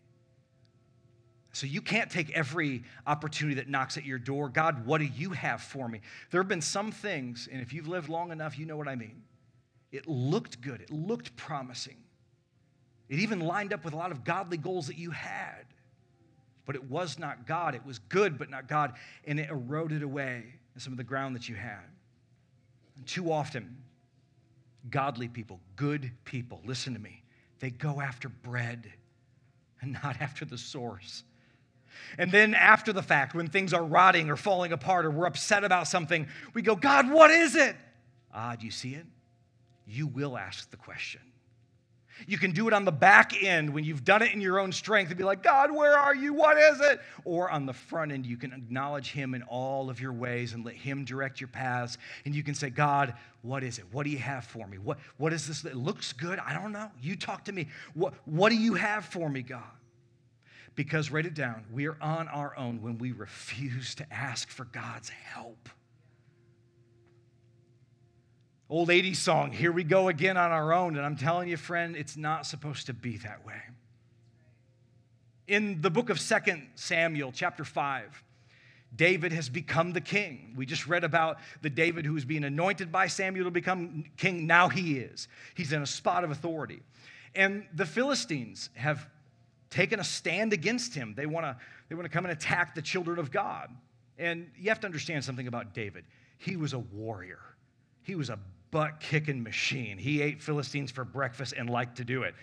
So 1.54 1.68
you 1.68 1.82
can't 1.82 2.10
take 2.10 2.32
every 2.32 2.84
opportunity 3.06 3.56
that 3.56 3.70
knocks 3.70 3.95
at 3.95 4.06
your 4.06 4.18
door. 4.18 4.49
God, 4.49 4.88
what 4.88 4.97
do 4.97 5.06
you 5.06 5.30
have 5.32 5.62
for 5.62 5.88
me? 5.88 6.01
There 6.32 6.41
have 6.41 6.47
been 6.47 6.62
some 6.62 6.91
things, 6.91 7.47
and 7.51 7.62
if 7.62 7.72
you've 7.72 7.88
lived 7.88 8.10
long 8.10 8.32
enough, 8.32 8.58
you 8.58 8.66
know 8.66 8.76
what 8.76 8.88
I 8.88 8.95
mean. 8.95 9.22
It 9.91 10.08
looked 10.08 10.62
good, 10.62 10.82
it 10.82 10.91
looked 10.91 11.36
promising. 11.36 11.97
It 13.08 13.20
even 13.20 13.39
lined 13.39 13.72
up 13.72 13.86
with 13.86 13.93
a 13.93 13.97
lot 13.97 14.12
of 14.12 14.24
godly 14.24 14.58
goals 14.58 14.88
that 14.88 14.97
you 14.97 15.12
had. 15.12 15.66
But 16.66 16.76
it 16.76 16.84
was 16.89 17.20
not 17.20 17.45
God. 17.45 17.76
It 17.76 17.86
was 17.86 17.99
good, 17.99 18.39
but 18.39 18.49
not 18.49 18.68
God. 18.68 18.93
And 19.26 19.39
it 19.39 19.49
eroded 19.49 20.01
away 20.01 20.45
some 20.78 20.93
of 20.93 20.97
the 20.97 21.04
ground 21.04 21.36
that 21.36 21.47
you 21.47 21.56
had. 21.56 21.84
And 22.95 23.06
too 23.06 23.32
often, 23.32 23.78
godly 24.89 25.28
people, 25.28 25.60
good 25.76 26.12
people, 26.26 26.62
listen 26.66 26.93
to 26.93 26.99
me, 26.99 27.22
they 27.60 27.70
go 27.70 28.01
after 28.01 28.30
bread 28.30 28.91
and 29.82 29.93
not 30.04 30.18
after 30.22 30.45
the 30.45 30.58
source. 30.58 31.24
And 32.18 32.32
then 32.32 32.54
after 32.54 32.94
the 32.94 33.02
fact, 33.02 33.34
when 33.34 33.48
things 33.48 33.74
are 33.74 33.84
rotting 33.84 34.30
or 34.30 34.36
falling 34.36 34.72
apart 34.72 35.06
or 35.06 35.12
we're 35.12 35.26
upset 35.26 35.64
about 35.64 35.88
something, 35.88 36.28
we 36.54 36.62
go, 36.62 36.76
God, 36.76 37.12
what 37.12 37.32
is 37.32 37.56
it? 37.56 37.76
Ah, 38.34 38.56
do 38.56 38.66
you 38.66 38.72
see 38.72 38.96
it? 38.96 39.06
You 39.86 40.08
will 40.08 40.38
ask 40.38 40.70
the 40.72 40.78
question. 40.78 41.22
You 42.28 42.38
can 42.38 42.52
do 42.52 42.68
it 42.68 42.74
on 42.74 42.86
the 42.86 42.91
back 42.91 43.44
end 43.44 43.74
when 43.74 43.84
you've 43.84 44.04
done 44.04 44.22
it 44.22 44.34
in 44.34 44.41
your 44.41 44.60
own 44.60 44.72
strength 44.72 45.10
and 45.10 45.18
be 45.18 45.24
like, 45.24 45.44
God, 45.44 45.72
where 45.72 45.98
are 45.98 46.16
you? 46.16 46.34
What 46.34 46.58
is 46.58 46.80
it? 46.80 47.02
Or 47.26 47.50
on 47.50 47.66
the 47.66 47.74
front 47.74 48.12
end, 48.12 48.26
you 48.26 48.38
can 48.38 48.54
acknowledge 48.54 49.12
Him 49.12 49.34
in 49.34 49.41
all 49.44 49.89
of 49.89 50.00
your 50.00 50.14
ways 50.14 50.54
and 50.54 50.64
let 50.64 50.76
Him 50.76 51.06
direct 51.06 51.41
your 51.41 51.48
paths. 51.48 51.98
And 52.26 52.36
you 52.36 52.44
can 52.44 52.56
say, 52.56 52.70
God, 52.70 53.16
what 53.41 53.64
is 53.64 53.80
it? 53.80 53.86
What 53.91 54.04
do 54.04 54.10
you 54.10 54.20
have 54.20 54.46
for 54.46 54.68
me? 54.68 54.78
What, 54.78 55.00
what 55.18 55.34
is 55.34 55.48
this? 55.48 55.66
It 55.66 55.76
looks 55.76 56.14
good. 56.14 56.39
I 56.39 56.54
don't 56.54 56.72
know. 56.72 56.91
You 57.02 57.16
talk 57.16 57.46
to 57.46 57.52
me. 57.52 57.68
What, 57.94 58.14
what 58.26 58.50
do 58.50 58.56
you 58.56 58.76
have 58.76 59.06
for 59.06 59.30
me, 59.30 59.41
God? 59.41 59.64
Because, 60.76 61.11
write 61.11 61.26
it 61.26 61.36
down, 61.36 61.65
we 61.71 61.88
are 61.88 61.97
on 62.01 62.28
our 62.28 62.57
own 62.57 62.82
when 62.82 62.97
we 62.97 63.11
refuse 63.11 63.93
to 63.95 64.13
ask 64.13 64.49
for 64.49 64.65
God's 64.65 65.09
help. 65.09 65.69
Old 68.69 68.89
80s 68.89 69.17
song, 69.17 69.51
here 69.51 69.71
we 69.71 69.84
go 69.84 70.07
again 70.07 70.36
on 70.36 70.51
our 70.51 70.74
own. 70.74 70.97
And 70.97 71.05
I'm 71.05 71.15
telling 71.15 71.47
you, 71.47 71.57
friend, 71.57 71.95
it's 71.95 72.17
not 72.17 72.47
supposed 72.47 72.88
to 72.88 72.93
be 72.93 73.17
that 73.17 73.45
way. 73.45 73.61
In 75.47 75.82
the 75.82 75.91
book 75.91 76.09
of 76.09 76.19
Second 76.19 76.69
Samuel, 76.74 77.32
chapter 77.32 77.63
5, 77.63 78.24
David 78.95 79.32
has 79.32 79.49
become 79.49 79.91
the 79.93 80.01
king. 80.01 80.53
We 80.55 80.65
just 80.65 80.88
read 80.88 81.03
about 81.03 81.38
the 81.61 81.69
David 81.69 82.05
who 82.05 82.13
was 82.13 82.26
being 82.26 82.43
anointed 82.43 82.91
by 82.91 83.07
Samuel 83.07 83.45
to 83.45 83.51
become 83.51 84.05
king. 84.17 84.47
Now 84.47 84.69
he 84.69 84.97
is. 84.97 85.28
He's 85.53 85.74
in 85.74 85.82
a 85.82 85.88
spot 85.88 86.24
of 86.24 86.32
authority. 86.32 86.82
And 87.36 87.65
the 87.74 87.86
Philistines 87.86 88.69
have 88.76 89.07
taken 89.74 89.99
a 89.99 90.03
stand 90.03 90.53
against 90.53 90.93
him. 90.93 91.13
They 91.15 91.26
want 91.26 91.45
to 91.45 91.57
they 91.89 91.95
want 91.95 92.05
to 92.05 92.09
come 92.09 92.26
and 92.26 92.32
attack 92.32 92.76
the 92.76 92.82
children 92.82 93.19
of 93.19 93.32
God. 93.32 93.69
And 94.17 94.49
you 94.57 94.69
have 94.69 94.80
to 94.82 94.86
understand 94.86 95.24
something 95.24 95.47
about 95.47 95.74
David. 95.74 96.05
He 96.38 96.55
was 96.55 96.74
a 96.74 96.80
warrior. 96.80 97.39
He 98.03 98.15
was 98.15 98.30
a 98.30 98.39
butt 98.71 98.99
kicking 98.99 99.41
machine. 99.41 99.97
He 99.97 100.21
ate 100.21 100.41
Philistines 100.41 100.91
for 100.91 101.03
breakfast 101.03 101.53
and 101.57 101.69
liked 101.69 101.97
to 101.97 102.03
do 102.03 102.24
it. 102.24 102.36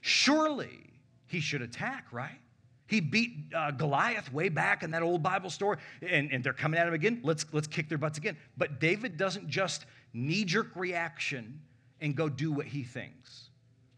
Surely 0.00 0.90
he 1.26 1.40
should 1.40 1.62
attack, 1.62 2.06
right? 2.12 2.38
He 2.86 3.00
beat 3.00 3.52
uh, 3.54 3.72
Goliath 3.72 4.32
way 4.32 4.48
back 4.48 4.82
in 4.82 4.90
that 4.92 5.02
old 5.02 5.22
Bible 5.22 5.50
story, 5.50 5.76
and, 6.00 6.32
and 6.32 6.42
they're 6.42 6.54
coming 6.54 6.80
at 6.80 6.88
him 6.88 6.94
again. 6.94 7.20
Let's, 7.22 7.44
let's 7.52 7.66
kick 7.66 7.90
their 7.90 7.98
butts 7.98 8.16
again. 8.16 8.36
But 8.56 8.80
David 8.80 9.18
doesn't 9.18 9.48
just 9.48 9.84
knee 10.14 10.44
jerk 10.44 10.68
reaction 10.74 11.60
and 12.00 12.16
go 12.16 12.30
do 12.30 12.50
what 12.50 12.66
he 12.66 12.82
thinks. 12.82 13.50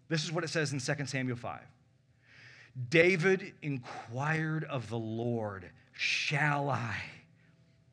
This 0.08 0.24
is 0.24 0.32
what 0.32 0.42
it 0.42 0.48
says 0.48 0.72
in 0.72 0.80
2 0.80 1.06
Samuel 1.06 1.36
5. 1.36 1.60
David 2.88 3.52
inquired 3.62 4.64
of 4.64 4.88
the 4.88 4.98
Lord, 4.98 5.70
Shall 5.92 6.70
I? 6.70 6.96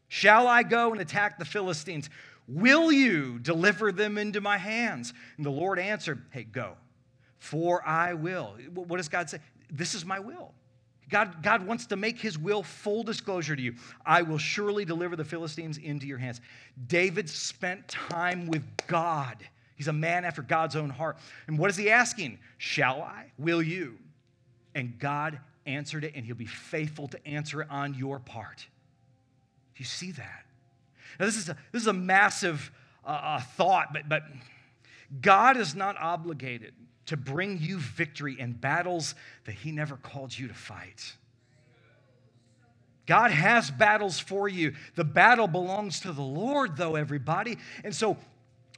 Shall 0.07 0.47
I 0.47 0.63
go 0.63 0.91
and 0.91 1.01
attack 1.01 1.37
the 1.37 1.45
Philistines? 1.45 2.09
Will 2.47 2.91
you 2.91 3.39
deliver 3.39 3.91
them 3.91 4.17
into 4.17 4.39
my 4.39 4.57
hands? 4.57 5.13
And 5.35 5.45
the 5.45 5.51
Lord 5.51 5.79
answered, 5.79 6.23
Hey, 6.31 6.43
go, 6.43 6.75
for 7.37 7.85
I 7.85 8.13
will. 8.13 8.55
What 8.73 8.97
does 8.97 9.09
God 9.09 9.29
say? 9.29 9.39
This 9.69 9.93
is 9.93 10.05
my 10.05 10.19
will. 10.19 10.53
God, 11.09 11.41
God 11.41 11.65
wants 11.65 11.85
to 11.87 11.95
make 11.95 12.19
his 12.19 12.37
will 12.37 12.63
full 12.63 13.03
disclosure 13.03 13.55
to 13.55 13.61
you. 13.61 13.75
I 14.05 14.21
will 14.21 14.37
surely 14.37 14.85
deliver 14.85 15.15
the 15.15 15.25
Philistines 15.25 15.77
into 15.77 16.05
your 16.05 16.17
hands. 16.17 16.41
David 16.87 17.29
spent 17.29 17.87
time 17.87 18.45
with 18.47 18.63
God. 18.87 19.37
He's 19.75 19.87
a 19.87 19.93
man 19.93 20.25
after 20.25 20.41
God's 20.41 20.75
own 20.75 20.89
heart. 20.89 21.17
And 21.47 21.57
what 21.57 21.69
is 21.69 21.77
he 21.77 21.89
asking? 21.89 22.39
Shall 22.57 23.01
I? 23.01 23.31
Will 23.37 23.61
you? 23.61 23.97
And 24.77 24.99
God 24.99 25.39
answered 25.65 26.03
it, 26.03 26.13
and 26.13 26.23
he'll 26.23 26.35
be 26.35 26.45
faithful 26.45 27.07
to 27.07 27.27
answer 27.27 27.63
it 27.63 27.67
on 27.71 27.95
your 27.95 28.19
part. 28.19 28.59
Do 28.59 29.79
you 29.79 29.85
see 29.85 30.11
that? 30.11 30.45
Now, 31.19 31.25
this 31.25 31.35
is 31.35 31.49
a, 31.49 31.57
this 31.71 31.81
is 31.81 31.87
a 31.87 31.93
massive 31.93 32.71
uh, 33.03 33.09
uh 33.09 33.39
thought, 33.39 33.91
but, 33.91 34.07
but 34.07 34.21
God 35.19 35.57
is 35.57 35.73
not 35.73 35.97
obligated 35.97 36.75
to 37.07 37.17
bring 37.17 37.57
you 37.59 37.79
victory 37.79 38.39
in 38.39 38.53
battles 38.53 39.15
that 39.45 39.55
He 39.55 39.71
never 39.71 39.95
called 39.95 40.37
you 40.37 40.47
to 40.47 40.53
fight. 40.53 41.15
God 43.07 43.31
has 43.31 43.71
battles 43.71 44.19
for 44.19 44.47
you. 44.47 44.75
The 44.93 45.05
battle 45.05 45.47
belongs 45.47 46.01
to 46.01 46.11
the 46.11 46.21
Lord, 46.21 46.77
though, 46.77 46.95
everybody. 46.95 47.57
And 47.83 47.95
so 47.95 48.15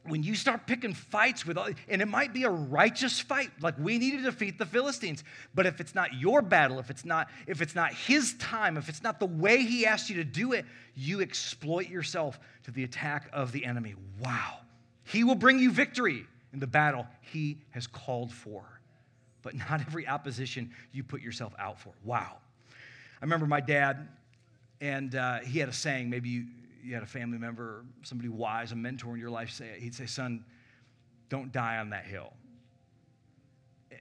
when 0.09 0.23
you 0.23 0.35
start 0.35 0.67
picking 0.67 0.93
fights 0.93 1.45
with, 1.45 1.57
all, 1.57 1.69
and 1.87 2.01
it 2.01 2.07
might 2.07 2.33
be 2.33 2.43
a 2.43 2.49
righteous 2.49 3.19
fight, 3.19 3.51
like 3.61 3.75
we 3.79 3.97
need 3.97 4.11
to 4.11 4.21
defeat 4.21 4.57
the 4.57 4.65
Philistines, 4.65 5.23
but 5.53 5.65
if 5.65 5.79
it's 5.79 5.95
not 5.95 6.13
your 6.13 6.41
battle, 6.41 6.79
if 6.79 6.89
it's 6.89 7.05
not, 7.05 7.29
if 7.47 7.61
it's 7.61 7.75
not 7.75 7.93
his 7.93 8.33
time, 8.35 8.77
if 8.77 8.89
it's 8.89 9.03
not 9.03 9.19
the 9.19 9.25
way 9.25 9.63
he 9.63 9.85
asked 9.85 10.09
you 10.09 10.15
to 10.17 10.23
do 10.23 10.53
it, 10.53 10.65
you 10.95 11.21
exploit 11.21 11.89
yourself 11.89 12.39
to 12.63 12.71
the 12.71 12.83
attack 12.83 13.29
of 13.33 13.51
the 13.51 13.65
enemy. 13.65 13.95
Wow. 14.19 14.59
He 15.03 15.23
will 15.23 15.35
bring 15.35 15.59
you 15.59 15.71
victory 15.71 16.25
in 16.53 16.59
the 16.59 16.67
battle 16.67 17.07
he 17.21 17.57
has 17.71 17.87
called 17.87 18.31
for. 18.31 18.63
But 19.41 19.55
not 19.55 19.81
every 19.81 20.07
opposition 20.07 20.71
you 20.91 21.03
put 21.03 21.21
yourself 21.21 21.53
out 21.57 21.79
for. 21.79 21.93
Wow. 22.03 22.37
I 23.21 23.25
remember 23.25 23.45
my 23.45 23.61
dad, 23.61 24.07
and 24.81 25.15
uh, 25.15 25.39
he 25.39 25.59
had 25.59 25.69
a 25.69 25.73
saying, 25.73 26.09
maybe 26.09 26.29
you, 26.29 26.45
you 26.83 26.93
had 26.93 27.03
a 27.03 27.07
family 27.07 27.37
member, 27.37 27.85
somebody 28.03 28.29
wise, 28.29 28.71
a 28.71 28.75
mentor 28.75 29.13
in 29.13 29.19
your 29.19 29.29
life 29.29 29.51
say. 29.51 29.77
He'd 29.79 29.95
say, 29.95 30.05
Son, 30.05 30.43
don't 31.29 31.51
die 31.51 31.77
on 31.77 31.91
that 31.91 32.05
hill. 32.05 32.33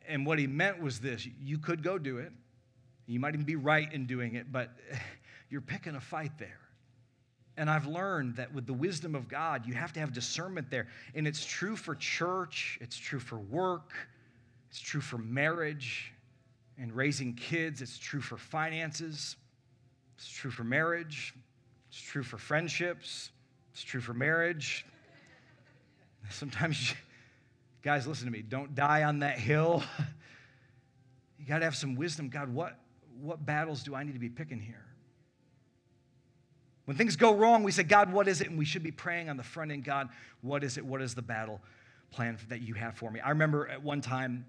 And 0.07 0.25
what 0.25 0.39
he 0.39 0.47
meant 0.47 0.81
was 0.81 1.01
this 1.01 1.27
you 1.41 1.59
could 1.59 1.83
go 1.83 1.99
do 1.99 2.19
it. 2.19 2.33
You 3.07 3.21
might 3.21 3.35
even 3.35 3.47
be 3.47 3.57
right 3.57 3.91
in 3.93 4.07
doing 4.07 4.35
it, 4.35 4.53
but 4.53 4.71
you're 5.51 5.61
picking 5.61 5.95
a 5.95 6.01
fight 6.01 6.39
there. 6.39 6.61
And 7.57 7.69
I've 7.69 7.87
learned 7.87 8.37
that 8.37 8.55
with 8.55 8.67
the 8.67 8.73
wisdom 8.73 9.15
of 9.15 9.29
God, 9.29 9.67
you 9.67 9.75
have 9.75 9.93
to 9.95 10.01
have 10.01 10.13
discernment 10.13 10.71
there. 10.71 10.87
And 11.15 11.27
it's 11.27 11.45
true 11.45 11.75
for 11.75 11.97
church, 11.97 12.79
it's 12.81 12.97
true 12.97 13.19
for 13.19 13.39
work, 13.39 13.93
it's 14.71 14.79
true 14.79 15.01
for 15.01 15.19
marriage 15.19 16.13
and 16.79 16.93
raising 16.93 17.35
kids, 17.35 17.83
it's 17.83 17.99
true 17.99 18.21
for 18.21 18.37
finances, 18.37 19.37
it's 20.17 20.29
true 20.29 20.53
for 20.53 20.63
marriage, 20.63 21.35
it's 21.99 22.07
true 22.07 22.23
for 22.23 22.39
friendships, 22.39 23.33
it's 23.73 23.83
true 23.83 24.01
for 24.01 24.15
marriage. 24.15 24.87
Sometimes, 26.31 26.91
you, 26.91 26.97
guys, 27.83 28.07
listen 28.07 28.27
to 28.27 28.31
me, 28.31 28.41
don't 28.41 28.73
die 28.77 29.03
on 29.03 29.19
that 29.19 29.37
hill. 29.37 29.83
you 31.41 31.45
got 31.45 31.59
to 31.59 31.65
have 31.65 31.75
some 31.75 31.97
wisdom. 31.97 32.29
God, 32.29 32.55
what, 32.55 32.79
what 33.21 33.45
battles 33.45 33.83
do 33.83 33.97
I 33.97 34.05
need 34.05 34.13
to 34.13 34.21
be 34.21 34.29
picking 34.29 34.61
here? 34.61 34.85
When 36.85 36.97
things 36.97 37.17
go 37.17 37.35
wrong, 37.35 37.65
we 37.65 37.73
say, 37.73 37.83
God, 37.83 38.13
what 38.13 38.29
is 38.29 38.41
it? 38.41 38.49
And 38.49 38.57
we 38.57 38.65
should 38.65 38.85
be 38.85 38.93
praying 38.93 39.29
on 39.29 39.37
the 39.37 39.43
front 39.43 39.73
end, 39.73 39.83
God, 39.83 40.09
what 40.41 40.63
is 40.63 40.79
it? 40.79 40.85
What 40.87 41.03
is 41.03 41.17
the 41.17 41.23
battle 41.23 41.61
plan 42.13 42.39
that 42.49 42.63
you 42.63 42.75
have 42.75 42.95
for 42.95 43.11
me? 43.11 43.19
I 43.19 43.31
remember 43.31 43.67
at 43.67 43.83
one 43.83 44.03
time 44.03 44.47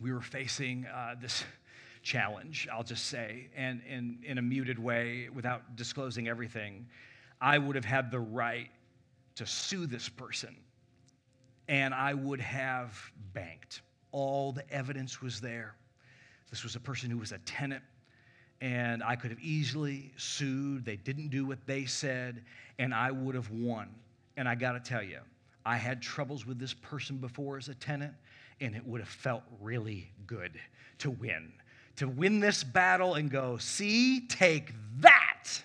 we 0.00 0.10
were 0.10 0.22
facing 0.22 0.86
uh, 0.86 1.16
this 1.20 1.44
challenge, 2.02 2.68
I'll 2.72 2.84
just 2.84 3.06
say, 3.06 3.48
and 3.56 3.80
in, 3.88 4.18
in 4.24 4.38
a 4.38 4.42
muted 4.42 4.78
way 4.78 5.28
without 5.32 5.76
disclosing 5.76 6.28
everything. 6.28 6.86
I 7.40 7.58
would 7.58 7.76
have 7.76 7.84
had 7.84 8.10
the 8.10 8.20
right 8.20 8.70
to 9.36 9.46
sue 9.46 9.86
this 9.86 10.08
person, 10.08 10.56
and 11.68 11.94
I 11.94 12.14
would 12.14 12.40
have 12.40 12.98
banked. 13.32 13.82
All 14.10 14.52
the 14.52 14.68
evidence 14.72 15.22
was 15.22 15.40
there. 15.40 15.74
This 16.50 16.64
was 16.64 16.76
a 16.76 16.80
person 16.80 17.10
who 17.10 17.18
was 17.18 17.32
a 17.32 17.38
tenant 17.38 17.82
and 18.60 19.02
I 19.02 19.16
could 19.16 19.30
have 19.30 19.40
easily 19.40 20.12
sued. 20.16 20.84
They 20.84 20.96
didn't 20.96 21.28
do 21.28 21.46
what 21.46 21.64
they 21.66 21.84
said, 21.84 22.42
and 22.78 22.92
I 22.92 23.10
would 23.10 23.34
have 23.34 23.50
won. 23.50 23.94
And 24.36 24.48
I 24.48 24.54
got 24.54 24.72
to 24.72 24.80
tell 24.80 25.02
you, 25.02 25.20
I 25.64 25.76
had 25.76 26.02
troubles 26.02 26.46
with 26.46 26.58
this 26.58 26.74
person 26.74 27.18
before 27.18 27.56
as 27.56 27.68
a 27.68 27.74
tenant, 27.74 28.14
and 28.60 28.74
it 28.74 28.84
would 28.84 29.00
have 29.00 29.08
felt 29.08 29.42
really 29.60 30.10
good 30.26 30.58
to 30.98 31.10
win. 31.10 31.52
To 31.98 32.08
win 32.08 32.40
this 32.40 32.64
battle 32.64 33.14
and 33.14 33.30
go, 33.30 33.56
see, 33.58 34.26
take 34.26 34.72
that. 34.98 35.62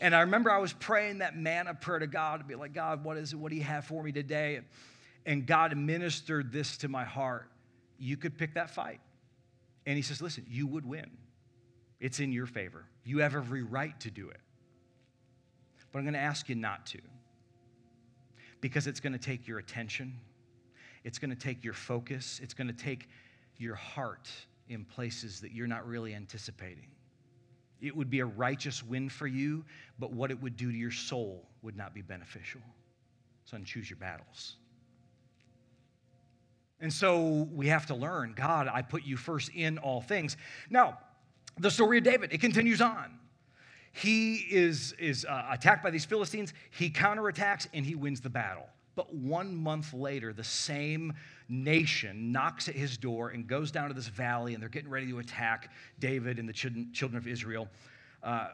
And 0.00 0.14
I 0.14 0.20
remember 0.20 0.50
I 0.50 0.58
was 0.58 0.72
praying 0.72 1.18
that 1.18 1.36
manna 1.36 1.74
prayer 1.74 1.98
to 1.98 2.06
God 2.06 2.40
to 2.40 2.46
be 2.46 2.54
like, 2.54 2.72
God, 2.72 3.04
what 3.04 3.16
is 3.18 3.32
it? 3.32 3.36
What 3.36 3.50
do 3.50 3.56
you 3.56 3.62
have 3.62 3.84
for 3.84 4.02
me 4.02 4.12
today? 4.12 4.60
And 5.26 5.46
God 5.46 5.76
ministered 5.76 6.50
this 6.52 6.78
to 6.78 6.88
my 6.88 7.04
heart. 7.04 7.50
You 7.98 8.16
could 8.16 8.38
pick 8.38 8.54
that 8.54 8.70
fight. 8.70 9.00
And 9.84 9.96
He 9.96 10.02
says, 10.02 10.22
listen, 10.22 10.46
you 10.48 10.66
would 10.66 10.86
win. 10.86 11.10
It's 12.00 12.20
in 12.20 12.32
your 12.32 12.46
favor. 12.46 12.86
You 13.04 13.18
have 13.18 13.34
every 13.34 13.62
right 13.62 13.98
to 14.00 14.10
do 14.10 14.30
it. 14.30 14.40
But 15.92 15.98
I'm 15.98 16.04
going 16.04 16.14
to 16.14 16.20
ask 16.20 16.48
you 16.48 16.54
not 16.54 16.86
to 16.86 16.98
because 18.60 18.86
it's 18.86 19.00
going 19.00 19.12
to 19.12 19.18
take 19.18 19.48
your 19.48 19.58
attention, 19.58 20.14
it's 21.04 21.18
going 21.18 21.30
to 21.30 21.36
take 21.36 21.64
your 21.64 21.72
focus, 21.72 22.40
it's 22.42 22.54
going 22.54 22.68
to 22.68 22.72
take 22.72 23.08
your 23.56 23.74
heart 23.74 24.30
in 24.70 24.84
places 24.84 25.40
that 25.40 25.52
you're 25.52 25.66
not 25.66 25.86
really 25.86 26.14
anticipating. 26.14 26.86
It 27.80 27.94
would 27.94 28.08
be 28.08 28.20
a 28.20 28.26
righteous 28.26 28.82
win 28.82 29.08
for 29.08 29.26
you, 29.26 29.64
but 29.98 30.12
what 30.12 30.30
it 30.30 30.40
would 30.40 30.56
do 30.56 30.70
to 30.70 30.76
your 30.76 30.90
soul 30.90 31.46
would 31.62 31.76
not 31.76 31.92
be 31.94 32.02
beneficial. 32.02 32.60
So, 33.44 33.58
choose 33.64 33.90
your 33.90 33.98
battles. 33.98 34.56
And 36.80 36.92
so 36.92 37.48
we 37.52 37.66
have 37.66 37.86
to 37.86 37.94
learn 37.94 38.32
God, 38.34 38.68
I 38.72 38.82
put 38.82 39.04
you 39.04 39.16
first 39.16 39.50
in 39.54 39.78
all 39.78 40.00
things. 40.00 40.36
Now, 40.70 40.98
the 41.58 41.70
story 41.70 41.98
of 41.98 42.04
David. 42.04 42.32
It 42.32 42.40
continues 42.40 42.80
on. 42.80 43.18
He 43.92 44.36
is, 44.36 44.94
is 44.98 45.24
uh, 45.24 45.46
attacked 45.50 45.82
by 45.82 45.90
these 45.90 46.04
Philistines, 46.04 46.54
he 46.70 46.90
counterattacks, 46.90 47.66
and 47.74 47.84
he 47.84 47.96
wins 47.96 48.20
the 48.20 48.30
battle. 48.30 48.68
But 48.94 49.14
one 49.14 49.54
month 49.54 49.92
later, 49.92 50.32
the 50.32 50.44
same 50.44 51.12
nation 51.48 52.32
knocks 52.32 52.68
at 52.68 52.74
his 52.74 52.96
door 52.96 53.30
and 53.30 53.46
goes 53.46 53.70
down 53.70 53.88
to 53.88 53.94
this 53.94 54.08
valley, 54.08 54.54
and 54.54 54.62
they're 54.62 54.68
getting 54.68 54.90
ready 54.90 55.08
to 55.08 55.18
attack 55.18 55.70
David 55.98 56.38
and 56.38 56.48
the 56.48 56.52
children 56.52 57.16
of 57.16 57.26
Israel. 57.26 57.68
Uh, 58.22 58.48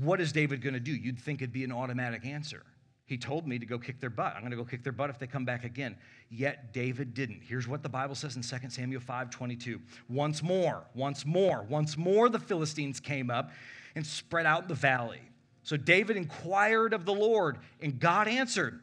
what 0.00 0.20
is 0.20 0.32
David 0.32 0.62
going 0.62 0.74
to 0.74 0.80
do? 0.80 0.92
You'd 0.92 1.18
think 1.18 1.40
it'd 1.40 1.52
be 1.52 1.64
an 1.64 1.72
automatic 1.72 2.26
answer. 2.26 2.62
He 3.06 3.16
told 3.16 3.46
me 3.46 3.58
to 3.58 3.66
go 3.66 3.78
kick 3.78 4.00
their 4.00 4.10
butt. 4.10 4.34
I'm 4.34 4.40
going 4.40 4.50
to 4.50 4.56
go 4.56 4.64
kick 4.64 4.82
their 4.82 4.92
butt 4.92 5.10
if 5.10 5.18
they 5.18 5.28
come 5.28 5.44
back 5.44 5.64
again. 5.64 5.96
Yet 6.28 6.72
David 6.72 7.14
didn't. 7.14 7.40
Here's 7.46 7.68
what 7.68 7.84
the 7.84 7.88
Bible 7.88 8.16
says 8.16 8.34
in 8.34 8.42
2 8.42 8.68
Samuel 8.68 9.00
5 9.00 9.30
22. 9.30 9.80
Once 10.08 10.42
more, 10.42 10.82
once 10.92 11.24
more, 11.24 11.64
once 11.68 11.96
more 11.96 12.28
the 12.28 12.40
Philistines 12.40 12.98
came 12.98 13.30
up 13.30 13.52
and 13.94 14.04
spread 14.04 14.44
out 14.44 14.66
the 14.66 14.74
valley. 14.74 15.20
So 15.62 15.76
David 15.76 16.16
inquired 16.16 16.92
of 16.92 17.04
the 17.04 17.14
Lord, 17.14 17.58
and 17.80 17.98
God 17.98 18.26
answered, 18.26 18.80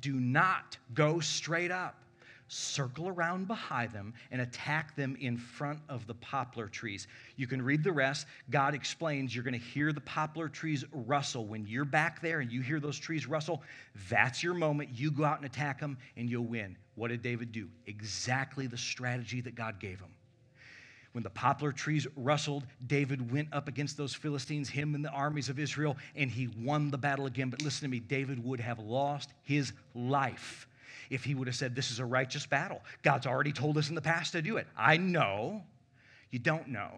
Do 0.00 0.20
not 0.20 0.76
go 0.94 1.20
straight 1.20 1.70
up, 1.70 1.96
circle 2.48 3.08
around 3.08 3.46
behind 3.46 3.92
them, 3.92 4.14
and 4.30 4.40
attack 4.40 4.96
them 4.96 5.16
in 5.20 5.36
front 5.36 5.80
of 5.88 6.06
the 6.06 6.14
poplar 6.14 6.66
trees. 6.66 7.06
You 7.36 7.46
can 7.46 7.60
read 7.60 7.84
the 7.84 7.92
rest. 7.92 8.26
God 8.50 8.74
explains 8.74 9.34
you're 9.34 9.44
going 9.44 9.52
to 9.52 9.58
hear 9.58 9.92
the 9.92 10.00
poplar 10.00 10.48
trees 10.48 10.84
rustle. 10.92 11.46
When 11.46 11.66
you're 11.66 11.84
back 11.84 12.20
there 12.22 12.40
and 12.40 12.50
you 12.50 12.60
hear 12.62 12.80
those 12.80 12.98
trees 12.98 13.26
rustle, 13.26 13.62
that's 14.08 14.42
your 14.42 14.54
moment. 14.54 14.90
You 14.94 15.10
go 15.10 15.24
out 15.24 15.36
and 15.38 15.46
attack 15.46 15.80
them, 15.80 15.98
and 16.16 16.30
you'll 16.30 16.46
win. 16.46 16.76
What 16.94 17.08
did 17.08 17.22
David 17.22 17.52
do? 17.52 17.68
Exactly 17.86 18.66
the 18.66 18.78
strategy 18.78 19.40
that 19.42 19.54
God 19.54 19.78
gave 19.78 20.00
him. 20.00 20.10
When 21.12 21.24
the 21.24 21.30
poplar 21.30 21.72
trees 21.72 22.06
rustled, 22.16 22.64
David 22.86 23.32
went 23.32 23.48
up 23.52 23.66
against 23.66 23.96
those 23.96 24.14
Philistines, 24.14 24.68
him 24.68 24.94
and 24.94 25.04
the 25.04 25.10
armies 25.10 25.48
of 25.48 25.58
Israel, 25.58 25.96
and 26.14 26.30
he 26.30 26.48
won 26.48 26.90
the 26.90 26.98
battle 26.98 27.26
again. 27.26 27.50
But 27.50 27.62
listen 27.62 27.82
to 27.82 27.88
me, 27.88 27.98
David 27.98 28.42
would 28.44 28.60
have 28.60 28.78
lost 28.78 29.32
his 29.42 29.72
life 29.94 30.68
if 31.10 31.24
he 31.24 31.34
would 31.34 31.46
have 31.46 31.56
said, 31.56 31.74
This 31.74 31.90
is 31.90 31.98
a 31.98 32.04
righteous 32.04 32.46
battle. 32.46 32.82
God's 33.02 33.26
already 33.26 33.52
told 33.52 33.78
us 33.78 33.88
in 33.88 33.94
the 33.94 34.02
past 34.02 34.32
to 34.32 34.42
do 34.42 34.58
it. 34.58 34.66
I 34.76 34.98
know. 34.98 35.62
You 36.30 36.38
don't 36.38 36.68
know. 36.68 36.90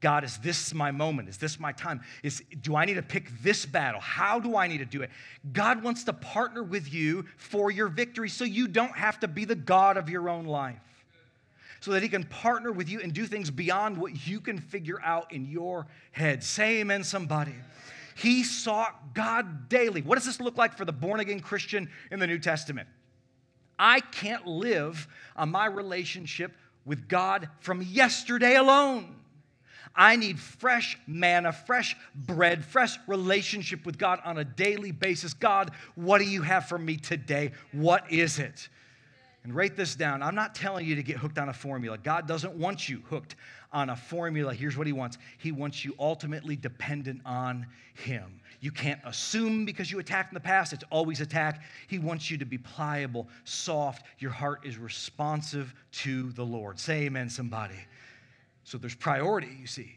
God, 0.00 0.24
is 0.24 0.36
this 0.38 0.74
my 0.74 0.90
moment? 0.90 1.30
Is 1.30 1.38
this 1.38 1.58
my 1.58 1.72
time? 1.72 2.02
Is, 2.22 2.42
do 2.60 2.76
I 2.76 2.84
need 2.84 2.94
to 2.94 3.02
pick 3.02 3.30
this 3.42 3.64
battle? 3.64 4.00
How 4.00 4.38
do 4.38 4.54
I 4.54 4.66
need 4.66 4.78
to 4.78 4.84
do 4.84 5.00
it? 5.00 5.10
God 5.54 5.82
wants 5.82 6.04
to 6.04 6.12
partner 6.12 6.62
with 6.62 6.92
you 6.92 7.24
for 7.38 7.70
your 7.70 7.88
victory 7.88 8.28
so 8.28 8.44
you 8.44 8.68
don't 8.68 8.94
have 8.94 9.18
to 9.20 9.28
be 9.28 9.46
the 9.46 9.54
God 9.54 9.96
of 9.96 10.10
your 10.10 10.28
own 10.28 10.44
life 10.44 10.78
so 11.80 11.92
that 11.92 12.02
he 12.02 12.08
can 12.08 12.24
partner 12.24 12.72
with 12.72 12.88
you 12.88 13.00
and 13.00 13.12
do 13.12 13.26
things 13.26 13.50
beyond 13.50 13.96
what 13.98 14.26
you 14.26 14.40
can 14.40 14.58
figure 14.58 15.00
out 15.02 15.32
in 15.32 15.46
your 15.46 15.86
head. 16.12 16.42
Say 16.42 16.80
amen, 16.80 17.04
somebody. 17.04 17.54
He 18.16 18.44
sought 18.44 19.14
God 19.14 19.68
daily. 19.68 20.00
What 20.02 20.16
does 20.16 20.24
this 20.24 20.40
look 20.40 20.56
like 20.56 20.76
for 20.76 20.84
the 20.84 20.92
born 20.92 21.20
again 21.20 21.40
Christian 21.40 21.90
in 22.10 22.18
the 22.18 22.26
New 22.26 22.38
Testament? 22.38 22.88
I 23.78 24.00
can't 24.00 24.46
live 24.46 25.06
on 25.36 25.50
my 25.50 25.66
relationship 25.66 26.52
with 26.86 27.08
God 27.08 27.48
from 27.60 27.82
yesterday 27.82 28.56
alone. 28.56 29.16
I 29.94 30.16
need 30.16 30.38
fresh 30.38 30.98
manna, 31.06 31.52
fresh 31.52 31.96
bread, 32.14 32.64
fresh 32.64 32.98
relationship 33.06 33.86
with 33.86 33.98
God 33.98 34.20
on 34.24 34.38
a 34.38 34.44
daily 34.44 34.92
basis. 34.92 35.32
God, 35.32 35.70
what 35.94 36.18
do 36.18 36.24
you 36.24 36.42
have 36.42 36.68
for 36.68 36.78
me 36.78 36.96
today? 36.96 37.52
What 37.72 38.10
is 38.10 38.38
it? 38.38 38.68
And 39.46 39.54
write 39.54 39.76
this 39.76 39.94
down. 39.94 40.24
I'm 40.24 40.34
not 40.34 40.56
telling 40.56 40.84
you 40.84 40.96
to 40.96 41.04
get 41.04 41.18
hooked 41.18 41.38
on 41.38 41.48
a 41.48 41.52
formula. 41.52 41.96
God 41.98 42.26
doesn't 42.26 42.54
want 42.54 42.88
you 42.88 43.00
hooked 43.08 43.36
on 43.72 43.90
a 43.90 43.96
formula. 43.96 44.52
Here's 44.52 44.76
what 44.76 44.88
He 44.88 44.92
wants 44.92 45.18
He 45.38 45.52
wants 45.52 45.84
you 45.84 45.94
ultimately 46.00 46.56
dependent 46.56 47.20
on 47.24 47.64
Him. 47.94 48.40
You 48.58 48.72
can't 48.72 48.98
assume 49.04 49.64
because 49.64 49.88
you 49.88 50.00
attacked 50.00 50.32
in 50.32 50.34
the 50.34 50.40
past, 50.40 50.72
it's 50.72 50.82
always 50.90 51.20
attack. 51.20 51.62
He 51.86 52.00
wants 52.00 52.28
you 52.28 52.36
to 52.38 52.44
be 52.44 52.58
pliable, 52.58 53.28
soft. 53.44 54.04
Your 54.18 54.32
heart 54.32 54.66
is 54.66 54.78
responsive 54.78 55.72
to 55.92 56.32
the 56.32 56.44
Lord. 56.44 56.80
Say 56.80 57.02
amen, 57.02 57.30
somebody. 57.30 57.78
So 58.64 58.78
there's 58.78 58.96
priority, 58.96 59.56
you 59.60 59.68
see. 59.68 59.94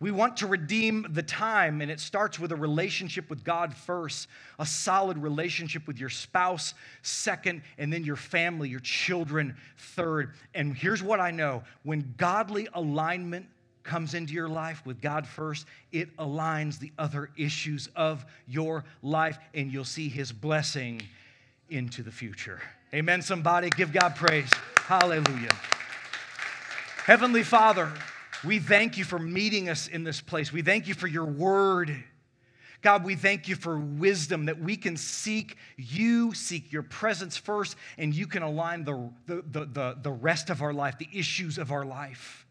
We 0.00 0.10
want 0.10 0.38
to 0.38 0.46
redeem 0.46 1.06
the 1.10 1.22
time, 1.22 1.82
and 1.82 1.90
it 1.90 2.00
starts 2.00 2.38
with 2.38 2.52
a 2.52 2.56
relationship 2.56 3.28
with 3.28 3.44
God 3.44 3.74
first, 3.74 4.28
a 4.58 4.64
solid 4.64 5.18
relationship 5.18 5.86
with 5.86 5.98
your 5.98 6.08
spouse 6.08 6.72
second, 7.02 7.60
and 7.76 7.92
then 7.92 8.04
your 8.04 8.16
family, 8.16 8.70
your 8.70 8.80
children 8.80 9.54
third. 9.76 10.32
And 10.54 10.74
here's 10.74 11.02
what 11.02 11.20
I 11.20 11.30
know 11.30 11.62
when 11.82 12.14
godly 12.16 12.66
alignment 12.72 13.46
comes 13.82 14.14
into 14.14 14.32
your 14.32 14.48
life 14.48 14.84
with 14.86 15.02
God 15.02 15.26
first, 15.26 15.66
it 15.92 16.16
aligns 16.16 16.78
the 16.78 16.92
other 16.98 17.30
issues 17.36 17.88
of 17.94 18.24
your 18.46 18.84
life, 19.02 19.38
and 19.52 19.70
you'll 19.70 19.84
see 19.84 20.08
His 20.08 20.32
blessing 20.32 21.02
into 21.68 22.02
the 22.02 22.10
future. 22.10 22.60
Amen, 22.94 23.20
somebody. 23.20 23.68
Give 23.70 23.92
God 23.92 24.16
praise. 24.16 24.50
Hallelujah. 24.78 25.54
Heavenly 27.04 27.42
Father, 27.42 27.92
we 28.44 28.58
thank 28.58 28.96
you 28.96 29.04
for 29.04 29.18
meeting 29.18 29.68
us 29.68 29.86
in 29.88 30.04
this 30.04 30.20
place. 30.20 30.52
We 30.52 30.62
thank 30.62 30.88
you 30.88 30.94
for 30.94 31.06
your 31.06 31.24
word. 31.24 32.04
God, 32.82 33.04
we 33.04 33.14
thank 33.14 33.48
you 33.48 33.56
for 33.56 33.78
wisdom 33.78 34.46
that 34.46 34.58
we 34.58 34.76
can 34.76 34.96
seek 34.96 35.56
you, 35.76 36.32
seek 36.32 36.72
your 36.72 36.82
presence 36.82 37.36
first, 37.36 37.76
and 37.98 38.14
you 38.14 38.26
can 38.26 38.42
align 38.42 38.84
the, 38.84 39.10
the, 39.26 39.42
the, 39.66 39.98
the, 40.00 40.10
rest 40.10 40.48
of 40.48 40.62
our 40.62 40.72
life, 40.72 40.96
the 40.96 41.08
issues 41.12 41.58
of 41.58 41.72
our 41.72 41.84
life. 41.84 42.46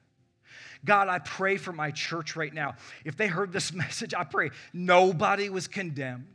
God, 0.85 1.07
I 1.07 1.19
pray 1.19 1.57
for 1.57 1.73
my 1.73 1.89
church 1.91 2.35
right 2.35 2.53
now. 2.53 2.75
If 3.03 3.17
they 3.17 3.27
heard 3.27 3.51
this 3.51 3.73
message, 3.73 4.13
I 4.13 4.23
pray 4.23 4.51
nobody 4.71 5.49
was 5.49 5.67
condemned. 5.67 6.27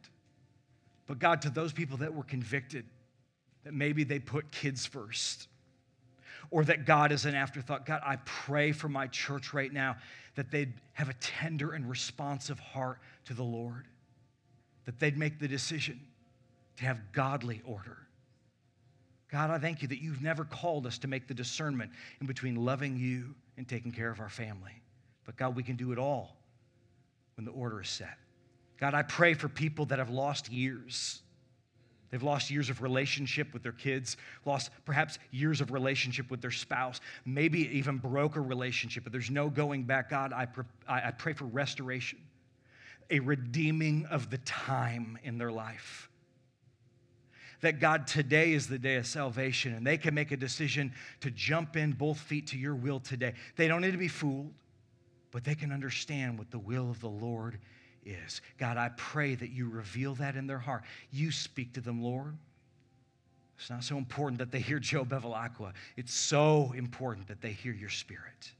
But 1.06 1.18
God, 1.18 1.42
to 1.42 1.50
those 1.50 1.72
people 1.72 1.98
that 1.98 2.12
were 2.12 2.24
convicted, 2.24 2.86
that 3.62 3.74
maybe 3.74 4.04
they 4.04 4.18
put 4.18 4.50
kids 4.50 4.86
first 4.86 5.48
or 6.54 6.64
that 6.64 6.84
God 6.84 7.10
is 7.10 7.24
an 7.24 7.34
afterthought. 7.34 7.84
God, 7.84 8.00
I 8.06 8.14
pray 8.24 8.70
for 8.70 8.88
my 8.88 9.08
church 9.08 9.52
right 9.52 9.72
now 9.72 9.96
that 10.36 10.52
they'd 10.52 10.72
have 10.92 11.08
a 11.08 11.14
tender 11.14 11.72
and 11.72 11.90
responsive 11.90 12.60
heart 12.60 13.00
to 13.24 13.34
the 13.34 13.42
Lord, 13.42 13.88
that 14.84 15.00
they'd 15.00 15.18
make 15.18 15.40
the 15.40 15.48
decision 15.48 15.98
to 16.76 16.84
have 16.84 17.10
godly 17.10 17.60
order. 17.64 17.98
God, 19.32 19.50
I 19.50 19.58
thank 19.58 19.82
you 19.82 19.88
that 19.88 20.00
you've 20.00 20.22
never 20.22 20.44
called 20.44 20.86
us 20.86 20.96
to 20.98 21.08
make 21.08 21.26
the 21.26 21.34
discernment 21.34 21.90
in 22.20 22.28
between 22.28 22.54
loving 22.54 22.96
you 22.96 23.34
and 23.56 23.66
taking 23.66 23.90
care 23.90 24.12
of 24.12 24.20
our 24.20 24.28
family. 24.28 24.80
But 25.24 25.36
God, 25.36 25.56
we 25.56 25.64
can 25.64 25.74
do 25.74 25.90
it 25.90 25.98
all 25.98 26.36
when 27.36 27.44
the 27.44 27.50
order 27.50 27.80
is 27.80 27.88
set. 27.88 28.16
God, 28.78 28.94
I 28.94 29.02
pray 29.02 29.34
for 29.34 29.48
people 29.48 29.86
that 29.86 29.98
have 29.98 30.10
lost 30.10 30.52
years 30.52 31.20
They've 32.14 32.22
lost 32.22 32.48
years 32.48 32.70
of 32.70 32.80
relationship 32.80 33.52
with 33.52 33.64
their 33.64 33.72
kids, 33.72 34.16
lost 34.44 34.70
perhaps 34.84 35.18
years 35.32 35.60
of 35.60 35.72
relationship 35.72 36.30
with 36.30 36.40
their 36.40 36.52
spouse, 36.52 37.00
maybe 37.24 37.62
even 37.76 37.98
broke 37.98 38.36
a 38.36 38.40
relationship, 38.40 39.02
but 39.02 39.10
there's 39.10 39.32
no 39.32 39.50
going 39.50 39.82
back. 39.82 40.10
God, 40.10 40.32
I, 40.32 40.46
I 40.86 41.10
pray 41.10 41.32
for 41.32 41.46
restoration, 41.46 42.20
a 43.10 43.18
redeeming 43.18 44.06
of 44.12 44.30
the 44.30 44.38
time 44.38 45.18
in 45.24 45.38
their 45.38 45.50
life. 45.50 46.08
That 47.62 47.80
God, 47.80 48.06
today 48.06 48.52
is 48.52 48.68
the 48.68 48.78
day 48.78 48.94
of 48.94 49.08
salvation, 49.08 49.74
and 49.74 49.84
they 49.84 49.98
can 49.98 50.14
make 50.14 50.30
a 50.30 50.36
decision 50.36 50.92
to 51.22 51.32
jump 51.32 51.76
in 51.76 51.94
both 51.94 52.20
feet 52.20 52.46
to 52.46 52.56
your 52.56 52.76
will 52.76 53.00
today. 53.00 53.34
They 53.56 53.66
don't 53.66 53.80
need 53.80 53.90
to 53.90 53.98
be 53.98 54.06
fooled, 54.06 54.54
but 55.32 55.42
they 55.42 55.56
can 55.56 55.72
understand 55.72 56.38
what 56.38 56.52
the 56.52 56.60
will 56.60 56.92
of 56.92 57.00
the 57.00 57.08
Lord 57.08 57.58
is. 58.04 58.40
God, 58.58 58.76
I 58.76 58.90
pray 58.96 59.34
that 59.34 59.50
you 59.50 59.68
reveal 59.68 60.14
that 60.16 60.36
in 60.36 60.46
their 60.46 60.58
heart. 60.58 60.84
You 61.10 61.30
speak 61.30 61.74
to 61.74 61.80
them, 61.80 62.02
Lord. 62.02 62.36
It's 63.58 63.70
not 63.70 63.84
so 63.84 63.96
important 63.96 64.38
that 64.38 64.50
they 64.50 64.60
hear 64.60 64.78
Joe 64.78 65.04
Bevilacqua. 65.04 65.72
It's 65.96 66.12
so 66.12 66.72
important 66.76 67.28
that 67.28 67.40
they 67.40 67.52
hear 67.52 67.72
your 67.72 67.88
spirit. 67.88 68.50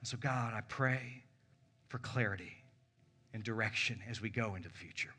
And 0.00 0.08
so, 0.08 0.16
God, 0.16 0.54
I 0.54 0.60
pray 0.60 1.24
for 1.88 1.98
clarity 1.98 2.52
and 3.32 3.42
direction 3.42 4.00
as 4.08 4.20
we 4.20 4.30
go 4.30 4.54
into 4.54 4.68
the 4.68 4.74
future. 4.74 5.10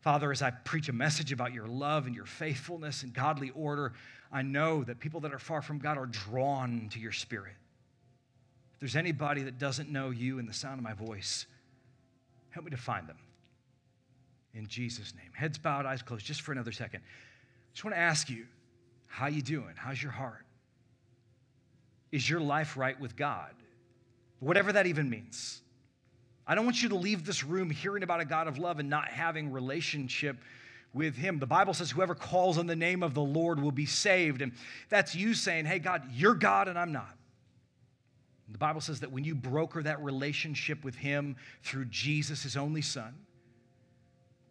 Father, 0.00 0.32
as 0.32 0.42
I 0.42 0.50
preach 0.50 0.88
a 0.88 0.92
message 0.92 1.30
about 1.30 1.52
your 1.52 1.68
love 1.68 2.06
and 2.06 2.14
your 2.14 2.24
faithfulness 2.24 3.04
and 3.04 3.14
godly 3.14 3.50
order, 3.50 3.92
I 4.32 4.42
know 4.42 4.82
that 4.82 4.98
people 4.98 5.20
that 5.20 5.32
are 5.32 5.38
far 5.38 5.62
from 5.62 5.78
God 5.78 5.96
are 5.96 6.06
drawn 6.06 6.88
to 6.90 6.98
your 6.98 7.12
spirit. 7.12 7.54
If 8.74 8.80
there's 8.80 8.96
anybody 8.96 9.44
that 9.44 9.58
doesn't 9.58 9.90
know 9.90 10.10
you 10.10 10.40
in 10.40 10.46
the 10.46 10.52
sound 10.52 10.78
of 10.78 10.82
my 10.82 10.94
voice, 10.94 11.46
Help 12.52 12.64
me 12.64 12.70
to 12.70 12.76
find 12.76 13.08
them. 13.08 13.18
In 14.54 14.66
Jesus' 14.66 15.14
name. 15.14 15.30
Heads 15.34 15.58
bowed, 15.58 15.86
eyes 15.86 16.02
closed, 16.02 16.24
just 16.24 16.42
for 16.42 16.52
another 16.52 16.72
second. 16.72 17.00
I 17.00 17.72
Just 17.72 17.84
want 17.84 17.96
to 17.96 18.00
ask 18.00 18.28
you, 18.30 18.46
how 19.06 19.26
you 19.26 19.42
doing? 19.42 19.74
How's 19.76 20.02
your 20.02 20.12
heart? 20.12 20.44
Is 22.12 22.28
your 22.28 22.40
life 22.40 22.76
right 22.76 22.98
with 23.00 23.16
God? 23.16 23.50
Whatever 24.40 24.72
that 24.72 24.86
even 24.86 25.08
means. 25.08 25.62
I 26.46 26.54
don't 26.54 26.64
want 26.64 26.82
you 26.82 26.90
to 26.90 26.96
leave 26.96 27.24
this 27.24 27.44
room 27.44 27.70
hearing 27.70 28.02
about 28.02 28.20
a 28.20 28.24
God 28.24 28.48
of 28.48 28.58
love 28.58 28.78
and 28.78 28.90
not 28.90 29.08
having 29.08 29.52
relationship 29.52 30.36
with 30.92 31.14
him. 31.14 31.38
The 31.38 31.46
Bible 31.46 31.72
says 31.72 31.90
whoever 31.90 32.14
calls 32.14 32.58
on 32.58 32.66
the 32.66 32.76
name 32.76 33.02
of 33.02 33.14
the 33.14 33.22
Lord 33.22 33.60
will 33.60 33.72
be 33.72 33.86
saved. 33.86 34.42
And 34.42 34.52
that's 34.90 35.14
you 35.14 35.32
saying, 35.32 35.64
"Hey 35.64 35.78
God, 35.78 36.02
you're 36.12 36.34
God 36.34 36.68
and 36.68 36.78
I'm 36.78 36.92
not." 36.92 37.16
The 38.50 38.58
Bible 38.58 38.80
says 38.80 39.00
that 39.00 39.10
when 39.10 39.24
you 39.24 39.34
broker 39.34 39.82
that 39.82 40.02
relationship 40.02 40.84
with 40.84 40.94
Him 40.94 41.36
through 41.62 41.86
Jesus, 41.86 42.42
His 42.42 42.56
only 42.56 42.82
Son, 42.82 43.14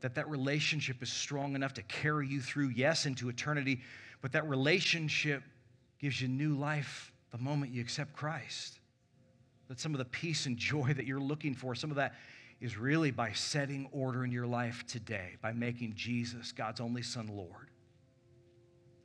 that 0.02 0.16
that 0.16 0.28
relationship 0.30 1.04
is 1.04 1.12
strong 1.12 1.56
enough 1.56 1.74
to 1.76 1.84
carry 1.84 2.28
you 2.28 2.42
through, 2.42 2.70
yes, 2.70 3.06
into 3.06 3.30
eternity, 3.30 3.82
but 4.22 4.32
that 4.32 4.48
relationship 4.48 5.44
gives 6.00 6.20
you 6.20 6.28
new 6.28 6.56
life 6.56 7.12
the 7.32 7.38
moment 7.38 7.72
you 7.72 7.82
accept 7.82 8.14
Christ. 8.14 8.80
That 9.68 9.80
some 9.80 9.94
of 9.94 10.00
the 10.00 10.06
peace 10.06 10.48
and 10.48 10.58
joy 10.58 10.94
that 10.94 11.06
you're 11.06 11.20
looking 11.20 11.54
for, 11.54 11.76
some 11.76 11.92
of 11.92 11.98
that 11.98 12.16
is 12.60 12.78
really 12.78 13.12
by 13.12 13.32
setting 13.34 13.88
order 13.92 14.24
in 14.24 14.32
your 14.32 14.48
life 14.48 14.86
today, 14.88 15.38
by 15.42 15.52
making 15.52 15.94
Jesus, 15.96 16.52
God's 16.52 16.80
only 16.80 17.02
Son, 17.02 17.28
Lord. 17.28 17.70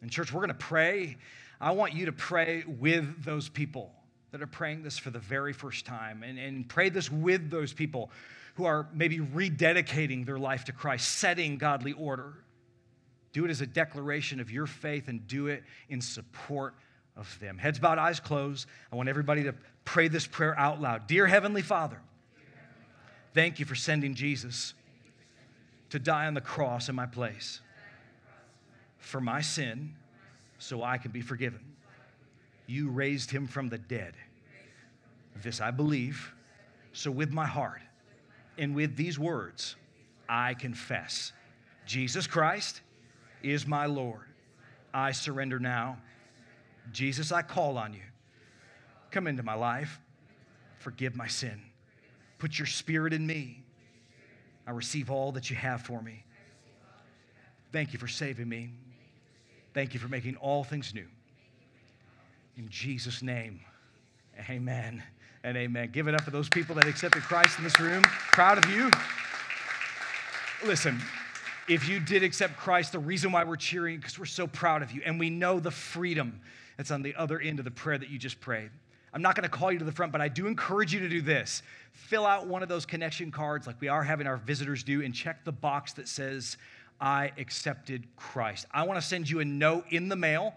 And, 0.03 0.11
church, 0.11 0.33
we're 0.33 0.41
going 0.41 0.49
to 0.49 0.55
pray. 0.55 1.17
I 1.61 1.71
want 1.71 1.95
you 1.95 2.07
to 2.07 2.13
pray 2.13 2.65
with 2.67 3.25
those 3.25 3.49
people 3.49 3.93
that 4.37 4.43
are 4.43 4.47
praying 4.47 4.83
this 4.83 4.99
for 4.99 5.11
the 5.11 5.19
very 5.19 5.55
first 5.55 5.87
time 5.87 6.23
and, 6.23 6.39
and 6.39 6.69
pray 6.69 6.91
this 6.91 7.11
with 7.11 7.51
those 7.51 7.73
people 7.73 8.11
who 8.57 8.65
are 8.65 8.87
maybe 8.93 9.19
rededicating 9.19 10.27
their 10.27 10.39
life 10.39 10.65
to 10.65 10.73
Christ, 10.73 11.09
setting 11.09 11.57
godly 11.57 11.93
order 11.93 12.35
Do 13.37 13.45
it 13.45 13.51
as 13.51 13.61
a 13.61 13.67
declaration 13.67 14.41
of 14.41 14.51
your 14.51 14.67
faith 14.67 15.09
and 15.09 15.29
do 15.29 15.49
it 15.49 15.63
in 15.91 16.01
support 16.01 16.75
of 17.19 17.39
them. 17.39 17.59
Heads 17.59 17.79
bowed, 17.79 17.99
eyes 17.99 18.19
closed. 18.19 18.67
I 18.91 18.97
want 18.97 19.11
everybody 19.11 19.43
to 19.45 19.55
pray 19.85 20.09
this 20.09 20.27
prayer 20.27 20.59
out 20.59 20.81
loud. 20.81 21.07
Dear 21.07 21.27
Heavenly 21.27 21.61
Father, 21.61 22.01
thank 23.35 23.59
you 23.59 23.67
for 23.67 23.75
sending 23.75 24.15
Jesus 24.15 24.73
to 25.91 25.99
die 25.99 26.27
on 26.27 26.33
the 26.33 26.41
cross 26.41 26.89
in 26.89 26.95
my 26.95 27.05
place 27.05 27.61
for 28.97 29.21
my 29.21 29.43
sin 29.43 29.95
so 30.57 30.83
I 30.83 30.97
can 30.97 31.11
be 31.11 31.21
forgiven. 31.21 31.61
You 32.67 32.89
raised 32.89 33.31
him 33.31 33.47
from 33.47 33.69
the 33.69 33.77
dead. 33.77 34.15
This 35.43 35.61
I 35.61 35.71
believe. 35.71 36.33
So, 36.93 37.11
with 37.11 37.33
my 37.33 37.47
heart 37.47 37.81
and 38.59 38.75
with 38.75 38.97
these 38.97 39.19
words, 39.19 39.77
I 40.29 40.55
confess 40.55 41.33
Jesus 41.85 42.27
Christ 42.27 42.81
is 43.43 43.67
my 43.67 43.87
Lord. 43.87 44.25
I 44.95 45.13
surrender 45.13 45.59
now. 45.59 45.99
Jesus, 46.93 47.33
I 47.33 47.43
call 47.43 47.77
on 47.77 47.93
you. 47.93 48.01
Come 49.11 49.27
into 49.27 49.43
my 49.43 49.55
life. 49.55 50.01
Forgive 50.79 51.17
my 51.17 51.27
sin. 51.27 51.61
Put 52.39 52.59
your 52.59 52.67
spirit 52.67 53.13
in 53.13 53.27
me. 53.27 53.63
I 54.67 54.71
receive 54.71 55.11
all 55.11 55.33
that 55.33 55.51
you 55.51 55.57
have 55.57 55.83
for 55.83 56.01
me. 56.01 56.25
Thank 57.73 57.93
you 57.93 57.99
for 57.99 58.09
saving 58.09 58.49
me. 58.49 58.71
Thank 59.75 59.93
you 59.93 60.01
for 60.01 60.09
making 60.09 60.37
all 60.37 60.65
things 60.65 60.95
new. 60.95 61.07
In 62.57 62.69
Jesus' 62.71 63.23
name, 63.23 63.61
amen 64.49 65.03
and 65.47 65.57
amen. 65.57 65.91
Give 65.93 66.09
it 66.09 66.15
up 66.15 66.23
for 66.23 66.33
those 66.33 66.49
people 66.49 66.75
that 66.75 66.89
accepted 66.89 67.23
Christ 67.23 67.57
in 67.57 67.63
this 67.63 67.79
room. 67.79 68.03
Proud 68.03 68.59
of 68.59 68.69
you. 68.69 68.91
Listen, 70.67 71.01
if 71.69 71.89
you 71.89 72.01
did 72.01 72.25
accept 72.25 72.57
Christ, 72.57 72.91
the 72.91 72.99
reason 72.99 73.31
why 73.31 73.45
we're 73.45 73.55
cheering 73.55 73.99
because 73.99 74.19
we're 74.19 74.25
so 74.25 74.49
proud 74.49 74.83
of 74.83 74.91
you 74.91 75.03
and 75.07 75.21
we 75.21 75.31
know 75.31 75.61
the 75.61 75.71
freedom 75.71 76.41
that's 76.77 76.91
on 76.91 77.01
the 77.01 77.15
other 77.15 77.39
end 77.39 77.61
of 77.61 77.65
the 77.65 77.71
prayer 77.71 77.97
that 77.97 78.11
you 78.11 78.19
just 78.19 78.41
prayed. 78.41 78.71
I'm 79.15 79.23
not 79.23 79.37
going 79.37 79.45
to 79.45 79.49
call 79.49 79.71
you 79.71 79.79
to 79.79 79.85
the 79.85 79.93
front, 79.93 80.11
but 80.11 80.21
I 80.21 80.27
do 80.27 80.49
encourage 80.49 80.93
you 80.93 80.99
to 80.99 81.09
do 81.09 81.23
this. 81.23 81.63
Fill 81.93 82.27
out 82.27 82.49
one 82.49 82.65
of 82.65 82.69
those 82.69 82.85
connection 82.85 83.31
cards 83.31 83.69
like 83.69 83.81
we 83.81 83.87
are 83.87 84.03
having 84.03 84.27
our 84.27 84.39
visitors 84.39 84.83
do 84.83 85.03
and 85.03 85.15
check 85.15 85.45
the 85.45 85.53
box 85.53 85.93
that 85.93 86.09
says, 86.09 86.57
I 87.01 87.31
accepted 87.39 88.05
Christ. 88.17 88.67
I 88.73 88.83
want 88.83 89.01
to 89.01 89.07
send 89.07 89.31
you 89.31 89.39
a 89.39 89.45
note 89.45 89.85
in 89.91 90.09
the 90.09 90.17
mail 90.17 90.55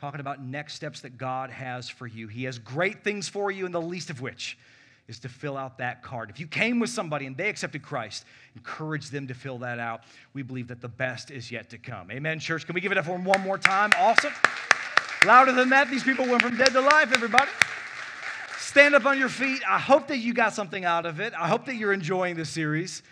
talking 0.00 0.20
about 0.20 0.42
next 0.42 0.74
steps 0.74 1.02
that 1.02 1.18
God 1.18 1.50
has 1.50 1.90
for 1.90 2.06
you. 2.06 2.26
He 2.26 2.44
has 2.44 2.58
great 2.58 3.04
things 3.04 3.28
for 3.28 3.50
you, 3.50 3.66
and 3.66 3.74
the 3.74 3.82
least 3.82 4.08
of 4.08 4.22
which 4.22 4.56
is 5.08 5.18
to 5.18 5.28
fill 5.28 5.58
out 5.58 5.76
that 5.78 6.02
card. 6.02 6.30
If 6.30 6.40
you 6.40 6.46
came 6.46 6.78
with 6.78 6.88
somebody 6.88 7.26
and 7.26 7.36
they 7.36 7.48
accepted 7.50 7.82
Christ, 7.82 8.24
encourage 8.56 9.10
them 9.10 9.26
to 9.26 9.34
fill 9.34 9.58
that 9.58 9.78
out. 9.78 10.02
We 10.32 10.42
believe 10.42 10.68
that 10.68 10.80
the 10.80 10.88
best 10.88 11.30
is 11.30 11.50
yet 11.50 11.68
to 11.70 11.78
come. 11.78 12.10
Amen, 12.10 12.38
church. 12.38 12.64
Can 12.64 12.74
we 12.74 12.80
give 12.80 12.92
it 12.92 12.98
up 12.98 13.04
for 13.04 13.12
them 13.12 13.24
one 13.24 13.42
more 13.42 13.58
time? 13.58 13.90
Awesome. 13.98 14.32
Louder 15.26 15.52
than 15.52 15.68
that, 15.68 15.90
these 15.90 16.02
people 16.02 16.26
went 16.26 16.40
from 16.40 16.56
dead 16.56 16.72
to 16.72 16.80
life, 16.80 17.12
everybody. 17.12 17.50
Stand 18.56 18.94
up 18.94 19.04
on 19.04 19.18
your 19.18 19.28
feet. 19.28 19.60
I 19.68 19.78
hope 19.78 20.06
that 20.08 20.18
you 20.18 20.32
got 20.32 20.54
something 20.54 20.84
out 20.84 21.04
of 21.04 21.20
it. 21.20 21.34
I 21.34 21.48
hope 21.48 21.66
that 21.66 21.74
you're 21.74 21.92
enjoying 21.92 22.36
this 22.36 22.48
series. 22.48 23.02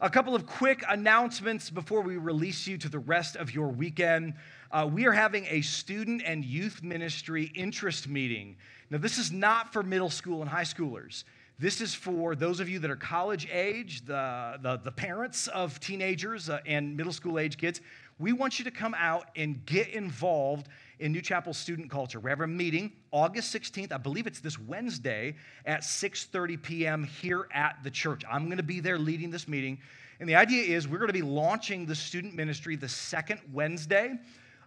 A 0.00 0.10
couple 0.10 0.34
of 0.34 0.46
quick 0.46 0.84
announcements 0.88 1.70
before 1.70 2.02
we 2.02 2.18
release 2.18 2.66
you 2.66 2.76
to 2.78 2.88
the 2.88 2.98
rest 2.98 3.34
of 3.34 3.54
your 3.54 3.68
weekend. 3.68 4.34
Uh, 4.70 4.88
we 4.92 5.06
are 5.06 5.12
having 5.12 5.46
a 5.48 5.60
student 5.60 6.22
and 6.24 6.44
youth 6.44 6.82
ministry 6.82 7.52
interest 7.54 8.08
meeting. 8.08 8.56
Now, 8.90 8.98
this 8.98 9.18
is 9.18 9.30
not 9.30 9.72
for 9.72 9.82
middle 9.82 10.10
school 10.10 10.40
and 10.40 10.50
high 10.50 10.62
schoolers. 10.62 11.24
This 11.58 11.80
is 11.80 11.94
for 11.94 12.34
those 12.34 12.60
of 12.60 12.68
you 12.68 12.78
that 12.80 12.90
are 12.90 12.96
college 12.96 13.48
age, 13.50 14.04
the, 14.04 14.58
the, 14.60 14.78
the 14.84 14.92
parents 14.92 15.48
of 15.48 15.80
teenagers 15.80 16.50
uh, 16.50 16.58
and 16.66 16.94
middle 16.96 17.12
school 17.12 17.38
age 17.38 17.56
kids. 17.56 17.80
We 18.18 18.32
want 18.32 18.58
you 18.58 18.64
to 18.66 18.70
come 18.70 18.94
out 18.94 19.28
and 19.36 19.64
get 19.64 19.88
involved 19.88 20.68
in 20.98 21.12
New 21.12 21.22
Chapel 21.22 21.54
student 21.54 21.90
culture. 21.90 22.20
We 22.20 22.30
have 22.30 22.40
a 22.40 22.46
meeting 22.46 22.92
August 23.10 23.54
16th. 23.54 23.92
I 23.92 23.96
believe 23.96 24.26
it's 24.26 24.40
this 24.40 24.58
Wednesday 24.58 25.36
at 25.64 25.80
6:30 25.80 26.62
p.m. 26.62 27.04
here 27.04 27.48
at 27.52 27.78
the 27.82 27.90
church. 27.90 28.22
I'm 28.30 28.46
going 28.46 28.56
to 28.58 28.62
be 28.62 28.80
there 28.80 28.98
leading 28.98 29.30
this 29.30 29.48
meeting. 29.48 29.78
And 30.20 30.28
the 30.28 30.34
idea 30.34 30.62
is 30.62 30.88
we're 30.88 30.98
going 30.98 31.08
to 31.08 31.12
be 31.12 31.22
launching 31.22 31.86
the 31.86 31.94
student 31.94 32.34
ministry 32.34 32.76
the 32.76 32.88
second 32.88 33.40
Wednesday 33.52 34.18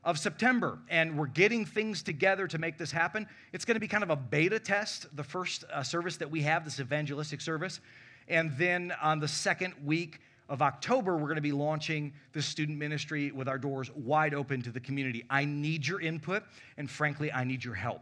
of 0.04 0.18
September, 0.18 0.80
and 0.90 1.18
we're 1.18 1.28
getting 1.28 1.66
things 1.66 2.02
together 2.02 2.48
to 2.48 2.58
make 2.58 2.78
this 2.78 2.92
happen. 2.92 3.28
It's 3.54 3.66
going 3.66 3.76
to 3.76 3.82
be 3.82 3.88
kind 3.88 4.04
of 4.04 4.10
a 4.10 4.16
beta 4.16 4.60
test, 4.60 5.14
the 5.16 5.24
first 5.24 5.66
uh, 5.72 5.84
service 5.84 6.18
that 6.18 6.32
we 6.32 6.42
have, 6.44 6.64
this 6.64 6.80
evangelistic 6.80 7.42
service. 7.42 7.80
And 8.28 8.56
then 8.58 8.94
on 9.02 9.20
the 9.20 9.28
second 9.28 9.74
week, 9.84 10.20
of 10.50 10.64
October, 10.64 11.16
we're 11.16 11.28
going 11.28 11.36
to 11.36 11.42
be 11.42 11.52
launching 11.52 12.12
the 12.34 12.42
student 12.42 12.78
ministry 12.78 13.32
with 13.32 13.48
our 13.48 13.60
doors 13.60 13.92
wide 13.96 14.34
open 14.34 14.62
to 14.64 14.72
the 14.72 14.80
community. 14.80 15.24
I 15.30 15.46
need 15.46 15.86
your 15.86 16.02
input, 16.02 16.44
and 16.78 16.90
frankly, 16.90 17.32
I 17.32 17.44
need 17.44 17.64
your 17.64 17.76
help. 17.76 18.02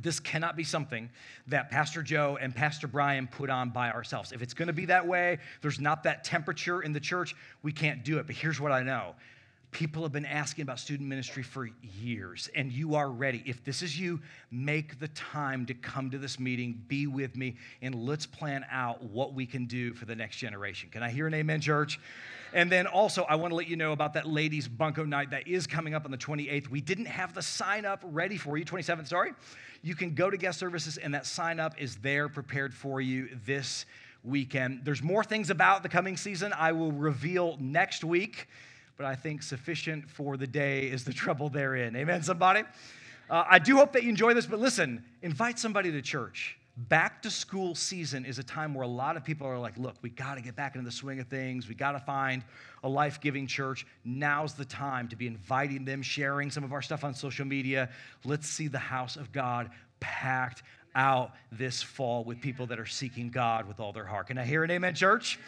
This 0.00 0.20
cannot 0.20 0.56
be 0.56 0.64
something 0.64 1.08
that 1.46 1.70
Pastor 1.70 2.02
Joe 2.02 2.36
and 2.40 2.54
Pastor 2.54 2.86
Brian 2.86 3.26
put 3.26 3.48
on 3.48 3.70
by 3.70 3.90
ourselves. 3.90 4.32
If 4.32 4.42
it's 4.42 4.54
going 4.54 4.66
to 4.66 4.72
be 4.72 4.86
that 4.86 5.06
way, 5.06 5.38
there's 5.62 5.80
not 5.80 6.02
that 6.02 6.24
temperature 6.24 6.82
in 6.82 6.92
the 6.92 7.00
church, 7.00 7.34
we 7.62 7.72
can't 7.72 8.04
do 8.04 8.18
it. 8.18 8.26
But 8.26 8.36
here's 8.36 8.60
what 8.60 8.72
I 8.72 8.82
know 8.82 9.14
People 9.70 10.02
have 10.02 10.12
been 10.12 10.24
asking 10.24 10.62
about 10.62 10.78
student 10.78 11.08
ministry 11.08 11.42
for 11.42 11.68
years, 12.00 12.48
and 12.54 12.72
you 12.72 12.94
are 12.94 13.10
ready. 13.10 13.42
If 13.44 13.62
this 13.64 13.82
is 13.82 14.00
you, 14.00 14.18
make 14.50 14.98
the 14.98 15.08
time 15.08 15.66
to 15.66 15.74
come 15.74 16.10
to 16.10 16.16
this 16.16 16.40
meeting, 16.40 16.82
be 16.88 17.06
with 17.06 17.36
me, 17.36 17.56
and 17.82 17.94
let's 17.94 18.24
plan 18.24 18.64
out 18.70 19.02
what 19.02 19.34
we 19.34 19.44
can 19.44 19.66
do 19.66 19.92
for 19.92 20.06
the 20.06 20.16
next 20.16 20.36
generation. 20.36 20.88
Can 20.90 21.02
I 21.02 21.10
hear 21.10 21.26
an 21.26 21.34
amen, 21.34 21.60
church? 21.60 22.00
And 22.54 22.72
then 22.72 22.86
also, 22.86 23.24
I 23.24 23.34
want 23.34 23.52
to 23.52 23.56
let 23.56 23.68
you 23.68 23.76
know 23.76 23.92
about 23.92 24.14
that 24.14 24.26
ladies' 24.26 24.66
bunco 24.66 25.04
night 25.04 25.30
that 25.30 25.46
is 25.46 25.66
coming 25.66 25.94
up 25.94 26.06
on 26.06 26.10
the 26.10 26.18
28th. 26.18 26.68
We 26.68 26.80
didn't 26.80 27.06
have 27.06 27.34
the 27.34 27.42
sign 27.42 27.84
up 27.84 28.00
ready 28.04 28.38
for 28.38 28.56
you, 28.56 28.64
27th, 28.64 29.08
sorry. 29.08 29.34
You 29.82 29.94
can 29.94 30.14
go 30.14 30.30
to 30.30 30.38
guest 30.38 30.58
services, 30.58 30.96
and 30.96 31.12
that 31.12 31.26
sign 31.26 31.60
up 31.60 31.74
is 31.78 31.96
there 31.96 32.30
prepared 32.30 32.72
for 32.72 33.02
you 33.02 33.28
this 33.44 33.84
weekend. 34.24 34.80
There's 34.84 35.02
more 35.02 35.22
things 35.22 35.50
about 35.50 35.82
the 35.82 35.90
coming 35.90 36.16
season 36.16 36.54
I 36.56 36.72
will 36.72 36.90
reveal 36.90 37.58
next 37.60 38.02
week 38.02 38.48
but 38.98 39.06
I 39.06 39.14
think 39.14 39.42
sufficient 39.42 40.10
for 40.10 40.36
the 40.36 40.46
day 40.46 40.88
is 40.88 41.04
the 41.04 41.12
trouble 41.14 41.48
therein. 41.48 41.96
Amen, 41.96 42.22
somebody? 42.22 42.64
Uh, 43.30 43.44
I 43.48 43.58
do 43.58 43.76
hope 43.76 43.92
that 43.92 44.02
you 44.02 44.10
enjoy 44.10 44.34
this, 44.34 44.44
but 44.44 44.58
listen, 44.58 45.04
invite 45.22 45.58
somebody 45.58 45.92
to 45.92 46.02
church. 46.02 46.58
Back 46.76 47.22
to 47.22 47.30
school 47.30 47.74
season 47.74 48.24
is 48.24 48.38
a 48.38 48.42
time 48.42 48.74
where 48.74 48.84
a 48.84 48.88
lot 48.88 49.16
of 49.16 49.24
people 49.24 49.46
are 49.46 49.58
like, 49.58 49.76
look, 49.78 49.96
we 50.02 50.10
got 50.10 50.34
to 50.36 50.40
get 50.40 50.54
back 50.54 50.74
into 50.74 50.84
the 50.84 50.92
swing 50.94 51.18
of 51.18 51.26
things. 51.26 51.68
We 51.68 51.74
got 51.74 51.92
to 51.92 52.00
find 52.00 52.44
a 52.84 52.88
life 52.88 53.20
giving 53.20 53.46
church. 53.46 53.86
Now's 54.04 54.54
the 54.54 54.64
time 54.64 55.08
to 55.08 55.16
be 55.16 55.26
inviting 55.26 55.84
them, 55.84 56.02
sharing 56.02 56.50
some 56.50 56.62
of 56.62 56.72
our 56.72 56.82
stuff 56.82 57.04
on 57.04 57.14
social 57.14 57.44
media. 57.44 57.90
Let's 58.24 58.48
see 58.48 58.68
the 58.68 58.78
house 58.78 59.16
of 59.16 59.32
God 59.32 59.70
packed 60.00 60.62
out 60.94 61.32
this 61.52 61.82
fall 61.82 62.24
with 62.24 62.40
people 62.40 62.66
that 62.66 62.78
are 62.78 62.86
seeking 62.86 63.30
God 63.30 63.66
with 63.66 63.80
all 63.80 63.92
their 63.92 64.06
heart. 64.06 64.28
Can 64.28 64.38
I 64.38 64.44
hear 64.44 64.64
an 64.64 64.70
amen, 64.70 64.94
church? 64.94 65.38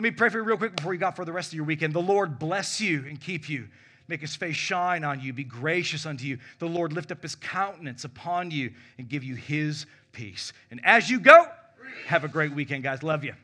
Let 0.00 0.04
me 0.04 0.12
pray 0.12 0.30
for 0.30 0.38
you 0.38 0.44
real 0.44 0.56
quick 0.56 0.76
before 0.76 0.94
you 0.94 0.98
go 0.98 1.10
for 1.10 1.26
the 1.26 1.32
rest 1.32 1.50
of 1.50 1.56
your 1.56 1.66
weekend. 1.66 1.92
The 1.92 2.00
Lord 2.00 2.38
bless 2.38 2.80
you 2.80 3.04
and 3.06 3.20
keep 3.20 3.50
you. 3.50 3.68
Make 4.08 4.22
his 4.22 4.34
face 4.34 4.56
shine 4.56 5.04
on 5.04 5.20
you, 5.20 5.34
be 5.34 5.44
gracious 5.44 6.06
unto 6.06 6.24
you. 6.24 6.38
The 6.58 6.68
Lord 6.68 6.94
lift 6.94 7.12
up 7.12 7.20
his 7.20 7.34
countenance 7.34 8.04
upon 8.04 8.50
you 8.50 8.72
and 8.96 9.10
give 9.10 9.22
you 9.22 9.34
his 9.34 9.84
peace. 10.12 10.54
And 10.70 10.80
as 10.84 11.10
you 11.10 11.20
go, 11.20 11.44
have 12.06 12.24
a 12.24 12.28
great 12.28 12.54
weekend, 12.54 12.82
guys. 12.82 13.02
Love 13.02 13.24
you. 13.24 13.34